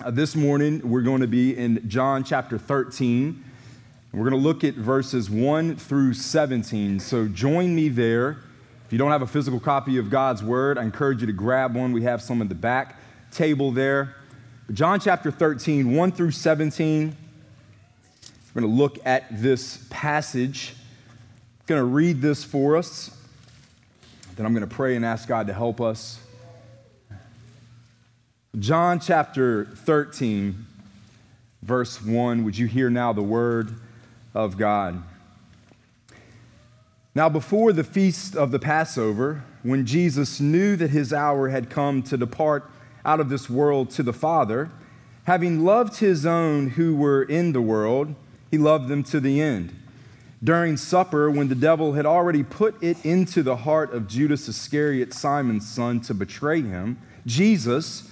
Uh, 0.00 0.10
this 0.10 0.34
morning, 0.34 0.80
we're 0.88 1.02
going 1.02 1.20
to 1.20 1.26
be 1.26 1.54
in 1.54 1.86
John 1.86 2.24
chapter 2.24 2.56
13. 2.56 3.44
We're 4.12 4.20
going 4.20 4.30
to 4.30 4.38
look 4.38 4.64
at 4.64 4.74
verses 4.74 5.28
1 5.28 5.76
through 5.76 6.14
17. 6.14 6.98
So 6.98 7.28
join 7.28 7.74
me 7.74 7.90
there. 7.90 8.38
If 8.86 8.92
you 8.92 8.98
don't 8.98 9.10
have 9.10 9.20
a 9.20 9.26
physical 9.26 9.60
copy 9.60 9.98
of 9.98 10.08
God's 10.08 10.42
Word, 10.42 10.78
I 10.78 10.82
encourage 10.82 11.20
you 11.20 11.26
to 11.26 11.32
grab 11.34 11.76
one. 11.76 11.92
We 11.92 12.02
have 12.04 12.22
some 12.22 12.40
in 12.40 12.48
the 12.48 12.54
back 12.54 12.98
table 13.30 13.70
there. 13.70 14.16
John 14.72 14.98
chapter 14.98 15.30
13, 15.30 15.94
1 15.94 16.12
through 16.12 16.30
17. 16.30 17.14
We're 18.54 18.60
going 18.62 18.72
to 18.72 18.76
look 18.76 18.98
at 19.04 19.42
this 19.42 19.86
passage. 19.90 20.74
I'm 21.60 21.66
going 21.66 21.80
to 21.80 21.84
read 21.84 22.22
this 22.22 22.44
for 22.44 22.78
us. 22.78 23.14
Then 24.36 24.46
I'm 24.46 24.54
going 24.54 24.66
to 24.66 24.74
pray 24.74 24.96
and 24.96 25.04
ask 25.04 25.28
God 25.28 25.48
to 25.48 25.52
help 25.52 25.82
us. 25.82 26.21
John 28.58 29.00
chapter 29.00 29.64
13, 29.64 30.66
verse 31.62 32.02
1. 32.02 32.44
Would 32.44 32.58
you 32.58 32.66
hear 32.66 32.90
now 32.90 33.14
the 33.14 33.22
word 33.22 33.76
of 34.34 34.58
God? 34.58 35.02
Now, 37.14 37.30
before 37.30 37.72
the 37.72 37.82
feast 37.82 38.36
of 38.36 38.50
the 38.50 38.58
Passover, 38.58 39.42
when 39.62 39.86
Jesus 39.86 40.38
knew 40.38 40.76
that 40.76 40.90
his 40.90 41.14
hour 41.14 41.48
had 41.48 41.70
come 41.70 42.02
to 42.02 42.18
depart 42.18 42.70
out 43.06 43.20
of 43.20 43.30
this 43.30 43.48
world 43.48 43.88
to 43.92 44.02
the 44.02 44.12
Father, 44.12 44.70
having 45.24 45.64
loved 45.64 46.00
his 46.00 46.26
own 46.26 46.70
who 46.70 46.94
were 46.94 47.22
in 47.22 47.52
the 47.52 47.62
world, 47.62 48.14
he 48.50 48.58
loved 48.58 48.88
them 48.88 49.02
to 49.04 49.18
the 49.18 49.40
end. 49.40 49.74
During 50.44 50.76
supper, 50.76 51.30
when 51.30 51.48
the 51.48 51.54
devil 51.54 51.94
had 51.94 52.04
already 52.04 52.42
put 52.42 52.82
it 52.82 53.02
into 53.02 53.42
the 53.42 53.56
heart 53.56 53.94
of 53.94 54.08
Judas 54.08 54.46
Iscariot, 54.46 55.14
Simon's 55.14 55.66
son, 55.66 56.00
to 56.02 56.12
betray 56.12 56.60
him, 56.60 56.98
Jesus, 57.24 58.11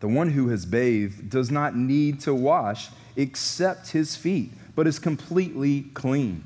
The 0.00 0.08
one 0.08 0.30
who 0.30 0.48
has 0.48 0.64
bathed 0.64 1.28
does 1.28 1.50
not 1.50 1.76
need 1.76 2.20
to 2.20 2.34
wash 2.34 2.90
except 3.16 3.90
his 3.90 4.16
feet, 4.16 4.52
but 4.74 4.86
is 4.86 4.98
completely 4.98 5.82
clean. 5.94 6.44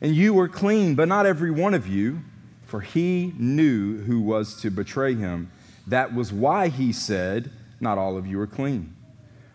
And 0.00 0.14
you 0.14 0.32
were 0.32 0.48
clean, 0.48 0.94
but 0.94 1.08
not 1.08 1.26
every 1.26 1.50
one 1.50 1.74
of 1.74 1.88
you, 1.88 2.20
for 2.66 2.80
he 2.80 3.32
knew 3.36 4.02
who 4.02 4.20
was 4.20 4.60
to 4.60 4.70
betray 4.70 5.14
him. 5.14 5.50
That 5.86 6.14
was 6.14 6.32
why 6.32 6.68
he 6.68 6.92
said, 6.92 7.50
Not 7.80 7.98
all 7.98 8.16
of 8.16 8.26
you 8.26 8.40
are 8.40 8.46
clean. 8.46 8.94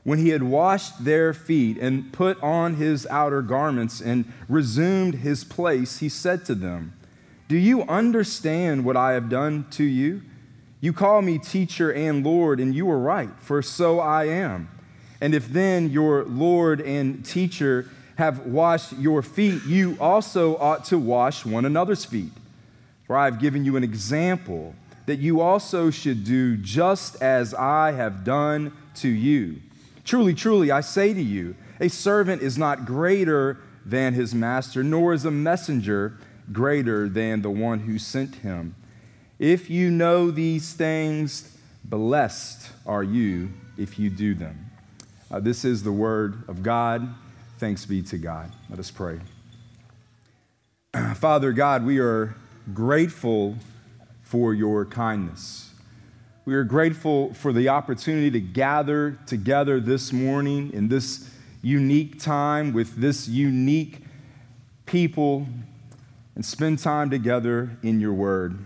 When 0.04 0.20
he 0.20 0.30
had 0.30 0.44
washed 0.44 1.04
their 1.04 1.34
feet 1.34 1.78
and 1.78 2.12
put 2.12 2.42
on 2.42 2.76
his 2.76 3.06
outer 3.08 3.42
garments 3.42 4.02
and 4.02 4.32
resumed 4.48 5.16
his 5.16 5.44
place, 5.44 6.00
he 6.00 6.10
said 6.10 6.46
to 6.46 6.56
them, 6.56 6.94
Do 7.48 7.58
you 7.58 7.84
understand 7.84 8.86
what 8.86 8.98
I 8.98 9.14
have 9.14 9.30
done 9.30 9.66
to 9.72 9.84
you? 9.84 10.24
You 10.82 10.94
call 10.94 11.22
me 11.22 11.38
teacher 11.38 11.92
and 11.92 12.26
Lord, 12.26 12.60
and 12.60 12.74
you 12.74 12.90
are 12.90 13.00
right, 13.00 13.30
for 13.40 13.62
so 13.62 14.00
I 14.00 14.26
am. 14.26 14.70
And 15.20 15.36
if 15.36 15.50
then 15.50 15.90
your 15.90 16.24
Lord 16.24 16.80
and 16.80 17.26
teacher 17.26 17.90
have 18.16 18.46
washed 18.46 18.94
your 18.94 19.22
feet, 19.22 19.64
you 19.66 19.98
also 20.00 20.58
ought 20.58 20.86
to 20.86 20.98
wash 20.98 21.46
one 21.46 21.66
another's 21.66 22.06
feet. 22.06 22.32
For 23.06 23.18
I 23.18 23.26
have 23.26 23.40
given 23.40 23.66
you 23.66 23.76
an 23.76 23.84
example 23.84 24.74
that 25.06 25.20
you 25.20 25.42
also 25.42 25.90
should 25.90 26.24
do 26.24 26.56
just 26.56 27.22
as 27.22 27.54
I 27.54 27.92
have 27.94 28.24
done 28.24 28.72
to 28.96 29.10
you. 29.10 29.62
Truly, 30.06 30.34
truly, 30.34 30.72
I 30.72 30.82
say 30.82 31.14
to 31.14 31.22
you, 31.22 31.56
a 31.80 31.90
servant 31.90 32.42
is 32.42 32.58
not 32.58 32.86
greater 32.86 33.58
than 33.86 34.14
his 34.14 34.36
master, 34.36 34.84
nor 34.84 35.14
is 35.14 35.26
a 35.26 35.32
messenger 35.32 36.18
greater 36.52 37.10
than 37.10 37.42
the 37.42 37.50
one 37.50 37.80
who 37.80 37.98
sent 37.98 38.36
him. 38.36 38.76
If 39.40 39.70
you 39.70 39.90
know 39.90 40.32
these 40.32 40.74
things, 40.74 41.58
blessed 41.86 42.72
are 42.86 43.04
you 43.04 43.54
if 43.78 43.98
you 43.98 44.10
do 44.10 44.36
them. 44.36 44.70
Uh, 45.32 45.40
this 45.40 45.64
is 45.64 45.82
the 45.82 45.94
word 45.94 46.44
of 46.50 46.62
God. 46.62 47.08
Thanks 47.58 47.86
be 47.86 48.02
to 48.04 48.18
God. 48.18 48.52
Let 48.70 48.80
us 48.80 48.92
pray. 48.92 49.22
Father 51.16 51.54
God, 51.54 51.86
we 51.86 52.00
are 52.00 52.36
grateful 52.74 53.56
for 54.24 54.54
your 54.54 54.84
kindness. 54.86 55.72
We 56.44 56.54
are 56.56 56.66
grateful 56.66 57.34
for 57.34 57.54
the 57.54 57.70
opportunity 57.70 58.32
to 58.32 58.42
gather 58.42 59.20
together 59.26 59.80
this 59.80 60.12
morning 60.12 60.74
in 60.74 60.90
this 60.90 61.30
unique 61.62 62.20
time 62.20 62.74
with 62.74 62.98
this 62.98 63.30
unique 63.30 64.00
people 64.86 65.48
and 66.36 66.46
spend 66.46 66.80
time 66.80 67.10
together 67.10 67.78
in 67.84 68.02
your 68.02 68.14
word. 68.14 68.58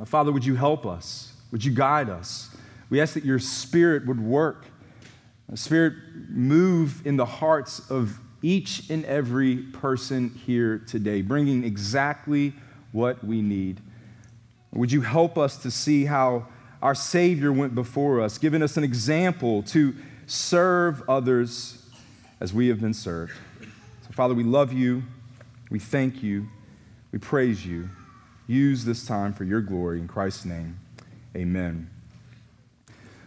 Uh, 0.00 0.04
Father, 0.04 0.32
would 0.32 0.44
you 0.44 0.56
help 0.56 0.86
us? 0.86 1.32
Would 1.50 1.64
you 1.64 1.72
guide 1.72 2.08
us? 2.08 2.54
We 2.90 3.00
ask 3.00 3.14
that 3.14 3.24
your 3.24 3.38
spirit 3.38 4.06
would 4.06 4.20
work 4.20 4.66
Spirit, 5.54 5.94
move 6.30 7.06
in 7.06 7.16
the 7.16 7.26
hearts 7.26 7.90
of 7.90 8.18
each 8.40 8.88
and 8.90 9.04
every 9.04 9.56
person 9.56 10.30
here 10.46 10.78
today, 10.78 11.20
bringing 11.20 11.62
exactly 11.62 12.54
what 12.90 13.22
we 13.22 13.42
need. 13.42 13.80
Would 14.72 14.90
you 14.90 15.02
help 15.02 15.36
us 15.36 15.58
to 15.58 15.70
see 15.70 16.06
how 16.06 16.46
our 16.80 16.94
Savior 16.94 17.52
went 17.52 17.74
before 17.74 18.20
us, 18.20 18.38
giving 18.38 18.62
us 18.62 18.76
an 18.76 18.84
example 18.84 19.62
to 19.64 19.94
serve 20.26 21.02
others 21.08 21.84
as 22.40 22.54
we 22.54 22.68
have 22.68 22.80
been 22.80 22.94
served? 22.94 23.34
So, 23.60 24.12
Father, 24.12 24.34
we 24.34 24.44
love 24.44 24.72
you. 24.72 25.02
We 25.70 25.78
thank 25.78 26.22
you. 26.22 26.48
We 27.12 27.18
praise 27.18 27.64
you. 27.66 27.90
Use 28.46 28.84
this 28.84 29.06
time 29.06 29.32
for 29.32 29.44
your 29.44 29.60
glory. 29.60 29.98
In 29.98 30.08
Christ's 30.08 30.44
name, 30.44 30.78
amen. 31.36 31.88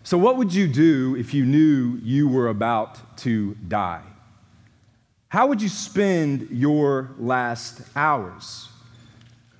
So, 0.03 0.17
what 0.17 0.37
would 0.37 0.53
you 0.53 0.67
do 0.67 1.15
if 1.15 1.33
you 1.33 1.45
knew 1.45 1.99
you 2.03 2.27
were 2.27 2.47
about 2.47 3.17
to 3.19 3.55
die? 3.67 4.03
How 5.29 5.47
would 5.47 5.61
you 5.61 5.69
spend 5.69 6.49
your 6.51 7.11
last 7.17 7.81
hours? 7.95 8.69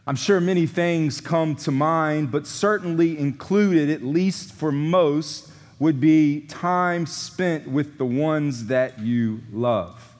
I'm 0.07 0.15
sure 0.15 0.39
many 0.39 0.67
things 0.67 1.19
come 1.19 1.55
to 1.57 1.71
mind, 1.71 2.31
but 2.31 2.45
certainly 2.45 3.17
included, 3.17 3.89
at 3.89 4.03
least 4.03 4.53
for 4.53 4.71
most, 4.71 5.49
would 5.79 5.99
be 5.99 6.41
time 6.41 7.07
spent 7.07 7.67
with 7.67 7.97
the 7.97 8.05
ones 8.05 8.67
that 8.67 8.99
you 8.99 9.41
love. 9.51 10.15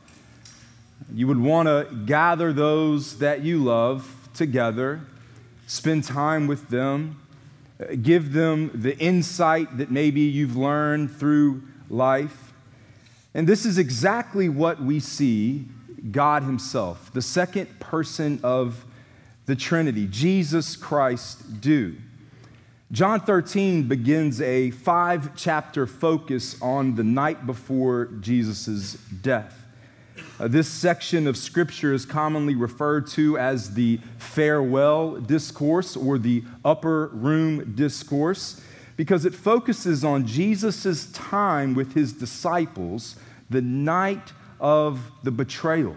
You 1.14 1.28
would 1.28 1.40
want 1.40 1.68
to 1.68 1.96
gather 2.06 2.52
those 2.52 3.20
that 3.20 3.42
you 3.42 3.64
love 3.64 4.30
together, 4.34 5.02
spend 5.68 6.04
time 6.04 6.48
with 6.48 6.70
them, 6.70 7.22
give 8.02 8.34
them 8.34 8.72
the 8.74 8.98
insight 8.98 9.78
that 9.78 9.92
maybe 9.92 10.22
you've 10.22 10.56
learned 10.56 11.16
through 11.16 11.64
life. 11.90 12.54
And 13.34 13.48
this 13.48 13.66
is 13.66 13.78
exactly 13.78 14.48
what 14.48 14.82
we 14.82 15.00
see 15.00 15.66
God 16.12 16.44
Himself, 16.44 17.12
the 17.14 17.22
second 17.22 17.80
person 17.80 18.40
of 18.44 18.86
the 19.46 19.56
Trinity, 19.56 20.08
Jesus 20.08 20.76
Christ, 20.76 21.62
do. 21.62 21.96
John 22.92 23.20
13 23.20 23.88
begins 23.88 24.40
a 24.42 24.72
five 24.72 25.36
chapter 25.36 25.88
focus 25.88 26.62
on 26.62 26.96
the 26.96 27.04
night 27.04 27.46
before 27.46 28.06
Jesus' 28.22 28.94
death. 28.94 29.65
Uh, 30.38 30.50
this 30.50 30.68
section 30.68 31.28
of 31.28 31.38
Scripture 31.38 31.94
is 31.94 32.06
commonly 32.06 32.56
referred 32.56 33.08
to 33.08 33.38
as 33.38 33.74
the 33.74 33.98
farewell 34.18 35.16
discourse 35.16 35.96
or 35.96 36.18
the 36.18 36.44
upper 36.66 37.08
room 37.14 37.74
discourse 37.74 38.62
because 38.98 39.24
it 39.24 39.34
focuses 39.34 40.04
on 40.04 40.28
Jesus' 40.28 41.10
time 41.14 41.74
with 41.74 41.94
his 41.94 42.12
disciples 42.12 43.16
the 43.50 43.62
night 43.62 44.34
of 44.60 45.10
the 45.24 45.32
betrayal, 45.32 45.96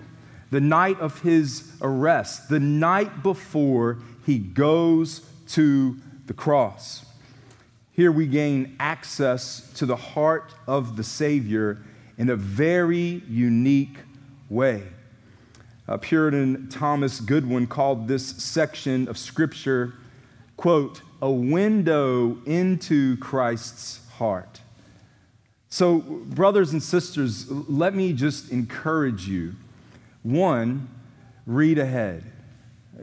the 0.52 0.61
night 0.61 1.00
of 1.00 1.20
his 1.23 1.73
arrest, 1.82 2.49
the 2.49 2.61
night 2.61 3.25
before 3.25 3.99
he 4.25 4.38
goes 4.38 5.29
to 5.49 5.96
the 6.26 6.34
cross. 6.34 7.05
Here 7.91 8.12
we 8.12 8.29
gain 8.29 8.76
access 8.79 9.69
to 9.75 9.84
the 9.84 9.96
heart 9.96 10.55
of 10.69 10.96
the 10.96 11.02
Savior 11.02 11.79
in 12.17 12.31
a 12.31 12.37
very 12.37 13.23
unique 13.29 13.96
way. 14.49 14.85
Puritan 16.00 16.69
Thomas 16.69 17.21
Goodwin 17.21 17.67
called 17.67 18.09
this 18.09 18.27
section 18.27 19.09
of 19.09 19.17
Scripture, 19.17 19.95
quote, 20.56 21.00
a 21.23 21.31
window 21.31 22.39
into 22.45 23.17
Christ's 23.17 24.06
heart. 24.12 24.61
So, 25.71 25.99
brothers 25.99 26.73
and 26.73 26.83
sisters, 26.83 27.50
let 27.50 27.95
me 27.95 28.12
just 28.12 28.50
encourage 28.50 29.27
you. 29.29 29.55
One, 30.23 30.89
read 31.47 31.79
ahead. 31.79 32.25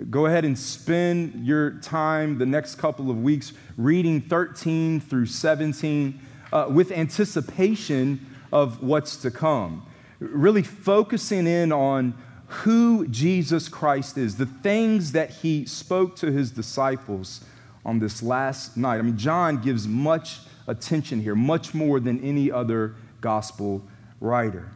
Go 0.10 0.26
ahead 0.26 0.46
and 0.46 0.58
spend 0.58 1.46
your 1.46 1.72
time 1.80 2.38
the 2.38 2.46
next 2.46 2.76
couple 2.76 3.10
of 3.10 3.22
weeks 3.22 3.54
reading 3.78 4.22
13 4.22 5.00
through 5.00 5.28
17 5.28 6.20
uh, 6.52 6.68
with 6.70 6.92
anticipation 6.92 8.26
of 8.52 8.84
what's 8.84 9.18
to 9.18 9.32
come. 9.32 9.86
Really 10.20 10.64
focusing 10.64 11.48
in 11.48 11.72
on 11.72 12.14
who 12.48 13.08
Jesus 13.08 13.68
Christ 13.68 14.18
is, 14.18 14.38
the 14.38 14.46
things 14.46 15.12
that 15.14 15.30
he 15.30 15.66
spoke 15.66 16.16
to 16.18 16.32
his 16.32 16.52
disciples 16.52 17.44
on 17.84 18.00
this 18.00 18.22
last 18.24 18.78
night. 18.78 18.98
I 18.98 19.02
mean, 19.02 19.18
John 19.18 19.62
gives 19.62 19.88
much 19.88 20.40
attention 20.68 21.22
here, 21.22 21.36
much 21.36 21.74
more 21.74 22.00
than 22.00 22.24
any 22.24 22.52
other 22.52 22.96
gospel 23.22 23.84
writer. 24.20 24.72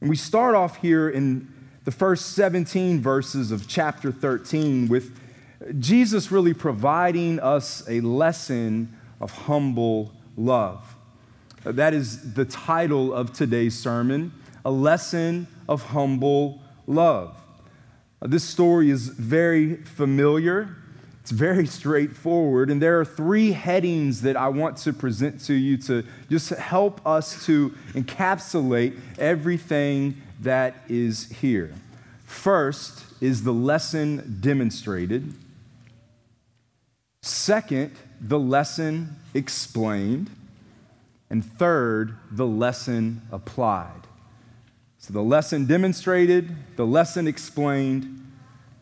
And 0.00 0.10
we 0.10 0.16
start 0.16 0.54
off 0.54 0.76
here 0.78 1.08
in 1.08 1.52
the 1.84 1.90
first 1.90 2.32
17 2.32 3.00
verses 3.00 3.50
of 3.50 3.68
chapter 3.68 4.12
13 4.12 4.88
with 4.88 5.18
Jesus 5.78 6.30
really 6.30 6.54
providing 6.54 7.40
us 7.40 7.82
a 7.88 8.00
lesson 8.00 8.96
of 9.20 9.30
humble 9.32 10.12
love. 10.36 10.94
That 11.64 11.94
is 11.94 12.34
the 12.34 12.44
title 12.44 13.12
of 13.12 13.32
today's 13.32 13.78
sermon, 13.78 14.32
a 14.66 14.70
lesson 14.70 15.46
of 15.68 15.80
humble 15.84 16.60
love. 16.88 17.40
This 18.20 18.42
story 18.42 18.90
is 18.90 19.10
very 19.10 19.76
familiar. 19.76 20.74
It's 21.20 21.30
very 21.30 21.66
straightforward, 21.66 22.68
and 22.68 22.82
there 22.82 22.98
are 22.98 23.04
three 23.04 23.52
headings 23.52 24.22
that 24.22 24.36
I 24.36 24.48
want 24.48 24.76
to 24.78 24.92
present 24.92 25.40
to 25.42 25.54
you 25.54 25.76
to 25.78 26.02
just 26.28 26.50
help 26.50 27.00
us 27.06 27.46
to 27.46 27.74
encapsulate 27.94 28.98
everything 29.20 30.20
that 30.40 30.74
is 30.88 31.30
here. 31.30 31.72
First 32.24 33.04
is 33.20 33.44
the 33.44 33.54
lesson 33.54 34.38
demonstrated. 34.40 35.32
Second, 37.22 37.92
the 38.20 38.38
lesson 38.40 39.14
explained. 39.32 40.28
And 41.30 41.44
third, 41.44 42.16
the 42.32 42.46
lesson 42.46 43.22
applied. 43.30 44.05
So 44.98 45.12
the 45.12 45.22
lesson 45.22 45.66
demonstrated, 45.66 46.54
the 46.76 46.86
lesson 46.86 47.26
explained, 47.26 48.26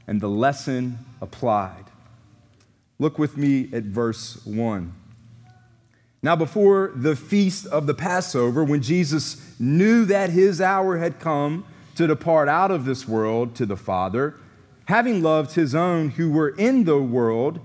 and 0.06 0.20
the 0.20 0.28
lesson 0.28 0.98
applied. 1.20 1.84
Look 2.98 3.18
with 3.18 3.36
me 3.36 3.68
at 3.72 3.84
verse 3.84 4.44
1. 4.46 4.92
Now, 6.22 6.36
before 6.36 6.92
the 6.94 7.16
feast 7.16 7.66
of 7.66 7.86
the 7.86 7.92
Passover, 7.92 8.64
when 8.64 8.80
Jesus 8.80 9.58
knew 9.60 10.06
that 10.06 10.30
his 10.30 10.60
hour 10.60 10.96
had 10.96 11.20
come 11.20 11.66
to 11.96 12.06
depart 12.06 12.48
out 12.48 12.70
of 12.70 12.86
this 12.86 13.06
world 13.06 13.54
to 13.56 13.66
the 13.66 13.76
Father, 13.76 14.34
having 14.86 15.22
loved 15.22 15.54
his 15.54 15.74
own 15.74 16.10
who 16.10 16.30
were 16.30 16.50
in 16.50 16.84
the 16.84 16.98
world, 16.98 17.60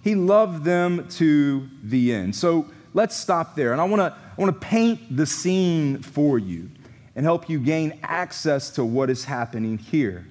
he 0.00 0.14
loved 0.14 0.64
them 0.64 1.08
to 1.08 1.68
the 1.82 2.12
end. 2.12 2.36
So 2.36 2.66
let's 2.92 3.16
stop 3.16 3.56
there. 3.56 3.72
And 3.72 3.80
I 3.80 3.84
want 3.84 4.00
to 4.00 4.16
I 4.36 4.40
want 4.40 4.60
to 4.60 4.66
paint 4.66 5.16
the 5.16 5.26
scene 5.26 6.02
for 6.02 6.38
you 6.38 6.70
and 7.16 7.24
help 7.24 7.48
you 7.48 7.58
gain 7.58 7.98
access 8.02 8.70
to 8.70 8.84
what 8.84 9.10
is 9.10 9.24
happening 9.24 9.78
here. 9.78 10.26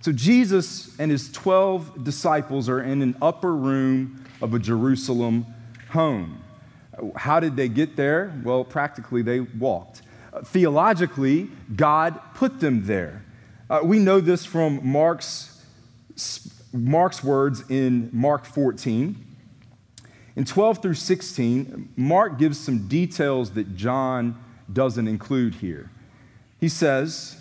So, 0.00 0.12
Jesus 0.12 0.98
and 0.98 1.10
his 1.10 1.30
12 1.30 2.04
disciples 2.04 2.68
are 2.68 2.82
in 2.82 3.02
an 3.02 3.16
upper 3.22 3.54
room 3.54 4.24
of 4.40 4.52
a 4.52 4.58
Jerusalem 4.58 5.46
home. 5.90 6.42
How 7.16 7.40
did 7.40 7.56
they 7.56 7.68
get 7.68 7.96
there? 7.96 8.32
Well, 8.44 8.64
practically, 8.64 9.22
they 9.22 9.40
walked. 9.40 10.02
Uh, 10.32 10.42
theologically, 10.42 11.50
God 11.74 12.20
put 12.34 12.60
them 12.60 12.86
there. 12.86 13.24
Uh, 13.70 13.80
we 13.84 13.98
know 13.98 14.20
this 14.20 14.44
from 14.44 14.80
Mark's, 14.86 15.64
Mark's 16.72 17.22
words 17.22 17.62
in 17.70 18.10
Mark 18.12 18.44
14. 18.44 19.24
In 20.34 20.44
12 20.44 20.82
through 20.82 20.94
16, 20.94 21.90
Mark 21.96 22.38
gives 22.38 22.58
some 22.58 22.88
details 22.88 23.52
that 23.52 23.76
John 23.76 24.42
doesn't 24.72 25.06
include 25.06 25.56
here. 25.56 25.90
He 26.62 26.68
says, 26.68 27.38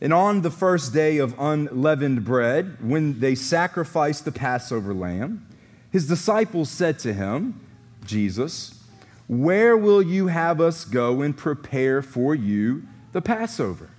And 0.00 0.12
on 0.12 0.42
the 0.42 0.50
first 0.50 0.92
day 0.92 1.18
of 1.18 1.38
unleavened 1.38 2.24
bread, 2.24 2.78
when 2.80 3.20
they 3.20 3.36
sacrificed 3.36 4.24
the 4.24 4.32
Passover 4.32 4.92
lamb, 4.92 5.46
his 5.92 6.08
disciples 6.08 6.68
said 6.68 6.98
to 6.98 7.12
him, 7.12 7.64
Jesus, 8.04 8.74
where 9.28 9.76
will 9.76 10.02
you 10.02 10.26
have 10.26 10.60
us 10.60 10.84
go 10.84 11.22
and 11.22 11.36
prepare 11.36 12.02
for 12.02 12.34
you 12.34 12.82
the 13.12 13.22
Passover? 13.22 13.90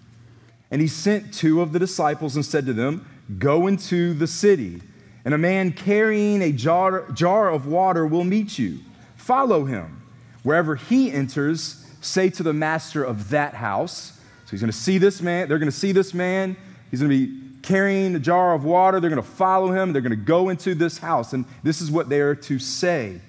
And 0.70 0.82
he 0.82 0.88
sent 0.90 1.34
two 1.34 1.62
of 1.62 1.72
the 1.72 1.80
disciples 1.80 2.36
and 2.36 2.46
said 2.46 2.66
to 2.66 2.74
them, 2.74 3.08
Go 3.40 3.68
into 3.68 4.14
the 4.14 4.28
city, 4.28 4.82
and 5.24 5.34
a 5.34 5.38
man 5.38 5.72
carrying 5.72 6.42
a 6.42 6.52
jar, 6.52 7.10
jar 7.12 7.50
of 7.50 7.68
water 7.68 8.06
will 8.06 8.26
meet 8.26 8.60
you. 8.60 8.80
Follow 9.16 9.64
him. 9.64 10.02
Wherever 10.44 10.76
he 10.76 11.10
enters, 11.10 11.86
say 12.02 12.30
to 12.32 12.44
the 12.44 12.52
master 12.52 13.02
of 13.02 13.30
that 13.30 13.54
house, 13.54 14.18
so 14.52 14.56
he's 14.56 14.60
going 14.60 14.70
to 14.70 14.78
see 14.78 14.98
this 14.98 15.22
man. 15.22 15.48
They're 15.48 15.60
going 15.60 15.72
to 15.72 15.78
see 15.78 15.94
this 15.94 16.14
man. 16.14 16.58
He's 16.90 17.00
going 17.00 17.10
to 17.10 17.26
be 17.26 17.42
carrying 17.62 18.14
a 18.16 18.20
jar 18.20 18.54
of 18.54 18.66
water. 18.66 19.00
They're 19.00 19.10
going 19.10 19.22
to 19.22 19.26
follow 19.26 19.72
him. 19.72 19.94
They're 19.94 20.02
going 20.02 20.10
to 20.10 20.18
go 20.18 20.50
into 20.50 20.76
this 20.76 20.98
house. 20.98 21.32
And 21.32 21.46
this 21.64 21.80
is 21.80 21.90
what 21.90 22.10
they 22.10 22.20
are 22.20 22.36
to 22.36 22.60
say. 22.60 23.22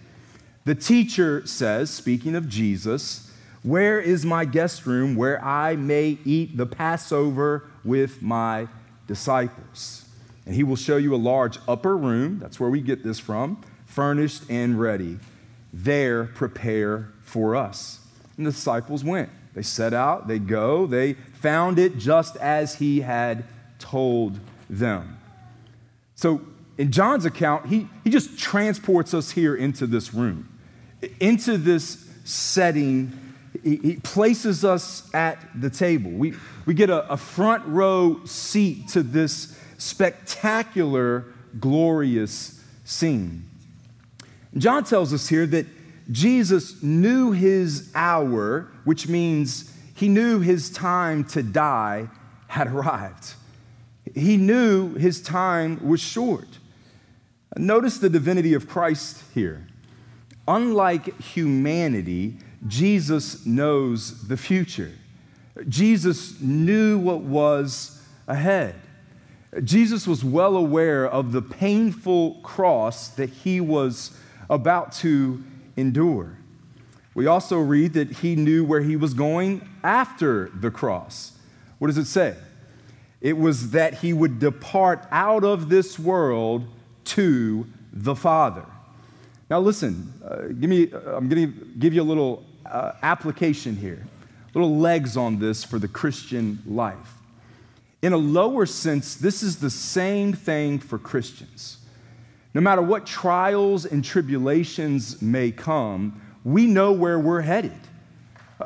The 0.64 0.74
teacher 0.74 1.46
says, 1.46 1.90
speaking 1.90 2.34
of 2.34 2.48
Jesus, 2.48 3.30
Where 3.62 4.00
is 4.00 4.24
my 4.24 4.44
guest 4.44 4.86
room 4.86 5.14
where 5.14 5.42
I 5.44 5.76
may 5.76 6.18
eat 6.24 6.56
the 6.56 6.66
Passover 6.66 7.64
with 7.84 8.20
my 8.20 8.66
disciples? 9.06 10.04
And 10.44 10.54
he 10.56 10.64
will 10.64 10.76
show 10.76 10.96
you 10.96 11.14
a 11.14 11.16
large 11.16 11.58
upper 11.68 11.96
room. 11.96 12.40
That's 12.40 12.58
where 12.58 12.70
we 12.70 12.80
get 12.80 13.04
this 13.04 13.20
from, 13.20 13.62
furnished 13.86 14.42
and 14.48 14.80
ready. 14.80 15.18
There, 15.72 16.24
prepare 16.24 17.12
for 17.22 17.54
us. 17.54 18.00
And 18.36 18.46
the 18.46 18.50
disciples 18.50 19.04
went. 19.04 19.30
They 19.54 19.62
set 19.62 19.92
out, 19.92 20.28
they 20.28 20.38
go, 20.38 20.86
they 20.86 21.12
found 21.12 21.78
it 21.78 21.98
just 21.98 22.36
as 22.36 22.76
he 22.76 23.00
had 23.00 23.44
told 23.78 24.38
them. 24.70 25.18
So, 26.14 26.40
in 26.78 26.90
John's 26.90 27.26
account, 27.26 27.66
he, 27.66 27.86
he 28.02 28.10
just 28.10 28.38
transports 28.38 29.12
us 29.12 29.30
here 29.32 29.54
into 29.54 29.86
this 29.86 30.14
room, 30.14 30.48
into 31.20 31.58
this 31.58 32.08
setting. 32.24 33.18
He, 33.62 33.76
he 33.76 33.96
places 33.96 34.64
us 34.64 35.12
at 35.12 35.38
the 35.54 35.68
table. 35.68 36.10
We, 36.10 36.34
we 36.64 36.72
get 36.72 36.88
a, 36.88 37.12
a 37.12 37.16
front 37.18 37.66
row 37.66 38.24
seat 38.24 38.88
to 38.88 39.02
this 39.02 39.58
spectacular, 39.76 41.26
glorious 41.60 42.64
scene. 42.84 43.48
John 44.56 44.84
tells 44.84 45.12
us 45.12 45.28
here 45.28 45.46
that 45.46 45.66
Jesus 46.12 46.82
knew 46.82 47.32
his 47.32 47.90
hour, 47.94 48.68
which 48.84 49.08
means 49.08 49.72
he 49.94 50.08
knew 50.08 50.40
his 50.40 50.70
time 50.70 51.24
to 51.24 51.42
die 51.42 52.08
had 52.48 52.68
arrived. 52.68 53.34
He 54.14 54.36
knew 54.36 54.94
his 54.94 55.22
time 55.22 55.86
was 55.86 56.00
short. 56.00 56.46
Notice 57.56 57.98
the 57.98 58.10
divinity 58.10 58.54
of 58.54 58.68
Christ 58.68 59.22
here. 59.34 59.66
Unlike 60.46 61.20
humanity, 61.20 62.36
Jesus 62.66 63.46
knows 63.46 64.26
the 64.28 64.36
future. 64.36 64.92
Jesus 65.68 66.40
knew 66.40 66.98
what 66.98 67.20
was 67.20 68.02
ahead. 68.26 68.74
Jesus 69.64 70.06
was 70.06 70.24
well 70.24 70.56
aware 70.56 71.06
of 71.06 71.32
the 71.32 71.42
painful 71.42 72.40
cross 72.42 73.08
that 73.08 73.28
he 73.28 73.60
was 73.60 74.16
about 74.48 74.92
to 74.92 75.42
endure. 75.76 76.38
We 77.14 77.26
also 77.26 77.58
read 77.58 77.92
that 77.92 78.10
he 78.18 78.36
knew 78.36 78.64
where 78.64 78.80
he 78.80 78.96
was 78.96 79.14
going 79.14 79.68
after 79.84 80.50
the 80.54 80.70
cross. 80.70 81.32
What 81.78 81.88
does 81.88 81.98
it 81.98 82.06
say? 82.06 82.36
It 83.20 83.36
was 83.36 83.70
that 83.70 83.94
he 83.94 84.12
would 84.12 84.38
depart 84.38 85.06
out 85.10 85.44
of 85.44 85.68
this 85.68 85.98
world 85.98 86.66
to 87.04 87.66
the 87.92 88.16
Father. 88.16 88.64
Now, 89.50 89.60
listen, 89.60 90.12
uh, 90.24 90.48
give 90.48 90.70
me, 90.70 90.90
uh, 90.92 91.16
I'm 91.16 91.28
going 91.28 91.52
to 91.52 91.64
give 91.78 91.92
you 91.92 92.02
a 92.02 92.04
little 92.04 92.44
uh, 92.64 92.92
application 93.02 93.76
here. 93.76 94.06
little 94.54 94.78
legs 94.78 95.16
on 95.16 95.38
this 95.38 95.62
for 95.62 95.78
the 95.78 95.88
Christian 95.88 96.62
life. 96.66 97.18
In 98.00 98.12
a 98.12 98.16
lower 98.16 98.66
sense, 98.66 99.14
this 99.14 99.42
is 99.42 99.56
the 99.56 99.70
same 99.70 100.32
thing 100.32 100.78
for 100.78 100.98
Christians. 100.98 101.78
No 102.54 102.60
matter 102.60 102.82
what 102.82 103.06
trials 103.06 103.86
and 103.86 104.04
tribulations 104.04 105.22
may 105.22 105.50
come, 105.50 106.20
we 106.44 106.66
know 106.66 106.92
where 106.92 107.18
we're 107.18 107.40
headed. 107.40 107.72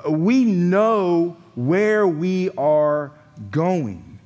We 0.09 0.45
know 0.45 1.37
where 1.55 2.07
we 2.07 2.51
are 2.51 3.13
going. 3.51 4.19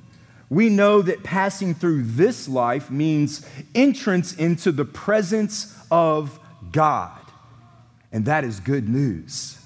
We 0.49 0.67
know 0.69 1.01
that 1.01 1.23
passing 1.23 1.73
through 1.73 2.03
this 2.03 2.49
life 2.49 2.91
means 2.91 3.45
entrance 3.73 4.33
into 4.33 4.71
the 4.71 4.83
presence 4.83 5.77
of 5.89 6.39
God. 6.71 7.19
And 8.11 8.25
that 8.25 8.43
is 8.43 8.59
good 8.59 8.89
news. 8.89 9.57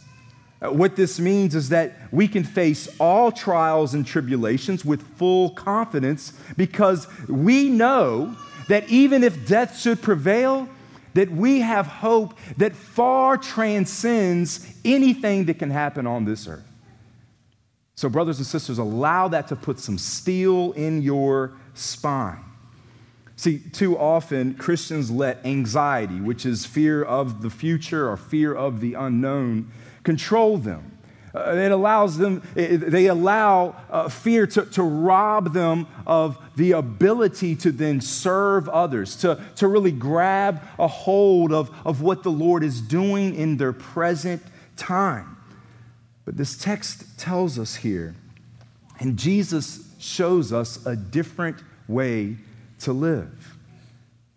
Uh, 0.62 0.72
what 0.72 0.96
this 0.96 1.20
means 1.20 1.56
is 1.56 1.70
that 1.70 1.94
we 2.12 2.28
can 2.28 2.44
face 2.44 2.88
all 3.00 3.32
trials 3.32 3.94
and 3.94 4.06
tribulations 4.06 4.86
with 4.86 5.02
full 5.18 5.50
confidence 5.52 6.34
because 6.56 7.08
we 7.28 7.70
know 7.70 8.36
that 8.68 8.90
even 8.90 9.24
if 9.24 9.48
death 9.48 9.80
should 9.80 10.02
prevail, 10.02 10.68
that 11.14 11.32
we 11.32 11.62
have 11.62 11.88
hope 11.88 12.38
that 12.58 12.76
far 12.76 13.38
transcends 13.38 14.68
anything 14.84 15.46
that 15.46 15.60
can 15.60 15.72
happen 15.72 16.06
on 16.06 16.26
this 16.26 16.48
earth. 16.48 16.70
So, 17.96 18.10
brothers 18.10 18.38
and 18.38 18.46
sisters, 18.46 18.78
allow 18.78 19.30
that 19.30 19.48
to 19.48 19.56
put 19.56 19.80
some 19.80 19.98
steel 19.98 20.74
in 20.74 21.02
your 21.02 21.54
spine. 21.74 22.44
See, 23.38 23.60
too 23.60 23.98
often 23.98 24.56
Christians 24.56 25.10
let 25.10 25.46
anxiety, 25.46 26.20
which 26.20 26.46
is 26.46 26.66
fear 26.66 27.04
of 27.04 27.42
the 27.42 27.50
future 27.50 28.10
or 28.10 28.18
fear 28.18 28.54
of 28.54 28.82
the 28.82 28.94
unknown, 28.94 29.72
control 30.04 30.58
them. 30.58 30.95
Uh, 31.36 31.52
it 31.56 31.72
allows 31.72 32.18
them, 32.18 32.42
it, 32.56 32.78
they 32.78 33.08
allow 33.08 33.76
uh, 33.90 34.08
fear 34.08 34.48
to, 34.48 34.66
to 34.66 34.82
rob 34.82 35.54
them 35.54 35.86
of 36.08 36.38
the 36.56 36.72
ability 36.72 37.56
to 37.56 37.72
then 37.72 38.00
serve 38.00 38.70
others, 38.70 39.16
to, 39.18 39.44
to 39.56 39.68
really 39.68 39.92
grab 39.92 40.62
a 40.80 40.88
hold 40.88 41.52
of, 41.52 41.70
of 41.86 42.02
what 42.02 42.24
the 42.24 42.32
Lord 42.32 42.64
is 42.64 42.80
doing 42.80 43.36
in 43.36 43.58
their 43.58 43.74
present 43.74 44.42
time. 44.78 45.36
But 46.24 46.38
this 46.38 46.58
text 46.58 47.20
tells 47.20 47.60
us 47.60 47.76
here, 47.76 48.16
and 49.00 49.18
Jesus 49.18 49.94
shows 50.00 50.54
us 50.54 50.86
a 50.86 50.96
different 50.96 51.58
way 51.88 52.38
to 52.80 52.94
live. 52.94 53.58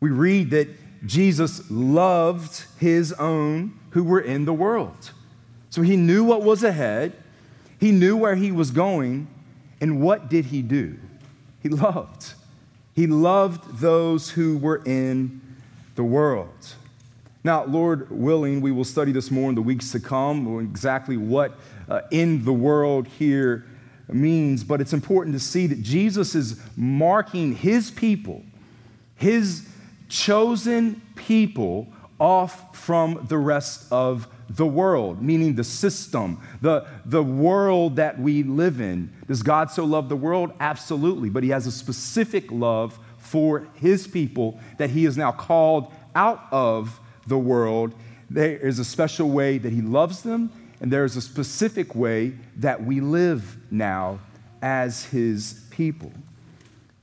We 0.01 0.11
read 0.11 0.51
that 0.51 0.69
Jesus 1.07 1.71
loved 1.71 2.65
his 2.81 3.13
own 3.13 3.79
who 3.91 4.03
were 4.03 4.21
in 4.21 4.45
the 4.45 4.53
world. 4.53 5.13
So 5.71 5.83
he 5.83 5.97
knew 5.97 6.25
what 6.25 6.43
was 6.43 6.65
ahead, 6.65 7.13
he 7.79 7.93
knew 7.93 8.17
where 8.17 8.35
he 8.35 8.51
was 8.51 8.71
going, 8.71 9.29
and 9.81 10.01
what 10.01 10.29
did 10.29 10.47
he 10.47 10.63
do? 10.63 10.99
He 11.63 11.69
loved. 11.69 12.35
He 12.95 13.07
loved 13.07 13.79
those 13.79 14.31
who 14.31 14.59
were 14.59 14.83
in 14.85 15.41
the 15.95 16.03
world. 16.03 16.75
Now, 17.45 17.65
Lord 17.65 18.11
willing, 18.11 18.61
we 18.61 18.73
will 18.73 18.85
study 18.85 19.13
this 19.13 19.31
more 19.31 19.49
in 19.49 19.55
the 19.55 19.63
weeks 19.63 19.93
to 19.93 20.01
come, 20.01 20.61
exactly 20.61 21.17
what 21.17 21.59
uh, 21.89 22.01
in 22.11 22.45
the 22.45 22.53
world 22.53 23.07
here 23.07 23.65
means, 24.09 24.65
but 24.65 24.81
it's 24.81 24.93
important 24.93 25.35
to 25.35 25.41
see 25.41 25.67
that 25.67 25.83
Jesus 25.83 26.35
is 26.35 26.61
marking 26.77 27.55
his 27.55 27.91
people, 27.91 28.43
his 29.17 29.69
chosen 30.09 31.01
people, 31.15 31.89
off 32.19 32.77
from 32.77 33.27
the 33.29 33.39
rest 33.39 33.87
of 33.93 34.27
the 34.49 34.67
world, 34.67 35.23
meaning 35.23 35.55
the 35.55 35.65
system, 35.65 36.41
the, 36.63 36.87
the 37.05 37.23
world 37.23 37.97
that 37.97 38.19
we 38.19 38.43
live 38.43 38.81
in. 38.81 39.13
Does 39.27 39.43
God 39.43 39.71
so 39.71 39.85
love 39.85 40.09
the 40.09 40.17
world? 40.17 40.53
Absolutely. 40.59 41.29
But 41.29 41.43
He 41.43 41.51
has 41.51 41.67
a 41.67 41.73
specific 41.73 42.51
love 42.51 42.99
for 43.19 43.69
His 43.75 44.07
people 44.07 44.59
that 44.79 44.91
He 44.91 45.05
is 45.05 45.17
now 45.17 45.33
called 45.33 45.93
out 46.15 46.47
of 46.51 46.99
the 47.27 47.39
world. 47.39 47.93
There 48.31 48.57
is 48.57 48.79
a 48.79 48.85
special 48.85 49.31
way 49.31 49.59
that 49.59 49.73
He 49.73 49.83
loves 49.83 50.23
them, 50.23 50.51
and 50.81 50.91
there 50.91 51.05
is 51.05 51.17
a 51.17 51.21
specific 51.21 51.95
way 51.95 52.33
that 52.57 52.83
we 52.83 53.01
live 53.01 53.57
now 53.71 54.21
as 54.63 55.05
His 55.05 55.65
people. 55.71 56.13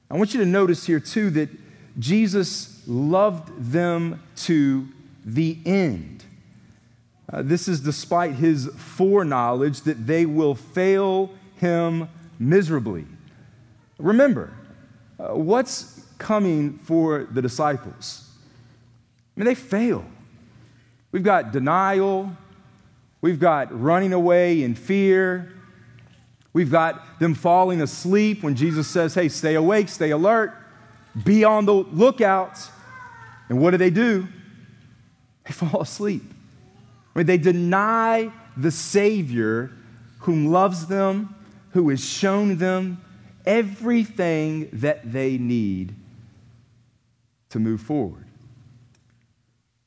I 0.09 0.17
want 0.17 0.33
you 0.33 0.39
to 0.39 0.45
notice 0.45 0.85
here, 0.85 0.99
too, 0.99 1.29
that 1.31 1.49
Jesus 1.99 2.81
loved 2.87 3.49
them 3.71 4.21
to 4.35 4.87
the 5.23 5.57
end. 5.65 6.24
Uh, 7.31 7.41
this 7.41 7.67
is 7.67 7.81
despite 7.81 8.35
his 8.35 8.67
foreknowledge 8.75 9.81
that 9.81 10.05
they 10.05 10.25
will 10.25 10.55
fail 10.55 11.31
him 11.55 12.07
miserably. 12.37 13.05
Remember, 13.97 14.53
uh, 15.19 15.29
what's 15.29 16.05
coming 16.17 16.77
for 16.77 17.27
the 17.31 17.41
disciples? 17.41 18.29
I 19.35 19.39
mean, 19.39 19.45
they 19.45 19.55
fail. 19.55 20.05
We've 21.11 21.23
got 21.23 21.51
denial, 21.51 22.35
we've 23.21 23.39
got 23.39 23.77
running 23.79 24.13
away 24.13 24.63
in 24.63 24.75
fear, 24.75 25.51
we've 26.53 26.71
got 26.71 27.19
them 27.19 27.33
falling 27.33 27.81
asleep 27.81 28.43
when 28.43 28.55
Jesus 28.55 28.87
says, 28.87 29.13
Hey, 29.13 29.29
stay 29.29 29.55
awake, 29.55 29.89
stay 29.89 30.11
alert, 30.11 30.53
be 31.23 31.43
on 31.43 31.65
the 31.65 31.73
lookout. 31.73 32.59
And 33.47 33.61
what 33.61 33.71
do 33.71 33.77
they 33.77 33.89
do? 33.89 34.27
They 35.45 35.51
fall 35.53 35.81
asleep. 35.81 36.34
They 37.23 37.37
deny 37.37 38.31
the 38.57 38.71
Savior 38.71 39.71
whom 40.19 40.47
loves 40.47 40.87
them, 40.87 41.35
who 41.71 41.89
has 41.89 42.03
shown 42.03 42.57
them 42.57 43.01
everything 43.45 44.69
that 44.73 45.11
they 45.11 45.37
need 45.37 45.95
to 47.49 47.59
move 47.59 47.79
forward. 47.79 48.25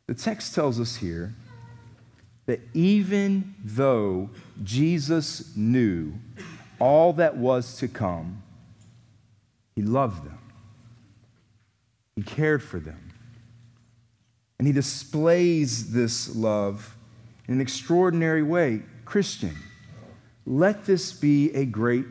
The 0.06 0.14
text 0.14 0.54
tells 0.54 0.80
us 0.80 0.96
here 0.96 1.34
that 2.46 2.60
even 2.72 3.54
though 3.62 4.30
Jesus 4.64 5.54
knew 5.54 6.14
all 6.78 7.12
that 7.14 7.36
was 7.36 7.76
to 7.78 7.88
come, 7.88 8.42
he 9.76 9.82
loved 9.82 10.24
them, 10.24 10.38
he 12.16 12.22
cared 12.22 12.62
for 12.62 12.80
them, 12.80 13.12
and 14.58 14.66
he 14.66 14.72
displays 14.72 15.92
this 15.92 16.34
love 16.34 16.96
in 17.48 17.54
an 17.54 17.60
extraordinary 17.60 18.42
way. 18.42 18.82
Christian, 19.04 19.56
let 20.46 20.84
this 20.84 21.12
be 21.12 21.52
a 21.54 21.64
great 21.64 22.04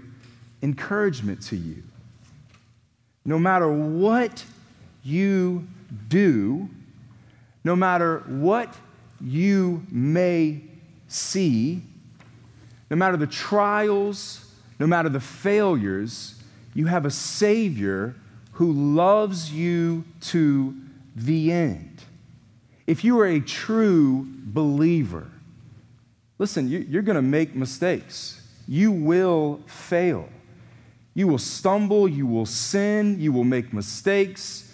encouragement 0.62 1.41
to 1.44 1.56
you. 1.56 1.84
No 3.24 3.38
matter 3.38 3.72
what 3.72 4.44
you 5.03 5.67
do, 6.08 6.70
no 7.63 7.75
matter 7.75 8.20
what 8.27 8.75
you 9.22 9.86
may 9.91 10.62
see, 11.08 11.82
no 12.89 12.98
matter 12.98 13.17
the 13.17 13.27
trials, 13.27 14.51
no 14.79 14.88
matter 14.88 15.10
the 15.10 15.20
failures, 15.20 16.41
you 16.74 16.86
have 16.86 17.06
a 17.06 17.12
Savior 17.12 18.15
who 18.53 18.72
loves 18.72 19.51
you 19.51 20.03
to 20.22 20.75
the 21.15 21.51
end. 21.51 22.03
If 22.88 23.03
you 23.03 23.20
are 23.20 23.27
a 23.27 23.41
true 23.41 24.25
believer, 24.29 25.27
listen, 26.39 26.70
you're 26.70 27.01
going 27.01 27.17
to 27.17 27.22
make 27.22 27.53
mistakes. 27.53 28.41
You 28.65 28.94
will 28.94 29.60
fail. 29.67 30.29
You 31.13 31.27
will 31.27 31.38
stumble, 31.38 32.08
you 32.08 32.25
will 32.25 32.46
sin, 32.46 33.20
you 33.20 33.34
will 33.34 33.44
make 33.44 33.74
mistakes. 33.74 34.74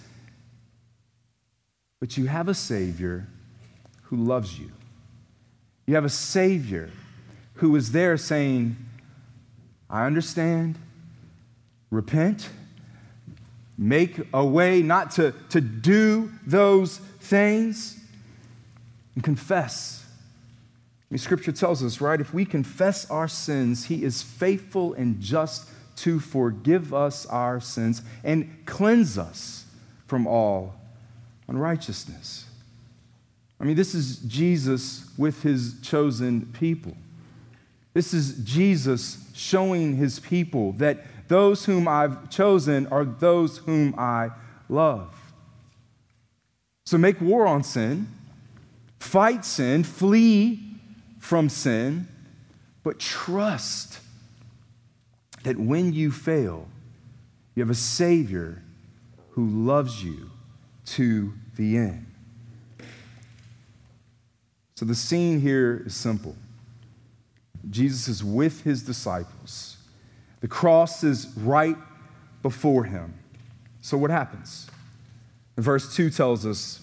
But 1.99 2.15
you 2.15 2.27
have 2.27 2.47
a 2.47 2.53
Savior 2.53 3.27
who 4.03 4.17
loves 4.17 4.59
you. 4.59 4.71
You 5.87 5.95
have 5.95 6.05
a 6.05 6.09
Savior 6.09 6.91
who 7.55 7.75
is 7.75 7.93
there 7.93 8.17
saying, 8.17 8.75
I 9.89 10.05
understand, 10.05 10.77
repent, 11.89 12.49
make 13.77 14.19
a 14.33 14.45
way 14.45 14.81
not 14.83 15.11
to, 15.11 15.33
to 15.49 15.61
do 15.61 16.31
those 16.45 16.97
things 16.97 18.02
and 19.15 19.23
confess. 19.23 20.05
I 20.07 21.13
mean, 21.13 21.19
scripture 21.19 21.51
tells 21.51 21.83
us, 21.83 22.01
right? 22.01 22.19
If 22.19 22.33
we 22.33 22.45
confess 22.45 23.09
our 23.09 23.27
sins, 23.27 23.85
he 23.85 24.03
is 24.03 24.21
faithful 24.21 24.93
and 24.93 25.21
just 25.21 25.69
to 25.97 26.19
forgive 26.19 26.93
us 26.93 27.25
our 27.27 27.59
sins 27.59 28.01
and 28.23 28.65
cleanse 28.65 29.17
us 29.17 29.65
from 30.07 30.25
all 30.25 30.75
unrighteousness. 31.47 32.45
I 33.59 33.65
mean, 33.65 33.75
this 33.75 33.93
is 33.93 34.17
Jesus 34.17 35.09
with 35.17 35.43
his 35.43 35.79
chosen 35.81 36.47
people. 36.53 36.97
This 37.93 38.13
is 38.13 38.39
Jesus 38.43 39.29
showing 39.33 39.95
his 39.95 40.19
people 40.19 40.73
that 40.73 41.05
those 41.27 41.65
whom 41.65 41.87
I've 41.87 42.29
chosen 42.29 42.87
are 42.87 43.05
those 43.05 43.59
whom 43.59 43.95
I 43.97 44.31
love. 44.67 45.13
So 46.85 46.97
make 46.97 47.21
war 47.21 47.45
on 47.47 47.63
sin 47.63 48.07
fight 49.03 49.43
sin, 49.43 49.83
flee 49.83 50.59
from 51.19 51.49
sin, 51.49 52.07
but 52.83 52.99
trust 52.99 53.99
that 55.43 55.57
when 55.57 55.93
you 55.93 56.09
fail, 56.09 56.67
you 57.53 57.61
have 57.61 57.69
a 57.69 57.75
Savior 57.75 58.63
who 59.31 59.45
loves 59.45 60.03
you 60.03 60.31
to 60.85 61.33
the 61.57 61.77
end. 61.77 62.07
So 64.75 64.85
the 64.85 64.95
scene 64.95 65.41
here 65.41 65.83
is 65.85 65.95
simple 65.95 66.35
Jesus 67.69 68.07
is 68.07 68.23
with 68.23 68.63
his 68.63 68.83
disciples, 68.83 69.77
the 70.39 70.47
cross 70.47 71.03
is 71.03 71.27
right 71.37 71.77
before 72.41 72.85
him. 72.85 73.13
So 73.81 73.97
what 73.97 74.11
happens? 74.11 74.67
Verse 75.57 75.93
2 75.95 76.09
tells 76.09 76.45
us 76.45 76.82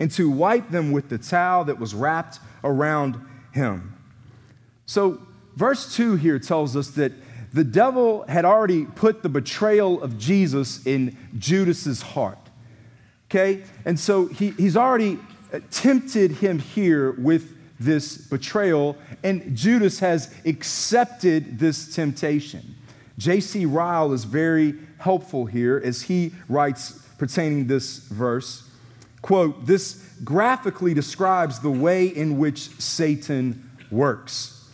and 0.00 0.10
to 0.10 0.28
wipe 0.28 0.70
them 0.70 0.90
with 0.90 1.08
the 1.10 1.18
towel 1.18 1.64
that 1.66 1.78
was 1.78 1.94
wrapped 1.94 2.40
around 2.64 3.20
him. 3.52 3.94
So, 4.86 5.20
verse 5.54 5.94
2 5.94 6.16
here 6.16 6.40
tells 6.40 6.74
us 6.74 6.88
that 6.92 7.12
the 7.52 7.64
devil 7.64 8.24
had 8.26 8.44
already 8.44 8.86
put 8.86 9.22
the 9.22 9.28
betrayal 9.28 10.02
of 10.02 10.18
Jesus 10.18 10.84
in 10.86 11.16
Judas's 11.38 12.02
heart. 12.02 12.38
Okay? 13.28 13.62
And 13.84 13.98
so 13.98 14.26
he, 14.26 14.50
he's 14.50 14.76
already 14.76 15.18
tempted 15.70 16.32
him 16.32 16.58
here 16.58 17.12
with 17.12 17.56
this 17.78 18.18
betrayal, 18.18 18.96
and 19.22 19.56
Judas 19.56 20.00
has 20.00 20.34
accepted 20.44 21.58
this 21.58 21.94
temptation. 21.94 22.76
J.C. 23.16 23.64
Ryle 23.64 24.12
is 24.12 24.24
very 24.24 24.74
helpful 24.98 25.46
here 25.46 25.80
as 25.82 26.02
he 26.02 26.32
writes 26.48 26.92
pertaining 27.18 27.66
this 27.66 27.98
verse. 27.98 28.69
Quote, 29.22 29.66
this 29.66 30.02
graphically 30.24 30.94
describes 30.94 31.60
the 31.60 31.70
way 31.70 32.06
in 32.06 32.38
which 32.38 32.70
Satan 32.80 33.70
works. 33.90 34.68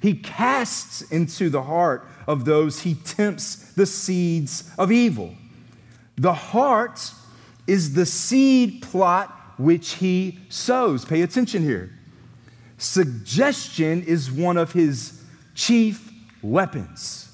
He 0.00 0.14
casts 0.14 1.02
into 1.02 1.50
the 1.50 1.62
heart 1.62 2.06
of 2.26 2.44
those 2.44 2.80
he 2.80 2.94
tempts 2.94 3.72
the 3.72 3.86
seeds 3.86 4.70
of 4.78 4.92
evil. 4.92 5.34
The 6.16 6.34
heart 6.34 7.12
is 7.66 7.94
the 7.94 8.06
seed 8.06 8.82
plot 8.82 9.34
which 9.56 9.94
he 9.94 10.38
sows. 10.48 11.04
Pay 11.04 11.22
attention 11.22 11.62
here. 11.62 11.90
Suggestion 12.76 14.04
is 14.04 14.30
one 14.30 14.56
of 14.56 14.72
his 14.72 15.22
chief 15.54 16.12
weapons. 16.42 17.28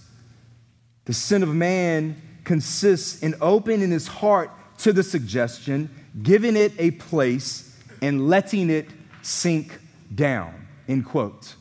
The 1.05 1.13
sin 1.13 1.43
of 1.43 1.55
man 1.55 2.21
consists 2.45 3.23
in 3.23 3.35
opening 3.41 3.91
his 3.91 4.07
heart 4.07 4.51
to 4.79 4.93
the 4.93 5.03
suggestion, 5.03 5.91
giving 6.23 6.57
it 6.57 6.73
a 6.79 6.93
place, 6.93 7.77
and 8.01 8.29
letting 8.29 8.71
it 8.71 8.89
sink 9.23 9.79
down. 10.15 10.67
End 10.89 11.07
quote. 11.07 11.55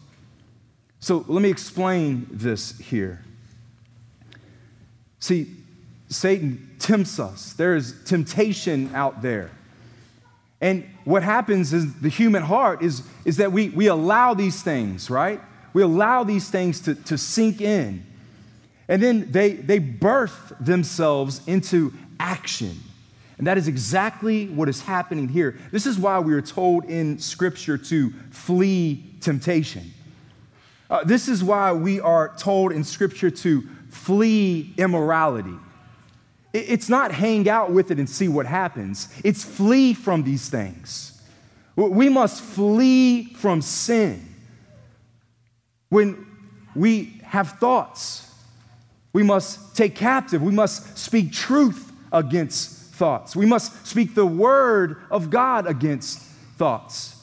So 1.00 1.26
let 1.28 1.42
me 1.42 1.50
explain 1.50 2.28
this 2.32 2.78
here. 2.78 3.24
See, 5.20 5.48
Satan 6.10 6.76
tempts 6.80 7.20
us. 7.20 7.54
There 7.54 7.76
is 7.76 8.04
temptation 8.06 8.94
out 8.94 9.22
there. 9.22 9.52
And 10.62 10.90
what 11.04 11.24
happens 11.24 11.74
is 11.74 11.94
the 11.96 12.10
human 12.10 12.44
heart 12.44 12.84
is, 12.84 13.04
is 13.26 13.38
that 13.38 13.52
we, 13.52 13.70
we 13.70 13.88
allow 13.88 14.34
these 14.34 14.62
things, 14.62 15.10
right? 15.10 15.42
We 15.74 15.82
allow 15.82 16.24
these 16.24 16.50
things 16.50 16.80
to, 16.82 16.96
to 16.96 17.18
sink 17.18 17.60
in. 17.60 18.06
And 18.88 19.02
then 19.02 19.32
they, 19.32 19.54
they 19.54 19.80
birth 19.80 20.54
themselves 20.60 21.42
into 21.48 21.94
action. 22.20 22.78
And 23.44 23.48
that 23.50 23.58
is 23.58 23.68
exactly 23.68 24.48
what 24.48 24.70
is 24.70 24.84
happening 24.84 25.28
here. 25.28 25.58
This 25.70 25.86
is 25.86 26.00
why 26.00 26.18
we 26.18 26.34
are 26.34 26.42
told 26.42 26.86
in 26.86 27.20
Scripture 27.20 27.78
to 27.78 28.12
flee 28.32 29.04
temptation. 29.20 29.94
Uh, 30.90 31.04
this 31.04 31.28
is 31.28 31.44
why 31.44 31.74
we 31.74 32.00
are 32.00 32.34
told 32.38 32.72
in 32.72 32.86
Scripture 32.86 33.30
to 33.30 33.64
flee 33.90 34.74
immorality. 34.78 35.58
It's 36.54 36.88
not 36.88 37.12
hang 37.12 37.50
out 37.50 37.70
with 37.70 37.92
it 37.92 38.00
and 38.00 38.10
see 38.10 38.30
what 38.30 38.46
happens, 38.46 39.10
it's 39.26 39.44
flee 39.44 39.94
from 39.94 40.24
these 40.24 40.48
things. 40.48 41.22
We 41.76 42.08
must 42.08 42.42
flee 42.42 43.26
from 43.34 43.62
sin. 43.62 44.26
When 45.90 46.26
we 46.78 47.20
have 47.24 47.60
thoughts, 47.60 48.34
we 49.12 49.22
must 49.22 49.76
take 49.76 49.96
captive, 49.96 50.42
we 50.42 50.54
must 50.54 50.98
speak 50.98 51.34
truth 51.34 51.92
against 52.14 52.83
thoughts, 53.04 53.36
we 53.36 53.46
must 53.46 53.86
speak 53.86 54.16
the 54.16 54.26
word 54.26 54.96
of 55.12 55.30
God 55.30 55.68
against 55.68 56.20
thoughts. 56.56 57.22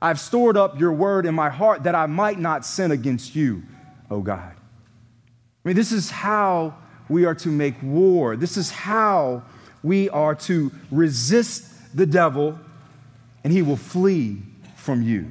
I've 0.00 0.18
stored 0.18 0.56
up 0.56 0.80
your 0.80 0.94
word 0.94 1.26
in 1.26 1.34
my 1.34 1.50
heart 1.50 1.82
that 1.82 1.94
I 1.94 2.06
might 2.06 2.38
not 2.38 2.64
sin 2.64 2.90
against 2.90 3.36
you, 3.36 3.62
O 4.10 4.22
God. 4.22 4.54
I 4.56 5.68
mean, 5.68 5.76
this 5.76 5.92
is 5.92 6.10
how 6.10 6.76
we 7.10 7.26
are 7.26 7.34
to 7.34 7.48
make 7.48 7.74
war. 7.82 8.36
This 8.36 8.56
is 8.56 8.70
how 8.70 9.42
we 9.82 10.08
are 10.08 10.34
to 10.34 10.72
resist 10.90 11.94
the 11.94 12.06
devil, 12.06 12.58
and 13.44 13.52
he 13.52 13.60
will 13.60 13.76
flee 13.76 14.38
from 14.76 15.02
you. 15.02 15.30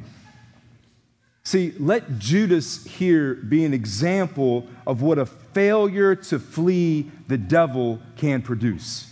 See, 1.43 1.73
let 1.80 2.19
Judas 2.19 2.86
here 2.86 3.34
be 3.34 3.65
an 3.65 3.73
example 3.73 4.67
of 4.86 5.01
what 5.01 5.17
a 5.17 5.25
failure 5.25 6.13
to 6.13 6.38
flee 6.38 7.10
the 7.28 7.39
devil 7.39 7.99
can 8.15 8.43
produce. 8.43 9.12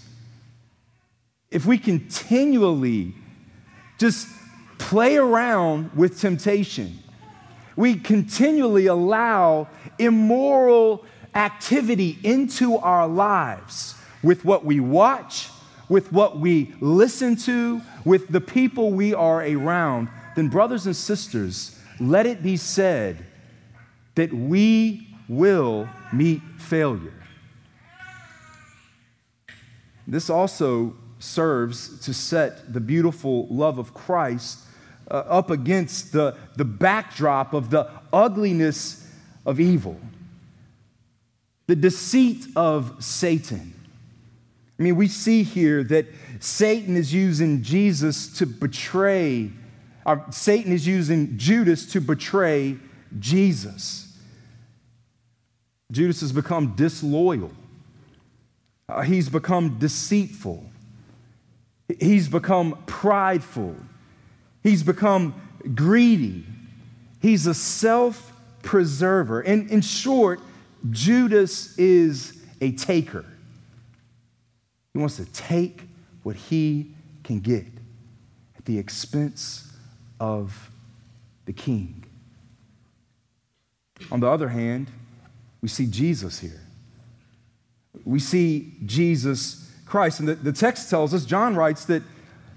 If 1.53 1.67
we 1.67 1.77
continually 1.77 3.13
just 3.99 4.27
play 4.79 5.17
around 5.17 5.93
with 5.93 6.19
temptation, 6.19 6.97
we 7.75 7.95
continually 7.95 8.87
allow 8.87 9.67
immoral 9.99 11.05
activity 11.35 12.17
into 12.23 12.77
our 12.77 13.07
lives 13.07 13.93
with 14.23 14.43
what 14.43 14.65
we 14.65 14.79
watch, 14.79 15.49
with 15.89 16.11
what 16.11 16.39
we 16.39 16.73
listen 16.79 17.35
to, 17.35 17.81
with 18.03 18.29
the 18.29 18.41
people 18.41 18.89
we 18.89 19.13
are 19.13 19.43
around, 19.43 20.09
then, 20.35 20.49
brothers 20.49 20.87
and 20.87 20.95
sisters, 20.95 21.79
let 21.99 22.25
it 22.25 22.41
be 22.41 22.57
said 22.57 23.23
that 24.15 24.33
we 24.33 25.07
will 25.29 25.87
meet 26.11 26.41
failure. 26.57 27.13
This 30.07 30.31
also 30.31 30.95
serves 31.23 31.99
to 32.01 32.13
set 32.13 32.73
the 32.73 32.79
beautiful 32.79 33.47
love 33.47 33.77
of 33.77 33.93
Christ 33.93 34.59
uh, 35.09 35.15
up 35.15 35.49
against 35.49 36.11
the, 36.11 36.35
the 36.55 36.65
backdrop 36.65 37.53
of 37.53 37.69
the 37.69 37.89
ugliness 38.11 39.07
of 39.45 39.59
evil 39.59 39.99
the 41.67 41.75
deceit 41.75 42.45
of 42.55 43.03
Satan. 43.03 43.73
I 44.79 44.83
mean, 44.83 44.95
we 44.95 45.07
see 45.07 45.43
here 45.43 45.83
that 45.85 46.07
Satan 46.39 46.97
is 46.97 47.13
using 47.13 47.61
Jesus 47.61 48.37
to 48.39 48.45
betray, 48.45 49.51
or 50.05 50.25
Satan 50.31 50.71
is 50.71 50.85
using 50.85 51.37
Judas 51.37 51.85
to 51.93 52.01
betray 52.01 52.77
Jesus. 53.17 54.17
Judas 55.91 56.21
has 56.21 56.31
become 56.31 56.75
disloyal, 56.75 57.51
uh, 58.89 59.03
he's 59.03 59.29
become 59.29 59.77
deceitful, 59.79 60.69
he's 61.99 62.27
become 62.27 62.83
prideful, 62.85 63.75
he's 64.61 64.83
become 64.83 65.33
greedy, 65.75 66.45
he's 67.21 67.47
a 67.47 67.53
self 67.53 68.31
preserver. 68.61 69.41
And 69.41 69.69
in 69.69 69.81
short, 69.81 70.39
Judas 70.89 71.77
is 71.77 72.41
a 72.61 72.71
taker. 72.71 73.25
He 74.93 74.99
wants 74.99 75.17
to 75.17 75.25
take 75.25 75.81
what 76.23 76.35
he 76.35 76.93
can 77.23 77.39
get 77.39 77.65
at 78.57 78.65
the 78.65 78.77
expense 78.77 79.71
of 80.19 80.69
the 81.45 81.53
king. 81.53 82.03
On 84.11 84.19
the 84.19 84.27
other 84.27 84.49
hand, 84.49 84.91
we 85.61 85.67
see 85.67 85.85
Jesus 85.85 86.39
here. 86.39 86.61
We 88.03 88.19
see 88.19 88.73
Jesus 88.85 89.62
Christ. 89.93 90.21
And 90.21 90.27
the, 90.27 90.33
the 90.33 90.51
text 90.51 90.89
tells 90.89 91.13
us, 91.13 91.23
John 91.23 91.55
writes, 91.55 91.85
that 91.85 92.01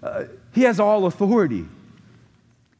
uh, 0.02 0.24
he 0.54 0.62
has 0.62 0.80
all 0.80 1.04
authority, 1.04 1.66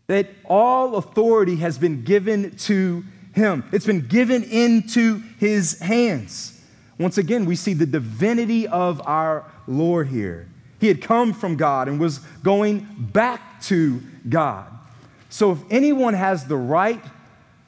that 0.06 0.30
all 0.46 0.96
authority 0.96 1.56
has 1.56 1.76
been 1.76 2.04
given 2.04 2.56
to 2.56 3.04
him, 3.34 3.64
it's 3.70 3.84
been 3.84 4.06
given 4.06 4.42
into 4.44 5.18
his 5.38 5.78
hands. 5.80 6.58
Once 6.98 7.18
again, 7.18 7.44
we 7.44 7.54
see 7.54 7.74
the 7.74 7.84
divinity 7.84 8.66
of 8.66 9.06
our 9.06 9.44
Lord 9.66 10.08
here. 10.08 10.48
He 10.80 10.88
had 10.88 11.02
come 11.02 11.34
from 11.34 11.56
God 11.56 11.86
and 11.86 12.00
was 12.00 12.20
going 12.42 12.86
back 13.12 13.60
to 13.64 14.00
God. 14.26 14.72
So 15.28 15.52
if 15.52 15.58
anyone 15.68 16.14
has 16.14 16.46
the 16.46 16.56
right 16.56 17.04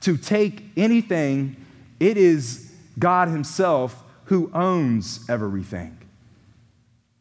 to 0.01 0.17
take 0.17 0.63
anything, 0.75 1.55
it 2.01 2.17
is 2.17 2.73
God 2.99 3.29
Himself 3.29 4.03
who 4.25 4.51
owns 4.55 5.29
everything. 5.29 5.98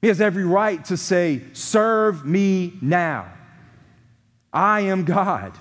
He 0.08 0.10
has 0.10 0.22
every 0.22 0.46
right 0.46 0.86
to 0.86 0.96
say, 0.96 1.42
Serve 1.52 2.26
me 2.26 2.78
now. 2.82 3.30
I 4.54 4.80
am 4.80 5.04
God. 5.04 5.52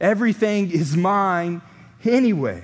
Everything 0.00 0.70
is 0.70 0.96
mine 0.96 1.60
anyway. 2.04 2.62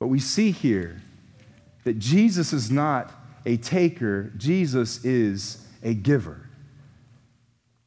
But 0.00 0.08
we 0.08 0.18
see 0.18 0.50
here 0.50 1.00
that 1.84 2.00
Jesus 2.00 2.52
is 2.52 2.68
not 2.68 3.12
a 3.46 3.58
taker, 3.58 4.32
Jesus 4.36 5.04
is 5.04 5.64
a 5.84 5.94
giver. 5.94 6.48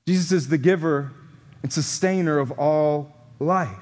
Jesus 0.08 0.32
is 0.32 0.48
the 0.48 0.58
giver 0.58 1.12
and 1.64 1.74
sustainer 1.74 2.40
of 2.40 2.52
all 2.52 3.14
life. 3.40 3.76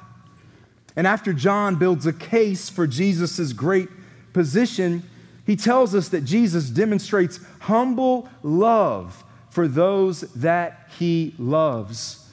And 0.96 1.06
after 1.06 1.34
John 1.34 1.76
builds 1.76 2.08
a 2.08 2.14
case 2.14 2.68
for 2.68 2.88
Jesus' 2.88 3.54
great 3.54 3.90
position, 4.34 5.08
he 5.46 5.56
tells 5.56 5.94
us 5.94 6.10
that 6.10 6.22
Jesus 6.22 6.70
demonstrates 6.70 7.40
humble 7.62 8.30
love 8.42 9.24
for 9.50 9.68
those 9.68 10.22
that 10.34 10.90
he 10.98 11.34
loves 11.38 12.30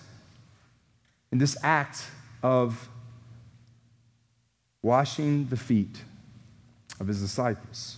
in 1.33 1.39
this 1.39 1.57
act 1.63 2.07
of 2.43 2.89
washing 4.83 5.47
the 5.49 5.57
feet 5.57 6.03
of 6.99 7.07
his 7.07 7.21
disciples. 7.21 7.97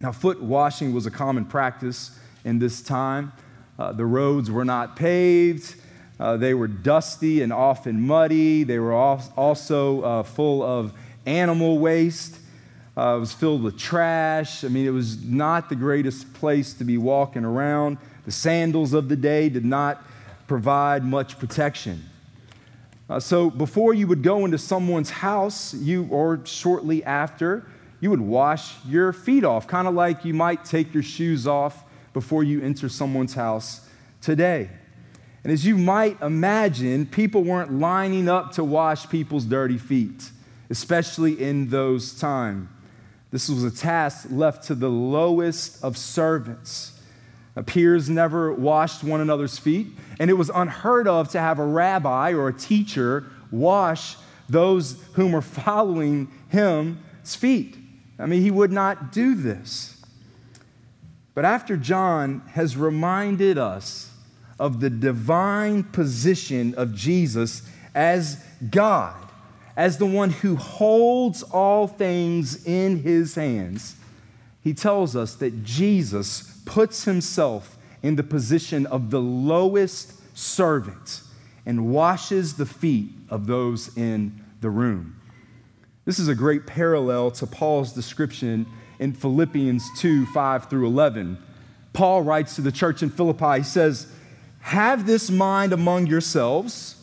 Now, 0.00 0.12
foot 0.12 0.42
washing 0.42 0.94
was 0.94 1.06
a 1.06 1.10
common 1.10 1.44
practice 1.44 2.18
in 2.44 2.58
this 2.58 2.80
time. 2.80 3.32
Uh, 3.78 3.92
the 3.92 4.06
roads 4.06 4.50
were 4.50 4.64
not 4.64 4.96
paved. 4.96 5.74
Uh, 6.18 6.36
they 6.36 6.54
were 6.54 6.68
dusty 6.68 7.42
and 7.42 7.52
often 7.52 8.06
muddy. 8.06 8.62
They 8.62 8.78
were 8.78 8.92
also 8.92 10.02
uh, 10.02 10.22
full 10.22 10.62
of 10.62 10.92
animal 11.26 11.78
waste. 11.78 12.38
Uh, 13.00 13.16
it 13.16 13.20
was 13.20 13.32
filled 13.32 13.62
with 13.62 13.78
trash. 13.78 14.62
I 14.62 14.68
mean, 14.68 14.86
it 14.86 14.90
was 14.90 15.24
not 15.24 15.70
the 15.70 15.74
greatest 15.74 16.34
place 16.34 16.74
to 16.74 16.84
be 16.84 16.98
walking 16.98 17.46
around. 17.46 17.96
The 18.26 18.30
sandals 18.30 18.92
of 18.92 19.08
the 19.08 19.16
day 19.16 19.48
did 19.48 19.64
not 19.64 20.04
provide 20.46 21.02
much 21.02 21.38
protection. 21.38 22.04
Uh, 23.08 23.18
so, 23.18 23.48
before 23.48 23.94
you 23.94 24.06
would 24.06 24.22
go 24.22 24.44
into 24.44 24.58
someone's 24.58 25.08
house, 25.08 25.72
you 25.72 26.08
or 26.10 26.44
shortly 26.44 27.02
after, 27.02 27.66
you 28.00 28.10
would 28.10 28.20
wash 28.20 28.74
your 28.84 29.14
feet 29.14 29.44
off, 29.44 29.66
kind 29.66 29.88
of 29.88 29.94
like 29.94 30.26
you 30.26 30.34
might 30.34 30.66
take 30.66 30.92
your 30.92 31.02
shoes 31.02 31.46
off 31.46 31.84
before 32.12 32.44
you 32.44 32.60
enter 32.60 32.90
someone's 32.90 33.32
house 33.32 33.88
today. 34.20 34.68
And 35.42 35.50
as 35.50 35.64
you 35.64 35.78
might 35.78 36.20
imagine, 36.20 37.06
people 37.06 37.44
weren't 37.44 37.72
lining 37.72 38.28
up 38.28 38.52
to 38.52 38.62
wash 38.62 39.08
people's 39.08 39.46
dirty 39.46 39.78
feet, 39.78 40.30
especially 40.68 41.42
in 41.42 41.70
those 41.70 42.12
times. 42.12 42.68
This 43.30 43.48
was 43.48 43.62
a 43.62 43.70
task 43.70 44.26
left 44.30 44.64
to 44.64 44.74
the 44.74 44.88
lowest 44.88 45.82
of 45.84 45.96
servants. 45.96 47.00
Peers 47.66 48.08
never 48.08 48.52
washed 48.52 49.04
one 49.04 49.20
another's 49.20 49.58
feet, 49.58 49.88
and 50.18 50.30
it 50.30 50.34
was 50.34 50.50
unheard 50.54 51.06
of 51.06 51.28
to 51.30 51.40
have 51.40 51.58
a 51.58 51.64
rabbi 51.64 52.32
or 52.32 52.48
a 52.48 52.52
teacher 52.52 53.26
wash 53.50 54.16
those 54.48 55.02
whom 55.12 55.32
were 55.32 55.42
following 55.42 56.30
him's 56.48 57.36
feet. 57.36 57.76
I 58.18 58.26
mean, 58.26 58.42
he 58.42 58.50
would 58.50 58.72
not 58.72 59.12
do 59.12 59.34
this. 59.34 60.02
But 61.34 61.44
after 61.44 61.76
John 61.76 62.42
has 62.52 62.76
reminded 62.76 63.58
us 63.58 64.10
of 64.58 64.80
the 64.80 64.90
divine 64.90 65.84
position 65.84 66.74
of 66.74 66.94
Jesus 66.94 67.62
as 67.94 68.44
God, 68.70 69.29
as 69.76 69.98
the 69.98 70.06
one 70.06 70.30
who 70.30 70.56
holds 70.56 71.42
all 71.42 71.86
things 71.86 72.66
in 72.66 73.02
his 73.02 73.34
hands, 73.34 73.96
he 74.62 74.74
tells 74.74 75.16
us 75.16 75.34
that 75.36 75.64
Jesus 75.64 76.60
puts 76.64 77.04
himself 77.04 77.78
in 78.02 78.16
the 78.16 78.22
position 78.22 78.86
of 78.86 79.10
the 79.10 79.20
lowest 79.20 80.14
servant 80.36 81.22
and 81.66 81.90
washes 81.90 82.54
the 82.54 82.66
feet 82.66 83.10
of 83.28 83.46
those 83.46 83.96
in 83.96 84.44
the 84.60 84.70
room. 84.70 85.16
This 86.04 86.18
is 86.18 86.28
a 86.28 86.34
great 86.34 86.66
parallel 86.66 87.30
to 87.32 87.46
Paul's 87.46 87.92
description 87.92 88.66
in 88.98 89.12
Philippians 89.12 89.88
2 89.98 90.26
5 90.26 90.68
through 90.68 90.86
11. 90.86 91.38
Paul 91.92 92.22
writes 92.22 92.54
to 92.56 92.60
the 92.60 92.72
church 92.72 93.02
in 93.02 93.10
Philippi, 93.10 93.58
he 93.58 93.64
says, 93.64 94.06
Have 94.60 95.06
this 95.06 95.30
mind 95.30 95.72
among 95.72 96.06
yourselves. 96.06 96.96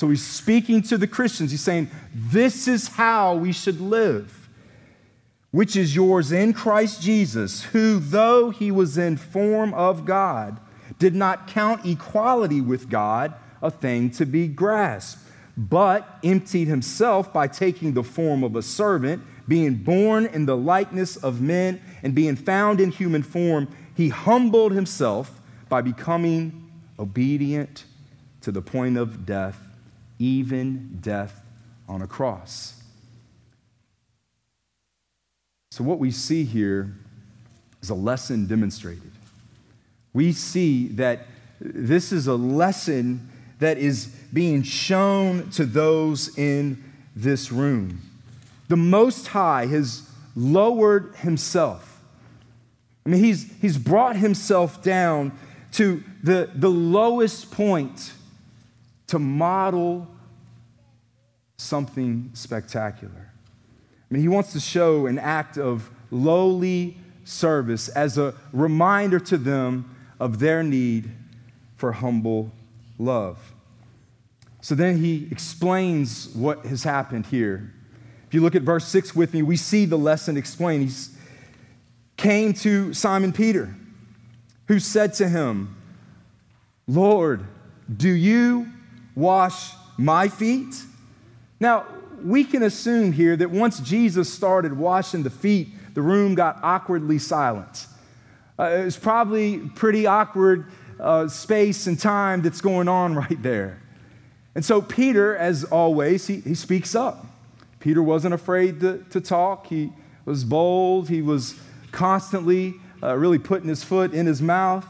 So 0.00 0.08
he's 0.08 0.24
speaking 0.24 0.80
to 0.84 0.96
the 0.96 1.06
Christians. 1.06 1.50
He's 1.50 1.60
saying, 1.60 1.90
This 2.14 2.66
is 2.66 2.88
how 2.88 3.34
we 3.34 3.52
should 3.52 3.82
live, 3.82 4.48
which 5.50 5.76
is 5.76 5.94
yours 5.94 6.32
in 6.32 6.54
Christ 6.54 7.02
Jesus, 7.02 7.64
who, 7.64 7.98
though 7.98 8.48
he 8.48 8.70
was 8.70 8.96
in 8.96 9.18
form 9.18 9.74
of 9.74 10.06
God, 10.06 10.58
did 10.98 11.14
not 11.14 11.48
count 11.48 11.84
equality 11.84 12.62
with 12.62 12.88
God 12.88 13.34
a 13.60 13.70
thing 13.70 14.08
to 14.12 14.24
be 14.24 14.48
grasped 14.48 15.22
but 15.54 16.18
emptied 16.24 16.66
himself 16.66 17.30
by 17.30 17.46
taking 17.46 17.92
the 17.92 18.02
form 18.02 18.42
of 18.42 18.56
a 18.56 18.62
servant, 18.62 19.22
being 19.46 19.74
born 19.74 20.24
in 20.24 20.46
the 20.46 20.56
likeness 20.56 21.16
of 21.18 21.42
men, 21.42 21.78
and 22.02 22.14
being 22.14 22.36
found 22.36 22.80
in 22.80 22.90
human 22.90 23.22
form, 23.22 23.68
he 23.94 24.08
humbled 24.08 24.72
himself 24.72 25.42
by 25.68 25.82
becoming 25.82 26.70
obedient 26.98 27.84
to 28.40 28.50
the 28.50 28.62
point 28.62 28.96
of 28.96 29.26
death, 29.26 29.69
even 30.20 30.98
death 31.00 31.42
on 31.88 32.02
a 32.02 32.06
cross. 32.06 32.80
So, 35.72 35.82
what 35.82 35.98
we 35.98 36.12
see 36.12 36.44
here 36.44 36.94
is 37.82 37.90
a 37.90 37.94
lesson 37.94 38.46
demonstrated. 38.46 39.10
We 40.12 40.32
see 40.32 40.88
that 40.88 41.26
this 41.60 42.12
is 42.12 42.26
a 42.26 42.34
lesson 42.34 43.28
that 43.58 43.78
is 43.78 44.06
being 44.32 44.62
shown 44.62 45.50
to 45.50 45.64
those 45.64 46.36
in 46.38 46.82
this 47.16 47.50
room. 47.50 48.00
The 48.68 48.76
Most 48.76 49.28
High 49.28 49.66
has 49.66 50.08
lowered 50.34 51.14
himself. 51.16 52.00
I 53.04 53.08
mean, 53.08 53.22
he's, 53.22 53.50
he's 53.60 53.78
brought 53.78 54.16
himself 54.16 54.82
down 54.82 55.32
to 55.72 56.02
the, 56.22 56.50
the 56.54 56.70
lowest 56.70 57.50
point 57.50 58.12
to 59.10 59.18
model 59.18 60.06
something 61.56 62.30
spectacular. 62.32 63.32
I 63.32 64.14
mean, 64.14 64.22
he 64.22 64.28
wants 64.28 64.52
to 64.52 64.60
show 64.60 65.06
an 65.06 65.18
act 65.18 65.58
of 65.58 65.90
lowly 66.12 66.96
service 67.24 67.88
as 67.88 68.18
a 68.18 68.34
reminder 68.52 69.18
to 69.18 69.36
them 69.36 69.96
of 70.20 70.38
their 70.38 70.62
need 70.62 71.10
for 71.74 71.90
humble 71.90 72.52
love. 72.98 73.52
So 74.60 74.76
then 74.76 74.98
he 74.98 75.26
explains 75.32 76.28
what 76.28 76.64
has 76.66 76.84
happened 76.84 77.26
here. 77.26 77.72
If 78.28 78.34
you 78.34 78.40
look 78.42 78.54
at 78.54 78.62
verse 78.62 78.86
6 78.86 79.16
with 79.16 79.34
me, 79.34 79.42
we 79.42 79.56
see 79.56 79.86
the 79.86 79.98
lesson 79.98 80.36
explained. 80.36 80.88
He 80.88 80.94
came 82.16 82.52
to 82.54 82.94
Simon 82.94 83.32
Peter, 83.32 83.74
who 84.68 84.78
said 84.78 85.14
to 85.14 85.28
him, 85.28 85.76
Lord, 86.86 87.44
do 87.96 88.08
you 88.08 88.68
wash 89.14 89.72
my 89.96 90.28
feet? 90.28 90.74
Now, 91.58 91.86
we 92.22 92.44
can 92.44 92.62
assume 92.62 93.12
here 93.12 93.36
that 93.36 93.50
once 93.50 93.80
Jesus 93.80 94.32
started 94.32 94.76
washing 94.76 95.22
the 95.22 95.30
feet, 95.30 95.68
the 95.94 96.02
room 96.02 96.34
got 96.34 96.58
awkwardly 96.62 97.18
silent. 97.18 97.86
Uh, 98.58 98.64
it 98.64 98.84
was 98.84 98.96
probably 98.96 99.58
pretty 99.58 100.06
awkward 100.06 100.66
uh, 100.98 101.28
space 101.28 101.86
and 101.86 101.98
time 101.98 102.42
that's 102.42 102.60
going 102.60 102.88
on 102.88 103.14
right 103.28 103.42
there. 103.42 103.80
And 104.54 104.64
so, 104.64 104.82
Peter, 104.82 105.36
as 105.36 105.64
always, 105.64 106.26
he, 106.26 106.40
he 106.40 106.54
speaks 106.54 106.94
up. 106.94 107.26
Peter 107.78 108.02
wasn't 108.02 108.34
afraid 108.34 108.80
to, 108.80 109.04
to 109.10 109.20
talk, 109.20 109.66
he 109.68 109.92
was 110.24 110.44
bold, 110.44 111.08
he 111.08 111.22
was 111.22 111.58
constantly 111.92 112.74
uh, 113.02 113.16
really 113.16 113.38
putting 113.38 113.68
his 113.68 113.82
foot 113.82 114.12
in 114.12 114.26
his 114.26 114.42
mouth. 114.42 114.86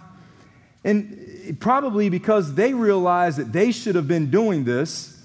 And 0.83 1.30
probably 1.59 2.09
because 2.09 2.55
they 2.55 2.75
realized 2.75 3.39
that 3.39 3.53
they 3.53 3.73
should 3.73 3.95
have 3.95 4.09
been 4.09 4.31
doing 4.31 4.65
this, 4.65 5.21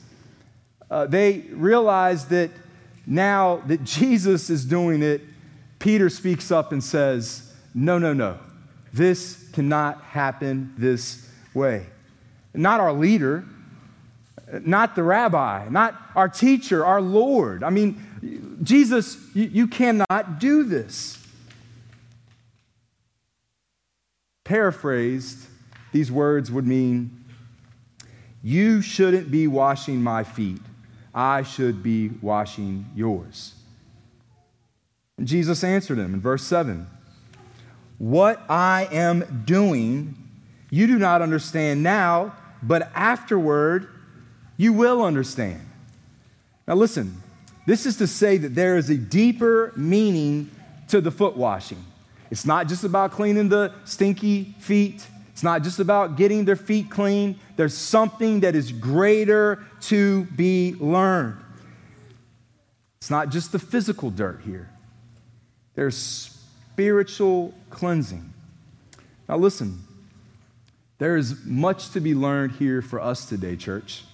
uh, 0.90 1.06
they 1.08 1.40
realized 1.52 2.30
that 2.30 2.52
now 3.06 3.58
that 3.68 3.84
Jesus 3.84 4.50
is 4.50 4.66
doing 4.66 5.02
it, 5.02 5.22
Peter 5.80 6.10
speaks 6.10 6.52
up 6.52 6.72
and 6.72 6.84
says, 6.84 7.54
No, 7.74 7.98
no, 7.98 8.14
no. 8.14 8.40
This 8.94 9.50
cannot 9.52 10.02
happen 10.02 10.74
this 10.78 11.28
way. 11.54 11.88
Not 12.54 12.80
our 12.80 12.94
leader, 12.94 13.44
not 14.62 14.96
the 14.96 15.04
rabbi, 15.04 15.68
not 15.70 16.00
our 16.16 16.30
teacher, 16.30 16.86
our 16.86 17.02
Lord. 17.02 17.64
I 17.64 17.70
mean, 17.70 18.60
Jesus, 18.64 19.18
you, 19.34 19.44
you 19.46 19.68
cannot 19.68 20.40
do 20.40 20.64
this. 20.64 21.18
Paraphrased, 24.44 25.48
these 25.96 26.12
words 26.12 26.52
would 26.52 26.68
mean, 26.68 27.24
You 28.44 28.82
shouldn't 28.82 29.32
be 29.32 29.48
washing 29.48 30.04
my 30.04 30.26
feet. 30.26 30.60
I 31.14 31.44
should 31.44 31.82
be 31.82 32.10
washing 32.22 32.88
yours. 32.94 33.54
And 35.18 35.26
Jesus 35.26 35.64
answered 35.64 35.98
him 35.98 36.14
in 36.14 36.20
verse 36.20 36.44
7 36.44 36.86
What 37.98 38.44
I 38.50 38.90
am 38.92 39.44
doing, 39.46 40.18
you 40.70 40.86
do 40.86 41.00
not 41.00 41.22
understand 41.22 41.82
now, 41.82 42.36
but 42.62 42.92
afterward 42.94 43.88
you 44.58 44.74
will 44.74 45.02
understand. 45.02 45.62
Now, 46.68 46.76
listen, 46.76 47.24
this 47.66 47.86
is 47.86 47.96
to 48.00 48.08
say 48.08 48.36
that 48.36 48.54
there 48.54 48.76
is 48.76 48.90
a 48.90 48.98
deeper 48.98 49.72
meaning 49.78 50.52
to 50.90 51.00
the 51.00 51.12
foot 51.12 51.38
washing. 51.38 51.86
It's 52.30 52.46
not 52.46 52.68
just 52.68 52.84
about 52.84 53.12
cleaning 53.12 53.48
the 53.48 53.72
stinky 53.86 54.56
feet. 54.60 55.08
It's 55.36 55.44
not 55.44 55.64
just 55.64 55.80
about 55.80 56.16
getting 56.16 56.46
their 56.46 56.56
feet 56.56 56.90
clean. 56.90 57.38
There's 57.58 57.78
something 57.78 58.40
that 58.40 58.56
is 58.56 58.72
greater 58.72 59.66
to 59.82 60.24
be 60.28 60.78
learned. 60.80 61.36
It's 63.00 63.10
not 63.10 63.32
just 63.32 63.52
the 63.52 63.60
physical 63.60 64.10
dirt 64.10 64.44
here, 64.46 64.70
there's 65.74 65.98
spiritual 66.72 67.54
cleansing. 67.70 68.34
Now, 69.28 69.36
listen, 69.36 69.84
there 71.00 71.18
is 71.18 71.44
much 71.44 71.90
to 71.90 72.00
be 72.00 72.16
learned 72.16 72.54
here 72.54 72.82
for 72.82 73.02
us 73.02 73.26
today, 73.26 73.58
church. 73.58 74.06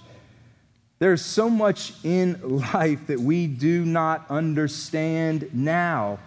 There's 0.97 1.23
so 1.23 1.51
much 1.51 1.93
in 2.03 2.39
life 2.73 3.05
that 3.05 3.19
we 3.19 3.45
do 3.45 3.85
not 3.85 4.25
understand 4.27 5.51
now, 5.53 6.17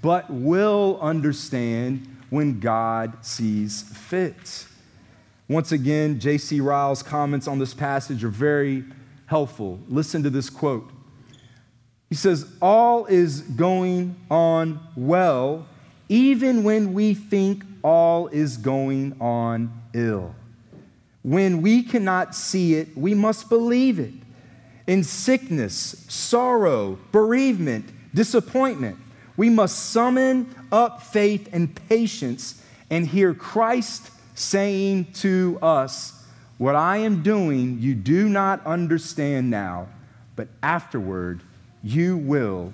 but 0.00 0.30
will 0.30 1.00
understand 1.02 2.13
when 2.34 2.58
God 2.58 3.24
sees 3.24 3.82
fit. 3.82 4.66
Once 5.48 5.70
again, 5.70 6.18
J.C. 6.18 6.60
Ryle's 6.60 7.00
comments 7.00 7.46
on 7.46 7.60
this 7.60 7.72
passage 7.72 8.24
are 8.24 8.28
very 8.28 8.82
helpful. 9.26 9.78
Listen 9.88 10.24
to 10.24 10.30
this 10.30 10.50
quote. 10.50 10.90
He 12.10 12.16
says, 12.16 12.44
All 12.60 13.06
is 13.06 13.42
going 13.42 14.16
on 14.32 14.80
well, 14.96 15.68
even 16.08 16.64
when 16.64 16.92
we 16.92 17.14
think 17.14 17.62
all 17.84 18.26
is 18.26 18.56
going 18.56 19.14
on 19.20 19.72
ill. 19.92 20.34
When 21.22 21.62
we 21.62 21.84
cannot 21.84 22.34
see 22.34 22.74
it, 22.74 22.96
we 22.96 23.14
must 23.14 23.48
believe 23.48 24.00
it 24.00 24.12
in 24.88 25.04
sickness, 25.04 26.04
sorrow, 26.08 26.98
bereavement, 27.12 27.90
disappointment. 28.12 28.98
We 29.36 29.50
must 29.50 29.90
summon 29.90 30.52
up 30.74 31.02
faith 31.02 31.48
and 31.52 31.74
patience 31.88 32.62
and 32.90 33.06
hear 33.06 33.32
Christ 33.32 34.10
saying 34.34 35.12
to 35.14 35.58
us, 35.62 36.24
What 36.58 36.74
I 36.74 36.98
am 36.98 37.22
doing, 37.22 37.78
you 37.80 37.94
do 37.94 38.28
not 38.28 38.66
understand 38.66 39.50
now, 39.50 39.88
but 40.36 40.48
afterward 40.62 41.42
you 41.82 42.16
will 42.16 42.72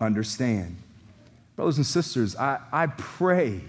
understand. 0.00 0.76
Brothers 1.56 1.76
and 1.76 1.86
sisters, 1.86 2.34
I, 2.36 2.58
I 2.72 2.86
pray 2.86 3.60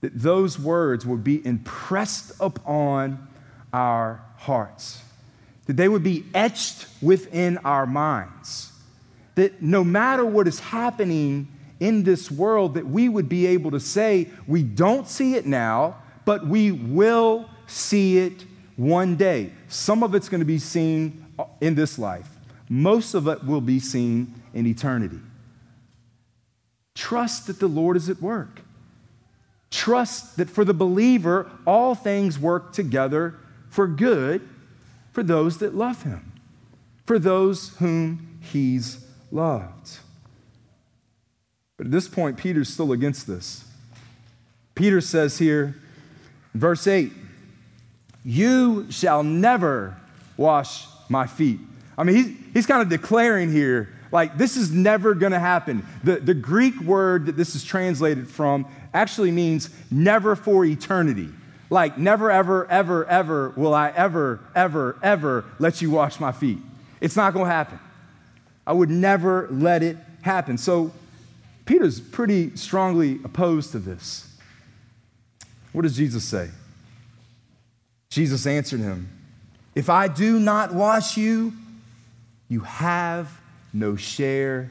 that 0.00 0.18
those 0.18 0.58
words 0.58 1.04
will 1.04 1.16
be 1.16 1.44
impressed 1.44 2.32
upon 2.40 3.28
our 3.72 4.22
hearts 4.36 5.02
that 5.68 5.76
they 5.76 5.88
would 5.88 6.02
be 6.02 6.24
etched 6.34 6.86
within 7.02 7.58
our 7.58 7.86
minds. 7.86 8.72
That 9.34 9.62
no 9.62 9.84
matter 9.84 10.24
what 10.24 10.48
is 10.48 10.58
happening 10.58 11.46
in 11.80 12.02
this 12.02 12.30
world, 12.30 12.74
that 12.74 12.86
we 12.86 13.08
would 13.08 13.28
be 13.28 13.46
able 13.46 13.70
to 13.70 13.80
say, 13.80 14.28
we 14.46 14.62
don't 14.62 15.08
see 15.08 15.34
it 15.34 15.46
now, 15.46 15.96
but 16.24 16.46
we 16.46 16.72
will 16.72 17.48
see 17.66 18.18
it 18.18 18.44
one 18.76 19.16
day. 19.16 19.52
Some 19.68 20.02
of 20.02 20.14
it's 20.14 20.28
going 20.28 20.40
to 20.40 20.46
be 20.46 20.58
seen 20.58 21.24
in 21.60 21.74
this 21.74 21.98
life, 21.98 22.28
most 22.68 23.14
of 23.14 23.28
it 23.28 23.44
will 23.44 23.60
be 23.60 23.78
seen 23.78 24.34
in 24.52 24.66
eternity. 24.66 25.20
Trust 26.94 27.46
that 27.46 27.60
the 27.60 27.68
Lord 27.68 27.96
is 27.96 28.08
at 28.08 28.20
work. 28.20 28.62
Trust 29.70 30.36
that 30.38 30.50
for 30.50 30.64
the 30.64 30.74
believer, 30.74 31.50
all 31.66 31.94
things 31.94 32.38
work 32.38 32.72
together 32.72 33.36
for 33.68 33.86
good 33.86 34.48
for 35.12 35.22
those 35.22 35.58
that 35.58 35.74
love 35.74 36.02
him, 36.02 36.32
for 37.06 37.18
those 37.18 37.76
whom 37.76 38.38
he's 38.40 39.04
loved. 39.30 39.98
But 41.78 41.86
at 41.86 41.92
this 41.92 42.08
point, 42.08 42.36
Peter's 42.36 42.68
still 42.68 42.92
against 42.92 43.26
this. 43.26 43.64
Peter 44.74 45.00
says 45.00 45.38
here, 45.38 45.76
verse 46.54 46.86
8, 46.86 47.12
You 48.24 48.90
shall 48.90 49.22
never 49.22 49.96
wash 50.36 50.86
my 51.08 51.26
feet. 51.26 51.60
I 51.96 52.04
mean, 52.04 52.16
he's, 52.16 52.36
he's 52.54 52.66
kind 52.66 52.82
of 52.82 52.88
declaring 52.88 53.50
here, 53.50 53.88
like, 54.10 54.38
this 54.38 54.56
is 54.56 54.70
never 54.72 55.14
going 55.14 55.32
to 55.32 55.38
happen. 55.38 55.86
The, 56.02 56.16
the 56.16 56.34
Greek 56.34 56.78
word 56.80 57.26
that 57.26 57.36
this 57.36 57.54
is 57.54 57.62
translated 57.64 58.28
from 58.28 58.66
actually 58.94 59.30
means 59.30 59.70
never 59.90 60.34
for 60.34 60.64
eternity. 60.64 61.28
Like, 61.70 61.98
never, 61.98 62.30
ever, 62.30 62.66
ever, 62.70 63.04
ever 63.06 63.52
will 63.56 63.74
I 63.74 63.90
ever, 63.90 64.40
ever, 64.54 64.98
ever 65.02 65.44
let 65.58 65.82
you 65.82 65.90
wash 65.90 66.18
my 66.18 66.32
feet. 66.32 66.58
It's 67.00 67.16
not 67.16 67.34
going 67.34 67.46
to 67.46 67.52
happen. 67.52 67.78
I 68.66 68.72
would 68.72 68.90
never 68.90 69.48
let 69.50 69.82
it 69.82 69.98
happen. 70.22 70.56
So, 70.56 70.92
Peter's 71.68 72.00
pretty 72.00 72.56
strongly 72.56 73.20
opposed 73.24 73.72
to 73.72 73.78
this. 73.78 74.26
What 75.72 75.82
does 75.82 75.98
Jesus 75.98 76.24
say? 76.24 76.48
Jesus 78.08 78.46
answered 78.46 78.80
him, 78.80 79.10
If 79.74 79.90
I 79.90 80.08
do 80.08 80.40
not 80.40 80.72
wash 80.72 81.18
you, 81.18 81.52
you 82.48 82.60
have 82.60 83.30
no 83.74 83.96
share 83.96 84.70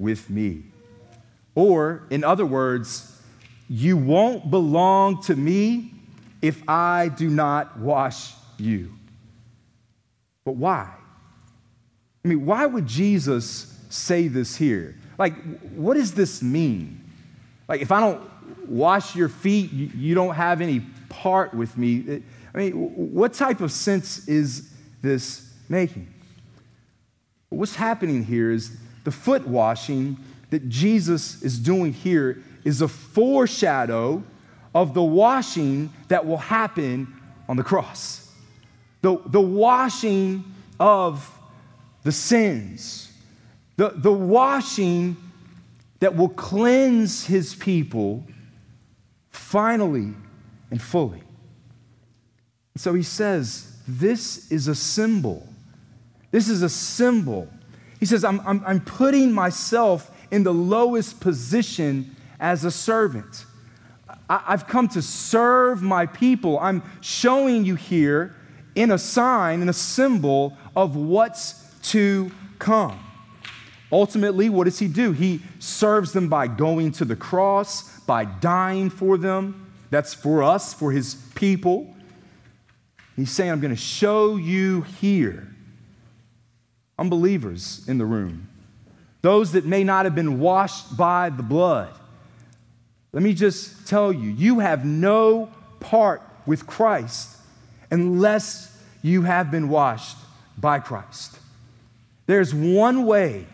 with 0.00 0.28
me. 0.28 0.64
Or, 1.54 2.02
in 2.10 2.24
other 2.24 2.44
words, 2.44 3.22
you 3.68 3.96
won't 3.96 4.50
belong 4.50 5.22
to 5.22 5.36
me 5.36 5.94
if 6.42 6.68
I 6.68 7.06
do 7.16 7.30
not 7.30 7.78
wash 7.78 8.32
you. 8.58 8.92
But 10.44 10.56
why? 10.56 10.92
I 12.24 12.28
mean, 12.28 12.44
why 12.44 12.66
would 12.66 12.88
Jesus 12.88 13.78
say 13.90 14.26
this 14.26 14.56
here? 14.56 14.96
Like, 15.18 15.34
what 15.74 15.94
does 15.94 16.12
this 16.12 16.42
mean? 16.42 17.00
Like, 17.68 17.80
if 17.80 17.92
I 17.92 18.00
don't 18.00 18.68
wash 18.68 19.14
your 19.14 19.28
feet, 19.28 19.72
you, 19.72 19.90
you 19.94 20.14
don't 20.14 20.34
have 20.34 20.60
any 20.60 20.80
part 21.08 21.54
with 21.54 21.76
me. 21.76 22.22
I 22.54 22.58
mean, 22.58 22.72
what 23.12 23.32
type 23.32 23.60
of 23.60 23.72
sense 23.72 24.28
is 24.28 24.72
this 25.00 25.52
making? 25.68 26.12
What's 27.48 27.74
happening 27.74 28.24
here 28.24 28.50
is 28.50 28.76
the 29.04 29.10
foot 29.10 29.46
washing 29.46 30.16
that 30.50 30.68
Jesus 30.68 31.42
is 31.42 31.58
doing 31.58 31.92
here 31.92 32.42
is 32.64 32.82
a 32.82 32.88
foreshadow 32.88 34.22
of 34.74 34.94
the 34.94 35.02
washing 35.02 35.92
that 36.08 36.24
will 36.26 36.38
happen 36.38 37.12
on 37.48 37.56
the 37.56 37.62
cross. 37.62 38.30
The, 39.02 39.18
the 39.26 39.40
washing 39.40 40.44
of 40.78 41.30
the 42.04 42.12
sins, 42.12 43.11
the, 43.76 43.90
the 43.90 44.12
washing 44.12 45.16
that 46.00 46.16
will 46.16 46.28
cleanse 46.28 47.26
his 47.26 47.54
people 47.54 48.24
finally 49.30 50.14
and 50.70 50.80
fully. 50.82 51.22
So 52.76 52.94
he 52.94 53.02
says, 53.02 53.76
This 53.86 54.50
is 54.50 54.68
a 54.68 54.74
symbol. 54.74 55.46
This 56.30 56.48
is 56.48 56.62
a 56.62 56.68
symbol. 56.68 57.48
He 58.00 58.06
says, 58.06 58.24
I'm, 58.24 58.40
I'm, 58.40 58.62
I'm 58.66 58.80
putting 58.80 59.32
myself 59.32 60.10
in 60.30 60.42
the 60.42 60.52
lowest 60.52 61.20
position 61.20 62.16
as 62.40 62.64
a 62.64 62.70
servant. 62.70 63.44
I've 64.28 64.66
come 64.66 64.88
to 64.88 65.02
serve 65.02 65.82
my 65.82 66.06
people. 66.06 66.58
I'm 66.58 66.82
showing 67.00 67.64
you 67.64 67.74
here 67.74 68.34
in 68.74 68.90
a 68.90 68.98
sign, 68.98 69.60
in 69.60 69.68
a 69.68 69.74
symbol 69.74 70.56
of 70.74 70.96
what's 70.96 71.70
to 71.90 72.32
come. 72.58 72.98
Ultimately, 73.92 74.48
what 74.48 74.64
does 74.64 74.78
he 74.78 74.88
do? 74.88 75.12
He 75.12 75.42
serves 75.58 76.12
them 76.12 76.28
by 76.28 76.46
going 76.46 76.92
to 76.92 77.04
the 77.04 77.14
cross, 77.14 78.00
by 78.00 78.24
dying 78.24 78.88
for 78.88 79.18
them. 79.18 79.70
That's 79.90 80.14
for 80.14 80.42
us, 80.42 80.72
for 80.72 80.90
his 80.90 81.14
people. 81.34 81.94
He's 83.14 83.30
saying, 83.30 83.50
I'm 83.50 83.60
going 83.60 83.74
to 83.74 83.80
show 83.80 84.36
you 84.36 84.80
here. 84.80 85.46
Unbelievers 86.98 87.86
in 87.86 87.98
the 87.98 88.06
room, 88.06 88.48
those 89.20 89.52
that 89.52 89.66
may 89.66 89.84
not 89.84 90.06
have 90.06 90.14
been 90.14 90.40
washed 90.40 90.96
by 90.96 91.28
the 91.28 91.42
blood 91.42 91.94
let 93.12 93.22
me 93.22 93.34
just 93.34 93.86
tell 93.86 94.12
you, 94.12 94.30
you 94.30 94.60
have 94.60 94.84
no 94.84 95.50
part 95.80 96.22
with 96.46 96.66
Christ 96.66 97.36
unless 97.90 98.82
you 99.02 99.22
have 99.22 99.50
been 99.50 99.68
washed 99.68 100.16
by 100.56 100.78
Christ. 100.78 101.38
There's 102.26 102.54
one 102.54 103.04
way, 103.04 103.46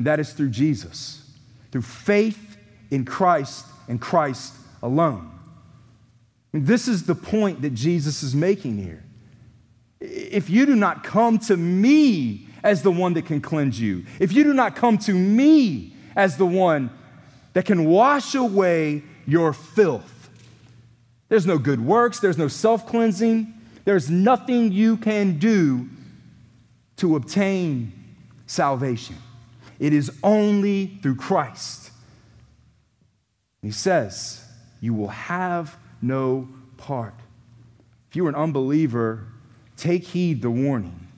and 0.00 0.06
that 0.06 0.18
is 0.18 0.32
through 0.32 0.48
Jesus, 0.48 1.22
through 1.70 1.82
faith 1.82 2.56
in 2.90 3.04
Christ 3.04 3.66
and 3.86 4.00
Christ 4.00 4.54
alone. 4.82 5.30
This 6.52 6.88
is 6.88 7.04
the 7.04 7.14
point 7.14 7.60
that 7.60 7.74
Jesus 7.74 8.22
is 8.22 8.34
making 8.34 8.78
here. 8.78 9.04
If 10.00 10.48
you 10.48 10.64
do 10.64 10.74
not 10.74 11.04
come 11.04 11.38
to 11.40 11.54
me 11.54 12.46
as 12.62 12.80
the 12.80 12.90
one 12.90 13.12
that 13.12 13.26
can 13.26 13.42
cleanse 13.42 13.78
you, 13.78 14.06
if 14.18 14.32
you 14.32 14.42
do 14.42 14.54
not 14.54 14.74
come 14.74 14.96
to 14.96 15.12
me 15.12 15.94
as 16.16 16.38
the 16.38 16.46
one 16.46 16.88
that 17.52 17.66
can 17.66 17.84
wash 17.84 18.34
away 18.34 19.02
your 19.26 19.52
filth, 19.52 20.30
there's 21.28 21.44
no 21.44 21.58
good 21.58 21.84
works, 21.84 22.20
there's 22.20 22.38
no 22.38 22.48
self 22.48 22.86
cleansing, 22.86 23.52
there's 23.84 24.08
nothing 24.08 24.72
you 24.72 24.96
can 24.96 25.38
do 25.38 25.90
to 26.96 27.16
obtain 27.16 27.92
salvation. 28.46 29.16
It 29.80 29.94
is 29.94 30.12
only 30.22 30.98
through 31.02 31.16
Christ. 31.16 31.90
He 33.62 33.70
says, 33.70 34.44
You 34.80 34.92
will 34.92 35.08
have 35.08 35.76
no 36.02 36.48
part. 36.76 37.14
If 38.10 38.16
you 38.16 38.26
are 38.26 38.28
an 38.28 38.34
unbeliever, 38.34 39.26
take 39.78 40.04
heed 40.04 40.42
the 40.42 40.50
warning. 40.50 41.08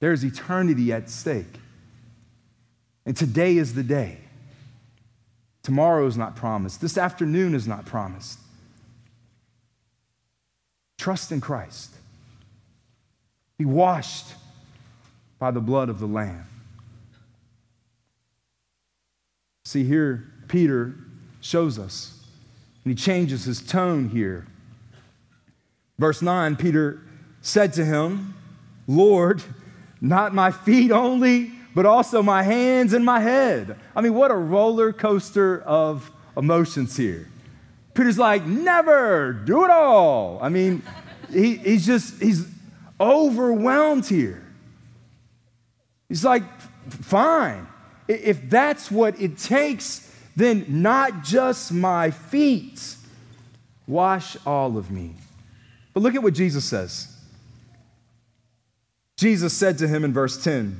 There's 0.00 0.24
eternity 0.24 0.92
at 0.92 1.08
stake. 1.08 1.60
And 3.06 3.16
today 3.16 3.56
is 3.56 3.74
the 3.74 3.84
day. 3.84 4.18
Tomorrow 5.62 6.06
is 6.06 6.16
not 6.16 6.34
promised. 6.34 6.80
This 6.80 6.98
afternoon 6.98 7.54
is 7.54 7.68
not 7.68 7.86
promised. 7.86 8.40
Trust 10.98 11.30
in 11.30 11.40
Christ. 11.40 11.94
Be 13.56 13.64
washed 13.64 14.34
by 15.38 15.52
the 15.52 15.60
blood 15.60 15.88
of 15.88 16.00
the 16.00 16.06
Lamb. 16.06 16.46
See, 19.66 19.82
here, 19.82 20.22
Peter 20.46 20.94
shows 21.40 21.76
us, 21.76 22.24
and 22.84 22.92
he 22.92 22.94
changes 22.94 23.46
his 23.46 23.60
tone 23.60 24.10
here. 24.10 24.46
Verse 25.98 26.22
9 26.22 26.54
Peter 26.54 27.02
said 27.40 27.72
to 27.72 27.84
him, 27.84 28.36
Lord, 28.86 29.42
not 30.00 30.32
my 30.32 30.52
feet 30.52 30.92
only, 30.92 31.50
but 31.74 31.84
also 31.84 32.22
my 32.22 32.44
hands 32.44 32.92
and 32.92 33.04
my 33.04 33.18
head. 33.18 33.76
I 33.96 34.02
mean, 34.02 34.14
what 34.14 34.30
a 34.30 34.36
roller 34.36 34.92
coaster 34.92 35.62
of 35.62 36.12
emotions 36.36 36.96
here. 36.96 37.26
Peter's 37.92 38.20
like, 38.20 38.46
never, 38.46 39.32
do 39.32 39.64
it 39.64 39.70
all. 39.70 40.38
I 40.40 40.48
mean, 40.48 40.80
he, 41.32 41.56
he's 41.56 41.84
just, 41.84 42.22
he's 42.22 42.46
overwhelmed 43.00 44.06
here. 44.06 44.46
He's 46.08 46.24
like, 46.24 46.44
fine. 46.88 47.66
If 48.08 48.48
that's 48.48 48.90
what 48.90 49.20
it 49.20 49.38
takes, 49.38 50.12
then 50.36 50.64
not 50.68 51.24
just 51.24 51.72
my 51.72 52.10
feet, 52.10 52.96
wash 53.86 54.36
all 54.46 54.76
of 54.76 54.90
me. 54.90 55.14
But 55.94 56.02
look 56.02 56.14
at 56.14 56.22
what 56.22 56.34
Jesus 56.34 56.64
says. 56.64 57.12
Jesus 59.16 59.54
said 59.54 59.78
to 59.78 59.88
him 59.88 60.04
in 60.04 60.12
verse 60.12 60.42
10 60.42 60.78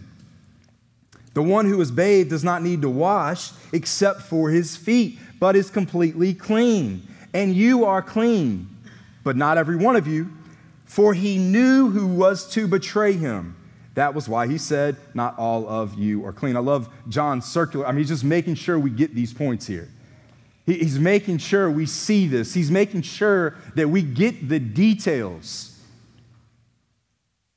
The 1.33 1.43
one 1.43 1.65
who 1.65 1.81
is 1.81 1.91
bathed 1.91 2.31
does 2.31 2.45
not 2.45 2.63
need 2.63 2.83
to 2.83 2.91
wash 2.91 3.51
except 3.73 4.23
for 4.23 4.51
his 4.51 4.77
feet, 4.77 5.19
but 5.41 5.57
is 5.57 5.71
completely 5.71 6.35
clean. 6.35 7.03
And 7.33 7.55
you 7.55 7.85
are 7.85 8.03
clean, 8.03 8.69
but 9.25 9.37
not 9.37 9.59
every 9.59 9.77
one 9.77 9.97
of 9.97 10.07
you, 10.07 10.31
for 10.85 11.15
he 11.15 11.39
knew 11.39 11.91
who 11.91 12.07
was 12.07 12.49
to 12.53 12.69
betray 12.69 13.13
him. 13.13 13.57
That 13.97 14.13
was 14.15 14.29
why 14.29 14.47
he 14.47 14.59
said, 14.59 14.97
Not 15.15 15.39
all 15.39 15.67
of 15.67 15.95
you 15.95 16.25
are 16.27 16.33
clean. 16.33 16.55
I 16.55 16.61
love 16.61 16.91
John's 17.09 17.47
circular. 17.47 17.87
I 17.87 17.93
mean, 17.93 18.01
he's 18.01 18.09
just 18.09 18.25
making 18.25 18.55
sure 18.55 18.79
we 18.79 18.91
get 18.91 19.15
these 19.15 19.33
points 19.33 19.67
here. 19.67 19.89
He's 20.67 20.99
making 20.99 21.39
sure 21.39 21.71
we 21.71 21.87
see 21.87 22.27
this, 22.27 22.53
he's 22.55 22.71
making 22.71 23.03
sure 23.03 23.57
that 23.75 23.89
we 23.89 24.03
get 24.03 24.49
the 24.49 24.61
details. 24.61 25.81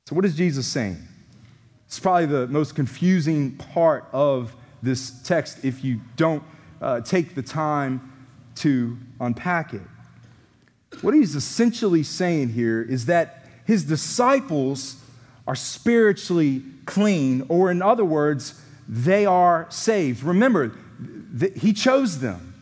So, 0.06 0.16
what 0.16 0.24
is 0.24 0.34
Jesus 0.34 0.66
saying? 0.66 0.96
It's 1.86 2.00
probably 2.00 2.26
the 2.26 2.46
most 2.46 2.74
confusing 2.74 3.56
part 3.56 4.06
of 4.12 4.56
this 4.82 5.22
text 5.22 5.62
if 5.62 5.84
you 5.84 6.00
don't 6.16 6.42
uh, 6.80 7.02
take 7.02 7.34
the 7.34 7.42
time 7.42 8.28
to 8.56 8.96
unpack 9.20 9.74
it. 9.74 9.82
What 11.02 11.12
he's 11.12 11.34
essentially 11.34 12.02
saying 12.02 12.50
here 12.50 12.80
is 12.80 13.06
that 13.06 13.44
his 13.66 13.84
disciples 13.84 14.96
are 15.46 15.54
spiritually 15.54 16.62
clean, 16.86 17.44
or 17.48 17.70
in 17.70 17.82
other 17.82 18.04
words, 18.04 18.60
they 18.88 19.26
are 19.26 19.66
saved. 19.70 20.22
Remember, 20.22 20.72
th- 21.38 21.52
he 21.56 21.72
chose 21.72 22.20
them. 22.20 22.54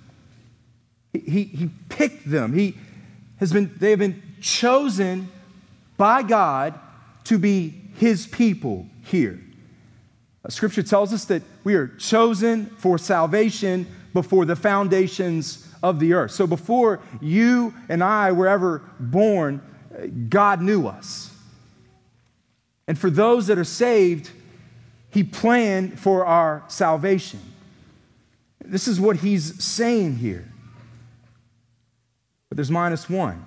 He, 1.12 1.20
he, 1.20 1.44
he 1.44 1.70
picked 1.88 2.30
them. 2.30 2.52
He 2.52 2.76
has 3.36 3.52
been, 3.52 3.74
they 3.78 3.90
have 3.90 3.98
been 3.98 4.22
chosen 4.40 5.28
by 5.96 6.22
God 6.22 6.78
to 7.24 7.38
be 7.38 7.74
his 7.96 8.26
people 8.26 8.86
here. 9.02 9.40
Uh, 10.44 10.48
scripture 10.50 10.82
tells 10.82 11.12
us 11.12 11.24
that 11.26 11.42
we 11.64 11.74
are 11.74 11.88
chosen 11.88 12.66
for 12.66 12.98
salvation 12.98 13.86
before 14.12 14.44
the 14.44 14.56
foundations 14.56 15.68
of 15.82 16.00
the 16.00 16.12
earth. 16.12 16.30
So 16.30 16.46
before 16.46 17.00
you 17.20 17.74
and 17.88 18.02
I 18.02 18.32
were 18.32 18.48
ever 18.48 18.82
born, 18.98 19.60
uh, 19.94 20.06
God 20.28 20.60
knew 20.60 20.86
us. 20.86 21.27
And 22.88 22.98
for 22.98 23.10
those 23.10 23.46
that 23.46 23.58
are 23.58 23.64
saved, 23.64 24.30
he 25.10 25.22
planned 25.22 26.00
for 26.00 26.24
our 26.24 26.64
salvation. 26.68 27.40
This 28.64 28.88
is 28.88 28.98
what 28.98 29.18
he's 29.18 29.62
saying 29.62 30.16
here. 30.16 30.50
But 32.48 32.56
there's 32.56 32.70
minus 32.70 33.08
one. 33.08 33.44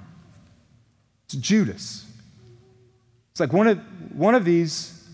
It's 1.26 1.34
Judas. 1.34 2.06
It's 3.32 3.40
like 3.40 3.52
one 3.52 3.68
of, 3.68 3.80
one 4.16 4.36
of 4.36 4.46
these 4.46 5.10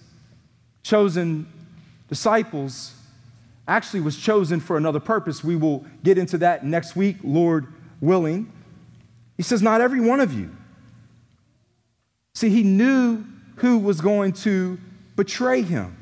chosen 0.83 1.47
disciples 2.09 2.93
actually 3.67 4.01
was 4.01 4.17
chosen 4.17 4.59
for 4.59 4.77
another 4.77 4.99
purpose. 4.99 5.43
We 5.43 5.55
will 5.55 5.85
get 6.03 6.17
into 6.17 6.37
that 6.39 6.65
next 6.65 6.95
week, 6.95 7.17
Lord 7.23 7.67
willing. 8.01 8.51
He 9.37 9.43
says, 9.43 9.61
Not 9.61 9.81
every 9.81 10.01
one 10.01 10.19
of 10.19 10.33
you. 10.33 10.55
See, 12.33 12.49
he 12.49 12.63
knew 12.63 13.23
who 13.57 13.77
was 13.77 14.01
going 14.01 14.33
to 14.33 14.79
betray 15.15 15.61
him. 15.61 15.95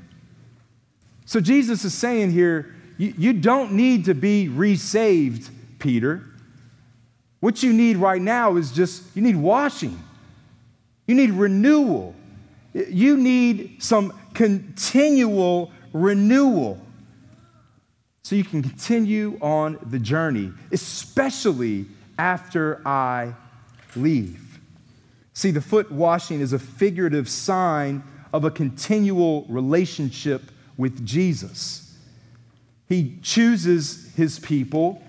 So 1.25 1.39
Jesus 1.39 1.83
is 1.83 1.93
saying 1.93 2.31
here, 2.31 2.75
you, 2.97 3.33
don't 3.33 3.73
need 3.73 4.05
to 4.05 4.13
be 4.13 4.47
resaved, 4.47 5.49
Peter. 5.79 6.23
What 7.41 7.61
you 7.61 7.73
need 7.73 7.97
right 7.97 8.21
now 8.21 8.55
is 8.55 8.71
just, 8.71 9.03
you 9.15 9.21
need 9.21 9.35
washing. 9.35 9.99
You 11.07 11.15
need 11.15 11.31
renewal. 11.31 12.15
You 12.73 13.17
need 13.17 13.83
some 13.83 14.17
continual 14.33 15.71
renewal 15.93 16.81
so 18.23 18.35
you 18.35 18.43
can 18.43 18.61
continue 18.63 19.37
on 19.41 19.77
the 19.89 19.99
journey, 19.99 20.51
especially 20.71 21.85
after 22.17 22.81
I 22.87 23.33
leave. 23.95 24.44
See, 25.35 25.51
the 25.51 25.61
foot 25.61 25.91
washing 25.91 26.39
is 26.39 26.53
a 26.53 26.59
figurative 26.59 27.27
sign 27.27 28.03
of 28.33 28.45
a 28.45 28.49
continual 28.49 29.45
relationship 29.49 30.43
with 30.77 31.05
Jesus. 31.05 31.93
He 32.87 33.19
chooses 33.21 34.13
his 34.15 34.39
people, 34.39 35.03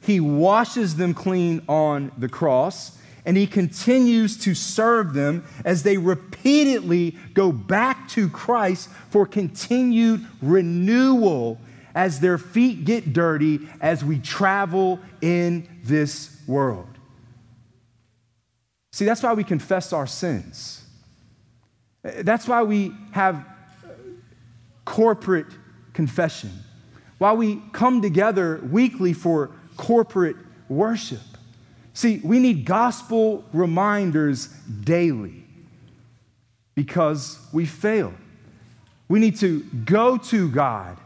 he 0.00 0.20
washes 0.20 0.96
them 0.96 1.14
clean 1.14 1.62
on 1.68 2.12
the 2.16 2.28
cross 2.28 2.98
and 3.24 3.36
he 3.36 3.46
continues 3.46 4.36
to 4.36 4.54
serve 4.54 5.14
them 5.14 5.44
as 5.64 5.82
they 5.82 5.96
repeatedly 5.96 7.16
go 7.34 7.52
back 7.52 8.08
to 8.10 8.28
Christ 8.28 8.88
for 9.10 9.26
continued 9.26 10.26
renewal 10.40 11.60
as 11.94 12.18
their 12.18 12.38
feet 12.38 12.84
get 12.84 13.12
dirty 13.12 13.68
as 13.80 14.04
we 14.04 14.18
travel 14.18 14.98
in 15.20 15.68
this 15.84 16.36
world. 16.48 16.91
See, 18.92 19.06
that's 19.06 19.22
why 19.22 19.32
we 19.32 19.42
confess 19.42 19.92
our 19.92 20.06
sins. 20.06 20.84
That's 22.02 22.46
why 22.46 22.62
we 22.62 22.92
have 23.12 23.44
corporate 24.84 25.46
confession, 25.92 26.50
why 27.18 27.32
we 27.32 27.62
come 27.72 28.02
together 28.02 28.60
weekly 28.70 29.12
for 29.12 29.50
corporate 29.76 30.36
worship. 30.68 31.20
See, 31.94 32.20
we 32.24 32.38
need 32.38 32.64
gospel 32.64 33.44
reminders 33.52 34.48
daily 34.84 35.44
because 36.74 37.38
we 37.52 37.66
fail. 37.66 38.12
We 39.08 39.20
need 39.20 39.38
to 39.40 39.60
go 39.84 40.16
to 40.16 40.50
God 40.50 40.98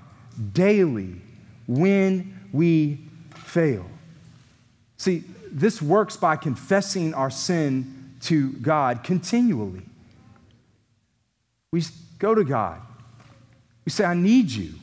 daily 0.53 1.21
when 1.67 2.49
we 2.53 3.01
fail. 3.35 3.87
See, 4.97 5.25
this 5.51 5.81
works 5.81 6.17
by 6.17 6.37
confessing 6.37 7.15
our 7.15 7.31
sin 7.31 8.15
to 8.23 8.53
God 8.53 9.05
continually. 9.05 9.83
We 11.73 11.83
go 12.19 12.35
to 12.35 12.45
God. 12.45 12.81
We 13.85 13.91
say, 13.91 14.05
I 14.05 14.15
need 14.15 14.51
you. 14.51 14.75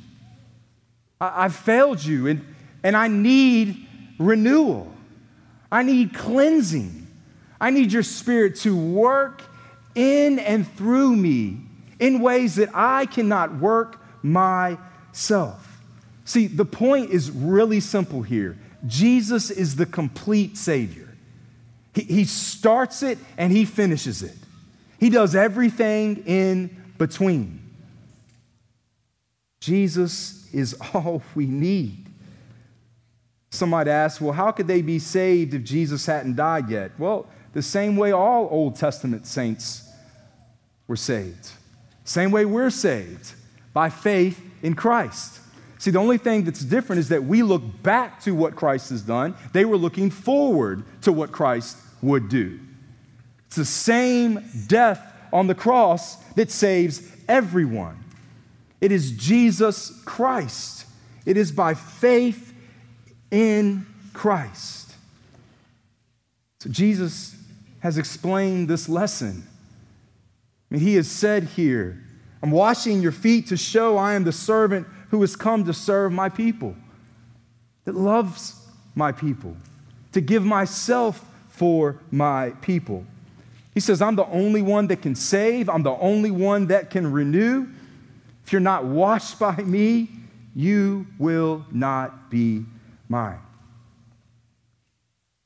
I, 1.20 1.44
have 1.44 1.56
failed 1.56 2.04
you, 2.04 2.28
and, 2.28 2.46
and 2.84 2.96
I 2.96 3.08
need 3.08 3.86
renewal. 4.20 4.94
I 5.72 5.84
need 5.84 6.14
cleansing. 6.14 7.08
I 7.60 7.70
need 7.70 7.92
your 7.92 8.04
spirit 8.04 8.58
to 8.58 8.76
work 8.76 9.42
in 9.96 10.40
and 10.40 10.68
through 10.76 11.16
me 11.16 11.58
in 12.00 12.20
ways 12.20 12.56
that 12.56 12.70
I 12.74 13.06
cannot 13.06 13.56
work 13.56 14.02
myself. 14.22 15.82
See, 16.26 16.48
the 16.48 16.66
point 16.66 17.12
is 17.12 17.32
really 17.32 17.80
simple 17.80 18.22
here 18.22 18.58
Jesus 18.86 19.50
is 19.50 19.76
the 19.76 19.86
complete 19.86 20.58
Savior. 20.58 21.10
He, 21.94 22.02
he 22.02 22.26
starts 22.26 23.04
it 23.04 23.18
and 23.38 23.52
He 23.52 23.66
finishes 23.66 24.24
it, 24.24 24.36
He 25.00 25.10
does 25.10 25.36
everything 25.36 26.24
in 26.26 26.76
between. 26.98 27.60
Jesus 29.60 30.54
is 30.54 30.76
all 30.94 31.22
we 31.36 31.46
need. 31.46 32.00
Some 33.50 33.70
might 33.70 33.88
ask, 33.88 34.20
well, 34.20 34.34
how 34.34 34.52
could 34.52 34.68
they 34.68 34.82
be 34.82 34.98
saved 34.98 35.54
if 35.54 35.64
Jesus 35.64 36.08
hadn't 36.08 36.36
died 36.36 36.70
yet? 36.70 36.92
Well, 36.98 37.28
the 37.54 37.62
same 37.62 37.96
way 37.96 38.12
all 38.12 38.48
Old 38.50 38.76
Testament 38.76 39.28
saints 39.28 39.88
were 40.88 40.96
saved. 40.96 41.52
Same 42.04 42.32
way 42.32 42.46
we're 42.46 42.72
saved 42.72 43.34
by 43.72 43.90
faith 43.90 44.42
in 44.64 44.74
Christ. 44.74 45.40
See, 45.84 45.92
the 45.92 46.00
only 46.00 46.18
thing 46.18 46.46
that's 46.46 46.64
different 46.64 47.02
is 47.02 47.10
that 47.10 47.26
we 47.26 47.44
look 47.44 47.62
back 47.84 48.22
to 48.22 48.34
what 48.34 48.56
Christ 48.56 48.90
has 48.92 49.02
done. 49.02 49.36
They 49.52 49.66
were 49.66 49.76
looking 49.76 50.12
forward 50.12 50.86
to 51.02 51.12
what 51.12 51.34
Christ 51.34 51.78
would 52.02 52.30
do. 52.30 52.58
It's 53.48 53.58
the 53.58 53.66
same 53.66 54.40
death 54.68 55.14
on 55.34 55.48
the 55.48 55.56
cross 55.56 56.16
that 56.36 56.52
saves 56.52 57.06
everyone. 57.28 58.02
It 58.80 58.94
is 58.94 59.12
Jesus 59.12 60.02
Christ. 60.06 60.86
It 61.26 61.36
is 61.36 61.52
by 61.52 61.74
faith 61.74 62.54
in 63.30 63.86
Christ. 64.14 64.94
So 66.62 66.70
Jesus 66.70 67.36
has 67.80 67.98
explained 67.98 68.70
this 68.70 68.88
lesson. 68.88 69.46
I 70.72 70.76
mean, 70.76 70.82
he 70.82 70.96
has 70.96 71.12
said 71.12 71.44
here, 71.44 72.02
I'm 72.42 72.52
washing 72.52 73.02
your 73.02 73.12
feet 73.12 73.48
to 73.48 73.58
show 73.58 73.98
I 73.98 74.14
am 74.14 74.24
the 74.24 74.32
servant 74.32 74.88
who 75.14 75.22
has 75.22 75.36
come 75.36 75.64
to 75.64 75.72
serve 75.72 76.12
my 76.12 76.28
people, 76.28 76.76
that 77.86 77.94
loves 77.94 78.60
my 78.96 79.12
people, 79.12 79.56
to 80.12 80.20
give 80.20 80.44
myself 80.44 81.24
for 81.50 82.00
my 82.10 82.50
people. 82.62 83.06
He 83.76 83.80
says, 83.80 84.02
I'm 84.02 84.16
the 84.16 84.26
only 84.26 84.64
one 84.64 84.88
that 84.88 85.04
can 85.04 85.14
save, 85.14 85.70
I'm 85.70 85.84
the 85.84 85.96
only 85.98 86.32
one 86.32 86.66
that 86.68 86.90
can 86.90 87.12
renew. 87.12 87.68
If 88.44 88.52
you're 88.52 88.60
not 88.60 88.86
washed 88.86 89.38
by 89.48 89.56
me, 89.58 90.10
you 90.56 91.06
will 91.20 91.64
not 91.72 92.32
be 92.32 92.66
mine. 93.08 93.38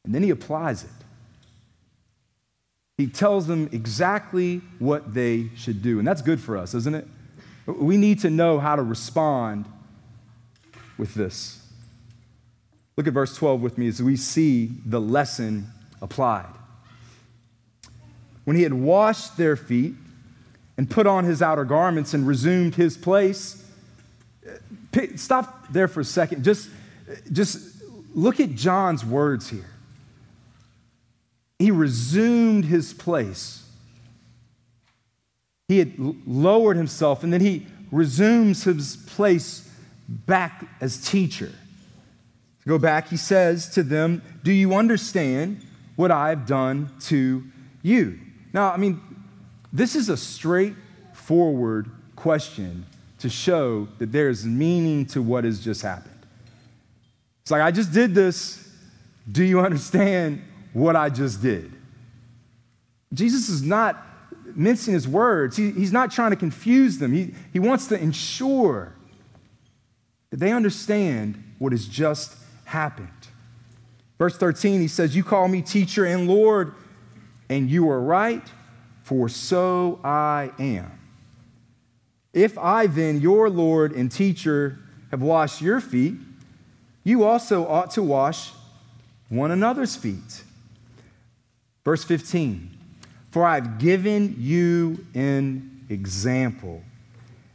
And 0.05 0.15
then 0.15 0.23
he 0.23 0.29
applies 0.29 0.85
it. 0.85 0.89
He 2.97 3.07
tells 3.07 3.47
them 3.47 3.67
exactly 3.73 4.61
what 4.79 5.13
they 5.13 5.49
should 5.57 5.81
do. 5.81 5.99
And 5.99 6.07
that's 6.07 6.21
good 6.21 6.39
for 6.39 6.55
us, 6.55 6.73
isn't 6.73 6.95
it? 6.95 7.05
We 7.67 7.97
need 7.97 8.19
to 8.21 8.29
know 8.29 8.59
how 8.59 8.75
to 8.75 8.81
respond 8.81 9.65
with 10.97 11.13
this. 11.13 11.61
Look 12.95 13.07
at 13.07 13.13
verse 13.13 13.35
12 13.35 13.61
with 13.61 13.77
me 13.77 13.87
as 13.87 14.01
we 14.01 14.15
see 14.15 14.71
the 14.85 15.01
lesson 15.01 15.67
applied. 16.01 16.53
When 18.45 18.55
he 18.55 18.63
had 18.63 18.73
washed 18.73 19.35
their 19.35 19.57
feet 19.57 19.93
and 20.77 20.89
put 20.89 21.05
on 21.05 21.25
his 21.25 21.41
outer 21.41 21.65
garments 21.65 22.13
and 22.13 22.25
resumed 22.25 22.75
his 22.75 22.97
place, 22.97 23.63
stop 25.17 25.71
there 25.71 25.89
for 25.89 25.99
a 25.99 26.05
second. 26.05 26.43
Just, 26.43 26.69
just 27.31 27.83
look 28.15 28.39
at 28.39 28.55
John's 28.55 29.03
words 29.03 29.49
here. 29.49 29.69
He 31.59 31.71
resumed 31.71 32.65
his 32.65 32.93
place. 32.93 33.66
He 35.67 35.79
had 35.79 35.93
lowered 36.25 36.77
himself 36.77 37.23
and 37.23 37.33
then 37.33 37.41
he 37.41 37.67
resumes 37.91 38.63
his 38.63 38.95
place 38.95 39.69
back 40.07 40.65
as 40.79 41.05
teacher. 41.05 41.51
To 42.63 42.69
go 42.69 42.77
back, 42.77 43.09
he 43.09 43.17
says 43.17 43.69
to 43.71 43.83
them, 43.83 44.21
Do 44.43 44.51
you 44.51 44.75
understand 44.75 45.65
what 45.95 46.11
I 46.11 46.29
have 46.29 46.45
done 46.45 46.91
to 47.01 47.43
you? 47.81 48.19
Now, 48.53 48.71
I 48.71 48.77
mean, 48.77 49.01
this 49.73 49.95
is 49.95 50.09
a 50.09 50.17
straightforward 50.17 51.89
question 52.15 52.85
to 53.19 53.29
show 53.29 53.87
that 53.97 54.11
there's 54.11 54.45
meaning 54.45 55.05
to 55.07 55.21
what 55.21 55.43
has 55.43 55.59
just 55.59 55.81
happened. 55.81 56.13
It's 57.41 57.51
like, 57.51 57.61
I 57.61 57.71
just 57.71 57.91
did 57.91 58.15
this. 58.15 58.69
Do 59.29 59.43
you 59.43 59.59
understand 59.65 60.41
what 60.73 60.95
I 60.95 61.09
just 61.09 61.41
did? 61.41 61.73
Jesus 63.13 63.49
is 63.49 63.61
not 63.61 64.06
mincing 64.57 64.93
his 64.93 65.07
words, 65.07 65.55
he, 65.55 65.71
he's 65.71 65.93
not 65.93 66.11
trying 66.11 66.31
to 66.31 66.35
confuse 66.35 66.97
them. 66.97 67.13
He, 67.13 67.33
he 67.53 67.59
wants 67.59 67.87
to 67.87 67.99
ensure 67.99 68.93
that 70.31 70.37
they 70.37 70.51
understand 70.51 71.41
what 71.59 71.71
has 71.71 71.87
just 71.87 72.35
happened. 72.65 73.09
Verse 74.17 74.35
13, 74.35 74.81
he 74.81 74.87
says, 74.87 75.15
You 75.15 75.23
call 75.23 75.47
me 75.47 75.61
teacher 75.61 76.05
and 76.05 76.27
Lord, 76.27 76.73
and 77.49 77.69
you 77.69 77.89
are 77.89 78.01
right, 78.01 78.43
for 79.03 79.29
so 79.29 79.99
I 80.03 80.51
am. 80.59 80.91
If 82.33 82.57
I 82.57 82.87
then, 82.87 83.21
your 83.21 83.49
Lord 83.49 83.93
and 83.93 84.11
teacher, 84.11 84.79
have 85.11 85.21
washed 85.21 85.61
your 85.61 85.79
feet, 85.79 86.15
you 87.03 87.23
also 87.23 87.65
ought 87.65 87.91
to 87.91 88.03
wash 88.03 88.51
one 89.29 89.51
another's 89.51 89.95
feet. 89.95 90.43
Verse 91.85 92.03
15, 92.03 92.76
for 93.37 93.45
I've 93.45 93.77
given 93.77 94.33
you 94.39 95.05
an 95.13 95.85
example 95.89 96.81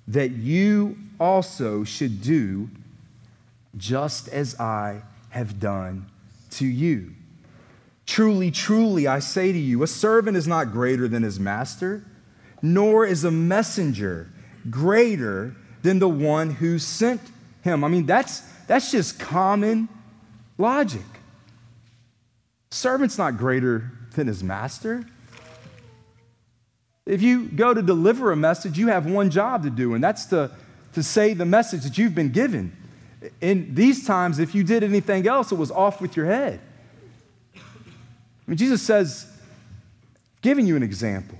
that 0.06 0.30
you 0.30 0.96
also 1.18 1.82
should 1.82 2.22
do 2.22 2.70
just 3.76 4.28
as 4.28 4.60
I 4.60 5.02
have 5.30 5.58
done 5.58 6.06
to 6.50 6.66
you. 6.66 7.14
Truly, 8.06 8.52
truly, 8.52 9.08
I 9.08 9.18
say 9.18 9.50
to 9.50 9.58
you, 9.58 9.82
a 9.82 9.88
servant 9.88 10.36
is 10.36 10.46
not 10.46 10.70
greater 10.70 11.08
than 11.08 11.24
his 11.24 11.40
master, 11.40 12.04
nor 12.62 13.04
is 13.04 13.24
a 13.24 13.32
messenger 13.32 14.30
greater 14.70 15.56
than 15.82 15.98
the 15.98 16.08
one 16.08 16.50
who 16.50 16.78
sent 16.78 17.20
him. 17.62 17.82
I 17.82 17.88
mean, 17.88 18.06
that's, 18.06 18.38
that's 18.68 18.92
just 18.92 19.18
common 19.18 19.88
logic. 20.58 21.02
Servant's 22.70 23.18
not 23.18 23.36
greater 23.36 23.90
than 24.14 24.28
his 24.28 24.44
master. 24.44 25.06
If 27.04 27.22
you 27.22 27.46
go 27.46 27.74
to 27.74 27.82
deliver 27.82 28.30
a 28.32 28.36
message, 28.36 28.78
you 28.78 28.88
have 28.88 29.06
one 29.06 29.30
job 29.30 29.64
to 29.64 29.70
do, 29.70 29.94
and 29.94 30.02
that's 30.02 30.26
to, 30.26 30.50
to 30.94 31.02
say 31.02 31.34
the 31.34 31.44
message 31.44 31.82
that 31.82 31.98
you've 31.98 32.14
been 32.14 32.30
given. 32.30 32.76
In 33.40 33.74
these 33.74 34.06
times, 34.06 34.38
if 34.38 34.54
you 34.54 34.64
did 34.64 34.84
anything 34.84 35.26
else, 35.26 35.52
it 35.52 35.56
was 35.56 35.70
off 35.70 36.00
with 36.00 36.16
your 36.16 36.26
head. 36.26 36.60
I 37.54 37.60
mean, 38.46 38.56
Jesus 38.56 38.82
says, 38.82 39.26
giving 40.42 40.66
you 40.66 40.76
an 40.76 40.82
example. 40.82 41.38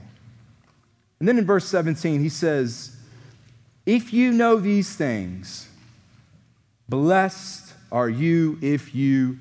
And 1.19 1.29
then 1.29 1.39
in 1.39 1.45
verse 1.45 1.67
17, 1.67 2.21
he 2.21 2.29
says, 2.29 2.97
If 3.87 4.13
you 4.13 4.33
know 4.33 4.57
these 4.57 4.95
things, 4.97 5.69
blessed 6.89 7.75
are 7.93 8.09
you 8.09 8.59
if 8.61 8.95
you 8.95 9.39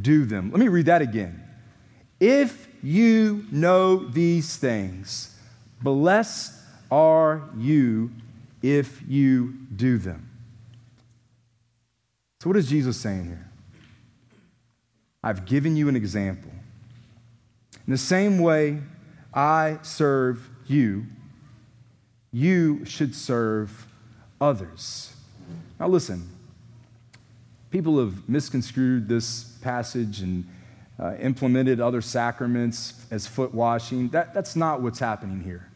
do 0.00 0.24
them. 0.24 0.50
Let 0.50 0.60
me 0.60 0.68
read 0.68 0.86
that 0.86 1.02
again. 1.02 1.42
If 2.20 2.68
you 2.82 3.46
know 3.50 3.96
these 4.08 4.56
things, 4.56 5.27
blessed 5.82 6.52
are 6.90 7.42
you 7.56 8.10
if 8.62 9.02
you 9.06 9.54
do 9.74 9.98
them. 9.98 10.28
So, 12.40 12.48
what 12.48 12.56
is 12.56 12.68
Jesus 12.68 12.96
saying 12.96 13.26
here? 13.26 13.50
I've 15.22 15.44
given 15.44 15.76
you 15.76 15.88
an 15.88 15.96
example. 15.96 16.50
In 17.86 17.92
the 17.92 17.98
same 17.98 18.38
way 18.38 18.80
I 19.34 19.78
serve 19.82 20.48
you, 20.66 21.06
you 22.32 22.84
should 22.84 23.14
serve 23.14 23.86
others. 24.40 25.14
Now, 25.80 25.88
listen, 25.88 26.28
people 27.70 27.98
have 27.98 28.28
misconstrued 28.28 29.08
this 29.08 29.56
passage 29.60 30.20
and 30.20 30.46
uh, 31.00 31.14
implemented 31.20 31.80
other 31.80 32.00
sacraments 32.00 33.06
as 33.10 33.26
foot 33.26 33.54
washing. 33.54 34.08
That, 34.10 34.34
that's 34.34 34.56
not 34.56 34.82
what's 34.82 34.98
happening 34.98 35.42
here. 35.42 35.67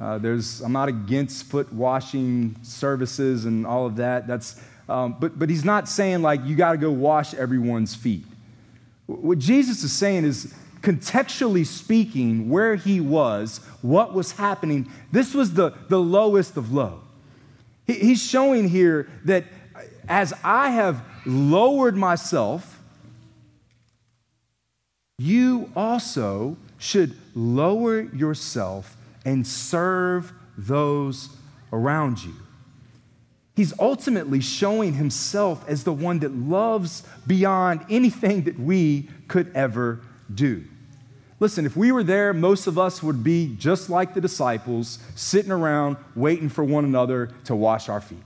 Uh, 0.00 0.18
there's, 0.18 0.60
I'm 0.60 0.72
not 0.72 0.88
against 0.88 1.46
foot 1.46 1.72
washing 1.72 2.56
services 2.62 3.44
and 3.44 3.66
all 3.66 3.86
of 3.86 3.96
that. 3.96 4.26
That's 4.26 4.60
um, 4.88 5.16
but, 5.18 5.38
but 5.38 5.48
he's 5.48 5.64
not 5.64 5.88
saying 5.88 6.22
like 6.22 6.44
you 6.44 6.56
got 6.56 6.72
to 6.72 6.78
go 6.78 6.90
wash 6.90 7.32
everyone's 7.34 7.94
feet. 7.94 8.24
What 9.06 9.38
Jesus 9.38 9.82
is 9.82 9.92
saying 9.92 10.24
is 10.24 10.52
contextually 10.82 11.64
speaking, 11.64 12.50
where 12.50 12.74
he 12.74 13.00
was, 13.00 13.58
what 13.80 14.12
was 14.12 14.32
happening, 14.32 14.90
this 15.10 15.32
was 15.32 15.54
the, 15.54 15.72
the 15.88 15.98
lowest 15.98 16.56
of 16.56 16.72
low. 16.72 17.00
He, 17.86 17.94
he's 17.94 18.22
showing 18.22 18.68
here 18.68 19.08
that 19.24 19.44
as 20.08 20.34
I 20.44 20.70
have 20.70 21.02
lowered 21.24 21.96
myself, 21.96 22.82
you 25.16 25.70
also 25.74 26.58
should 26.76 27.16
lower 27.34 28.02
yourself 28.02 28.96
and 29.24 29.46
serve 29.46 30.32
those 30.56 31.30
around 31.72 32.22
you. 32.22 32.34
He's 33.56 33.78
ultimately 33.78 34.40
showing 34.40 34.94
himself 34.94 35.64
as 35.68 35.84
the 35.84 35.92
one 35.92 36.18
that 36.20 36.34
loves 36.34 37.04
beyond 37.26 37.84
anything 37.88 38.42
that 38.44 38.58
we 38.58 39.08
could 39.28 39.54
ever 39.54 40.00
do. 40.32 40.64
Listen, 41.40 41.66
if 41.66 41.76
we 41.76 41.92
were 41.92 42.02
there, 42.02 42.32
most 42.32 42.66
of 42.66 42.78
us 42.78 43.02
would 43.02 43.22
be 43.22 43.54
just 43.56 43.90
like 43.90 44.14
the 44.14 44.20
disciples, 44.20 44.98
sitting 45.14 45.52
around 45.52 45.96
waiting 46.16 46.48
for 46.48 46.64
one 46.64 46.84
another 46.84 47.30
to 47.44 47.54
wash 47.54 47.88
our 47.88 48.00
feet. 48.00 48.22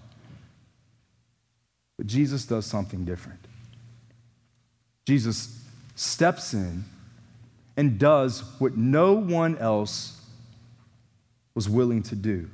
But 1.96 2.06
Jesus 2.06 2.44
does 2.46 2.64
something 2.64 3.04
different. 3.04 3.40
Jesus 5.06 5.62
steps 5.94 6.54
in 6.54 6.84
and 7.76 7.98
does 7.98 8.42
what 8.58 8.76
no 8.76 9.14
one 9.14 9.58
else 9.58 10.17
was 11.58 11.68
willing 11.68 12.04
to 12.04 12.14
do. 12.14 12.48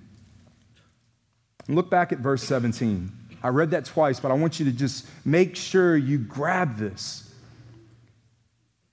And 1.66 1.76
look 1.76 1.90
back 1.90 2.10
at 2.10 2.20
verse 2.20 2.42
17. 2.42 3.12
I 3.42 3.48
read 3.48 3.72
that 3.72 3.84
twice, 3.84 4.18
but 4.18 4.30
I 4.30 4.34
want 4.34 4.58
you 4.58 4.64
to 4.64 4.72
just 4.72 5.06
make 5.26 5.56
sure 5.56 5.94
you 5.94 6.16
grab 6.16 6.78
this. 6.78 7.30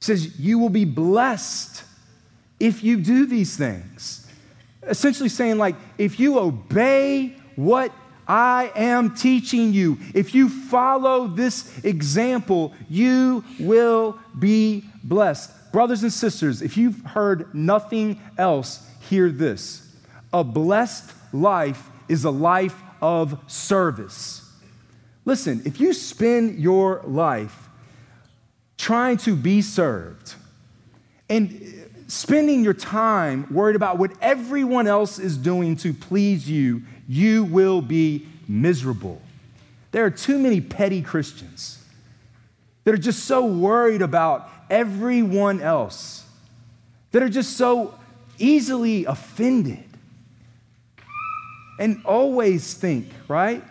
It 0.02 0.04
says, 0.04 0.38
You 0.38 0.60
will 0.60 0.68
be 0.68 0.84
blessed 0.84 1.86
if 2.60 2.84
you 2.84 2.98
do 2.98 3.26
these 3.26 3.56
things. 3.56 4.28
Essentially 4.84 5.30
saying, 5.30 5.58
like, 5.58 5.78
if 5.98 6.20
you 6.20 6.38
obey 6.40 7.38
what 7.56 7.94
I 8.28 8.70
am 8.76 9.16
teaching 9.16 9.72
you, 9.72 9.98
if 10.14 10.36
you 10.36 10.50
follow 10.50 11.28
this 11.28 11.86
example, 11.86 12.74
you 12.90 13.46
will 13.62 14.20
be 14.38 14.84
blessed. 15.06 15.72
Brothers 15.72 16.04
and 16.04 16.12
sisters, 16.12 16.62
if 16.62 16.76
you've 16.76 17.00
heard 17.06 17.56
nothing 17.56 18.20
else, 18.38 18.86
hear 19.10 19.30
this. 19.30 19.81
A 20.34 20.44
blessed 20.44 21.12
life 21.34 21.90
is 22.08 22.24
a 22.24 22.32
life 22.32 22.76
of 23.02 23.40
service. 23.48 24.50
Listen, 25.26 25.62
if 25.66 25.80
you 25.80 25.94
spend 25.94 26.60
your 26.60 27.02
life 27.06 27.70
trying 28.78 29.18
to 29.18 29.36
be 29.36 29.62
served 29.62 30.36
and 31.30 31.88
spending 32.08 32.64
your 32.64 32.74
time 32.74 33.48
worried 33.52 33.76
about 33.76 33.98
what 33.98 34.12
everyone 34.22 34.88
else 34.88 35.20
is 35.20 35.38
doing 35.38 35.76
to 35.78 35.94
please 35.94 36.50
you, 36.50 36.82
you 37.08 37.44
will 37.44 37.82
be 37.82 38.28
miserable. 38.48 39.22
There 39.92 40.06
are 40.06 40.10
too 40.10 40.40
many 40.40 40.60
petty 40.62 41.02
Christians 41.02 41.84
that 42.84 42.94
are 42.94 42.98
just 42.98 43.26
so 43.26 43.46
worried 43.46 44.02
about 44.02 44.50
everyone 44.70 45.62
else, 45.62 46.26
that 47.12 47.22
are 47.22 47.30
just 47.30 47.56
so 47.58 47.94
easily 48.40 49.06
offended, 49.06 49.84
and 51.82 52.00
always 52.06 52.76
think, 52.76 53.08
right? 53.28 53.64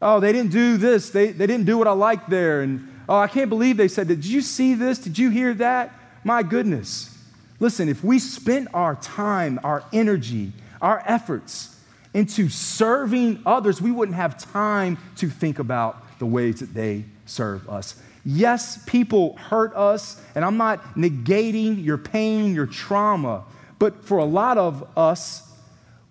Oh, 0.00 0.20
they 0.20 0.30
didn't 0.30 0.52
do 0.52 0.76
this, 0.76 1.08
they, 1.08 1.32
they 1.32 1.46
didn't 1.46 1.64
do 1.64 1.78
what 1.78 1.88
I 1.88 1.92
like 1.92 2.26
there, 2.26 2.60
and 2.60 2.86
oh, 3.08 3.16
I 3.16 3.28
can't 3.28 3.48
believe 3.48 3.78
they 3.78 3.88
said. 3.88 4.08
Did 4.08 4.26
you 4.26 4.42
see 4.42 4.74
this? 4.74 4.98
Did 4.98 5.18
you 5.18 5.30
hear 5.30 5.54
that? 5.54 5.92
My 6.22 6.42
goodness. 6.42 7.16
Listen, 7.60 7.88
if 7.88 8.04
we 8.04 8.18
spent 8.18 8.68
our 8.74 8.94
time, 8.96 9.58
our 9.64 9.82
energy, 9.92 10.52
our 10.82 11.02
efforts 11.06 11.80
into 12.12 12.50
serving 12.50 13.42
others, 13.46 13.80
we 13.80 13.90
wouldn't 13.90 14.16
have 14.16 14.36
time 14.36 14.98
to 15.16 15.30
think 15.30 15.58
about 15.58 16.18
the 16.18 16.26
ways 16.26 16.60
that 16.60 16.74
they 16.74 17.04
serve 17.24 17.68
us. 17.70 18.00
Yes, 18.22 18.84
people 18.84 19.36
hurt 19.36 19.74
us, 19.74 20.22
and 20.34 20.44
I'm 20.44 20.58
not 20.58 20.94
negating 20.94 21.82
your 21.82 21.96
pain, 21.96 22.54
your 22.54 22.66
trauma, 22.66 23.44
but 23.78 24.04
for 24.04 24.18
a 24.18 24.24
lot 24.24 24.58
of 24.58 24.86
us, 24.96 25.47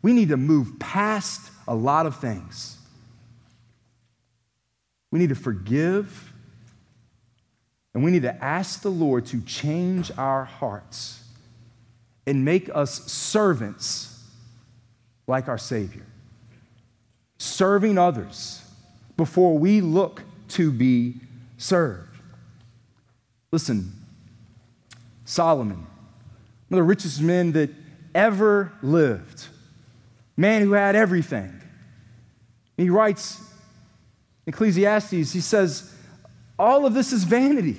we 0.02 0.14
need 0.14 0.30
to 0.30 0.38
move 0.38 0.80
past 0.80 1.52
a 1.68 1.76
lot 1.76 2.06
of 2.06 2.18
things. 2.18 2.78
We 5.12 5.20
need 5.20 5.30
to 5.30 5.36
forgive, 5.36 6.34
and 7.94 8.04
we 8.04 8.12
need 8.12 8.24
to 8.24 8.44
ask 8.44 8.82
the 8.82 8.92
Lord 8.92 9.26
to 9.28 9.42
change 9.42 10.12
our 10.18 10.46
hearts 10.46 11.24
and 12.26 12.44
make 12.44 12.70
us 12.74 13.12
servants 13.12 14.24
like 15.28 15.48
our 15.48 15.58
Savior, 15.58 16.06
serving 17.38 17.98
others 17.98 18.62
before 19.16 19.58
we 19.58 19.82
look 19.82 20.24
to 20.50 20.72
be 20.72 21.16
served. 21.58 22.18
Listen, 23.52 23.94
Solomon, 25.26 25.78
one 25.78 25.88
of 26.72 26.76
the 26.78 26.84
richest 26.84 27.22
men 27.22 27.54
that 27.54 27.70
ever 28.14 28.72
lived, 28.82 29.48
man 30.38 30.62
who 30.62 30.74
had 30.74 30.96
everything. 30.96 31.62
He 32.78 32.90
writes 32.90 33.42
Ecclesiastes, 34.46 35.34
he 35.34 35.42
says, 35.42 35.94
All 36.58 36.86
of 36.86 36.94
this 36.94 37.12
is 37.12 37.24
vanity. 37.24 37.78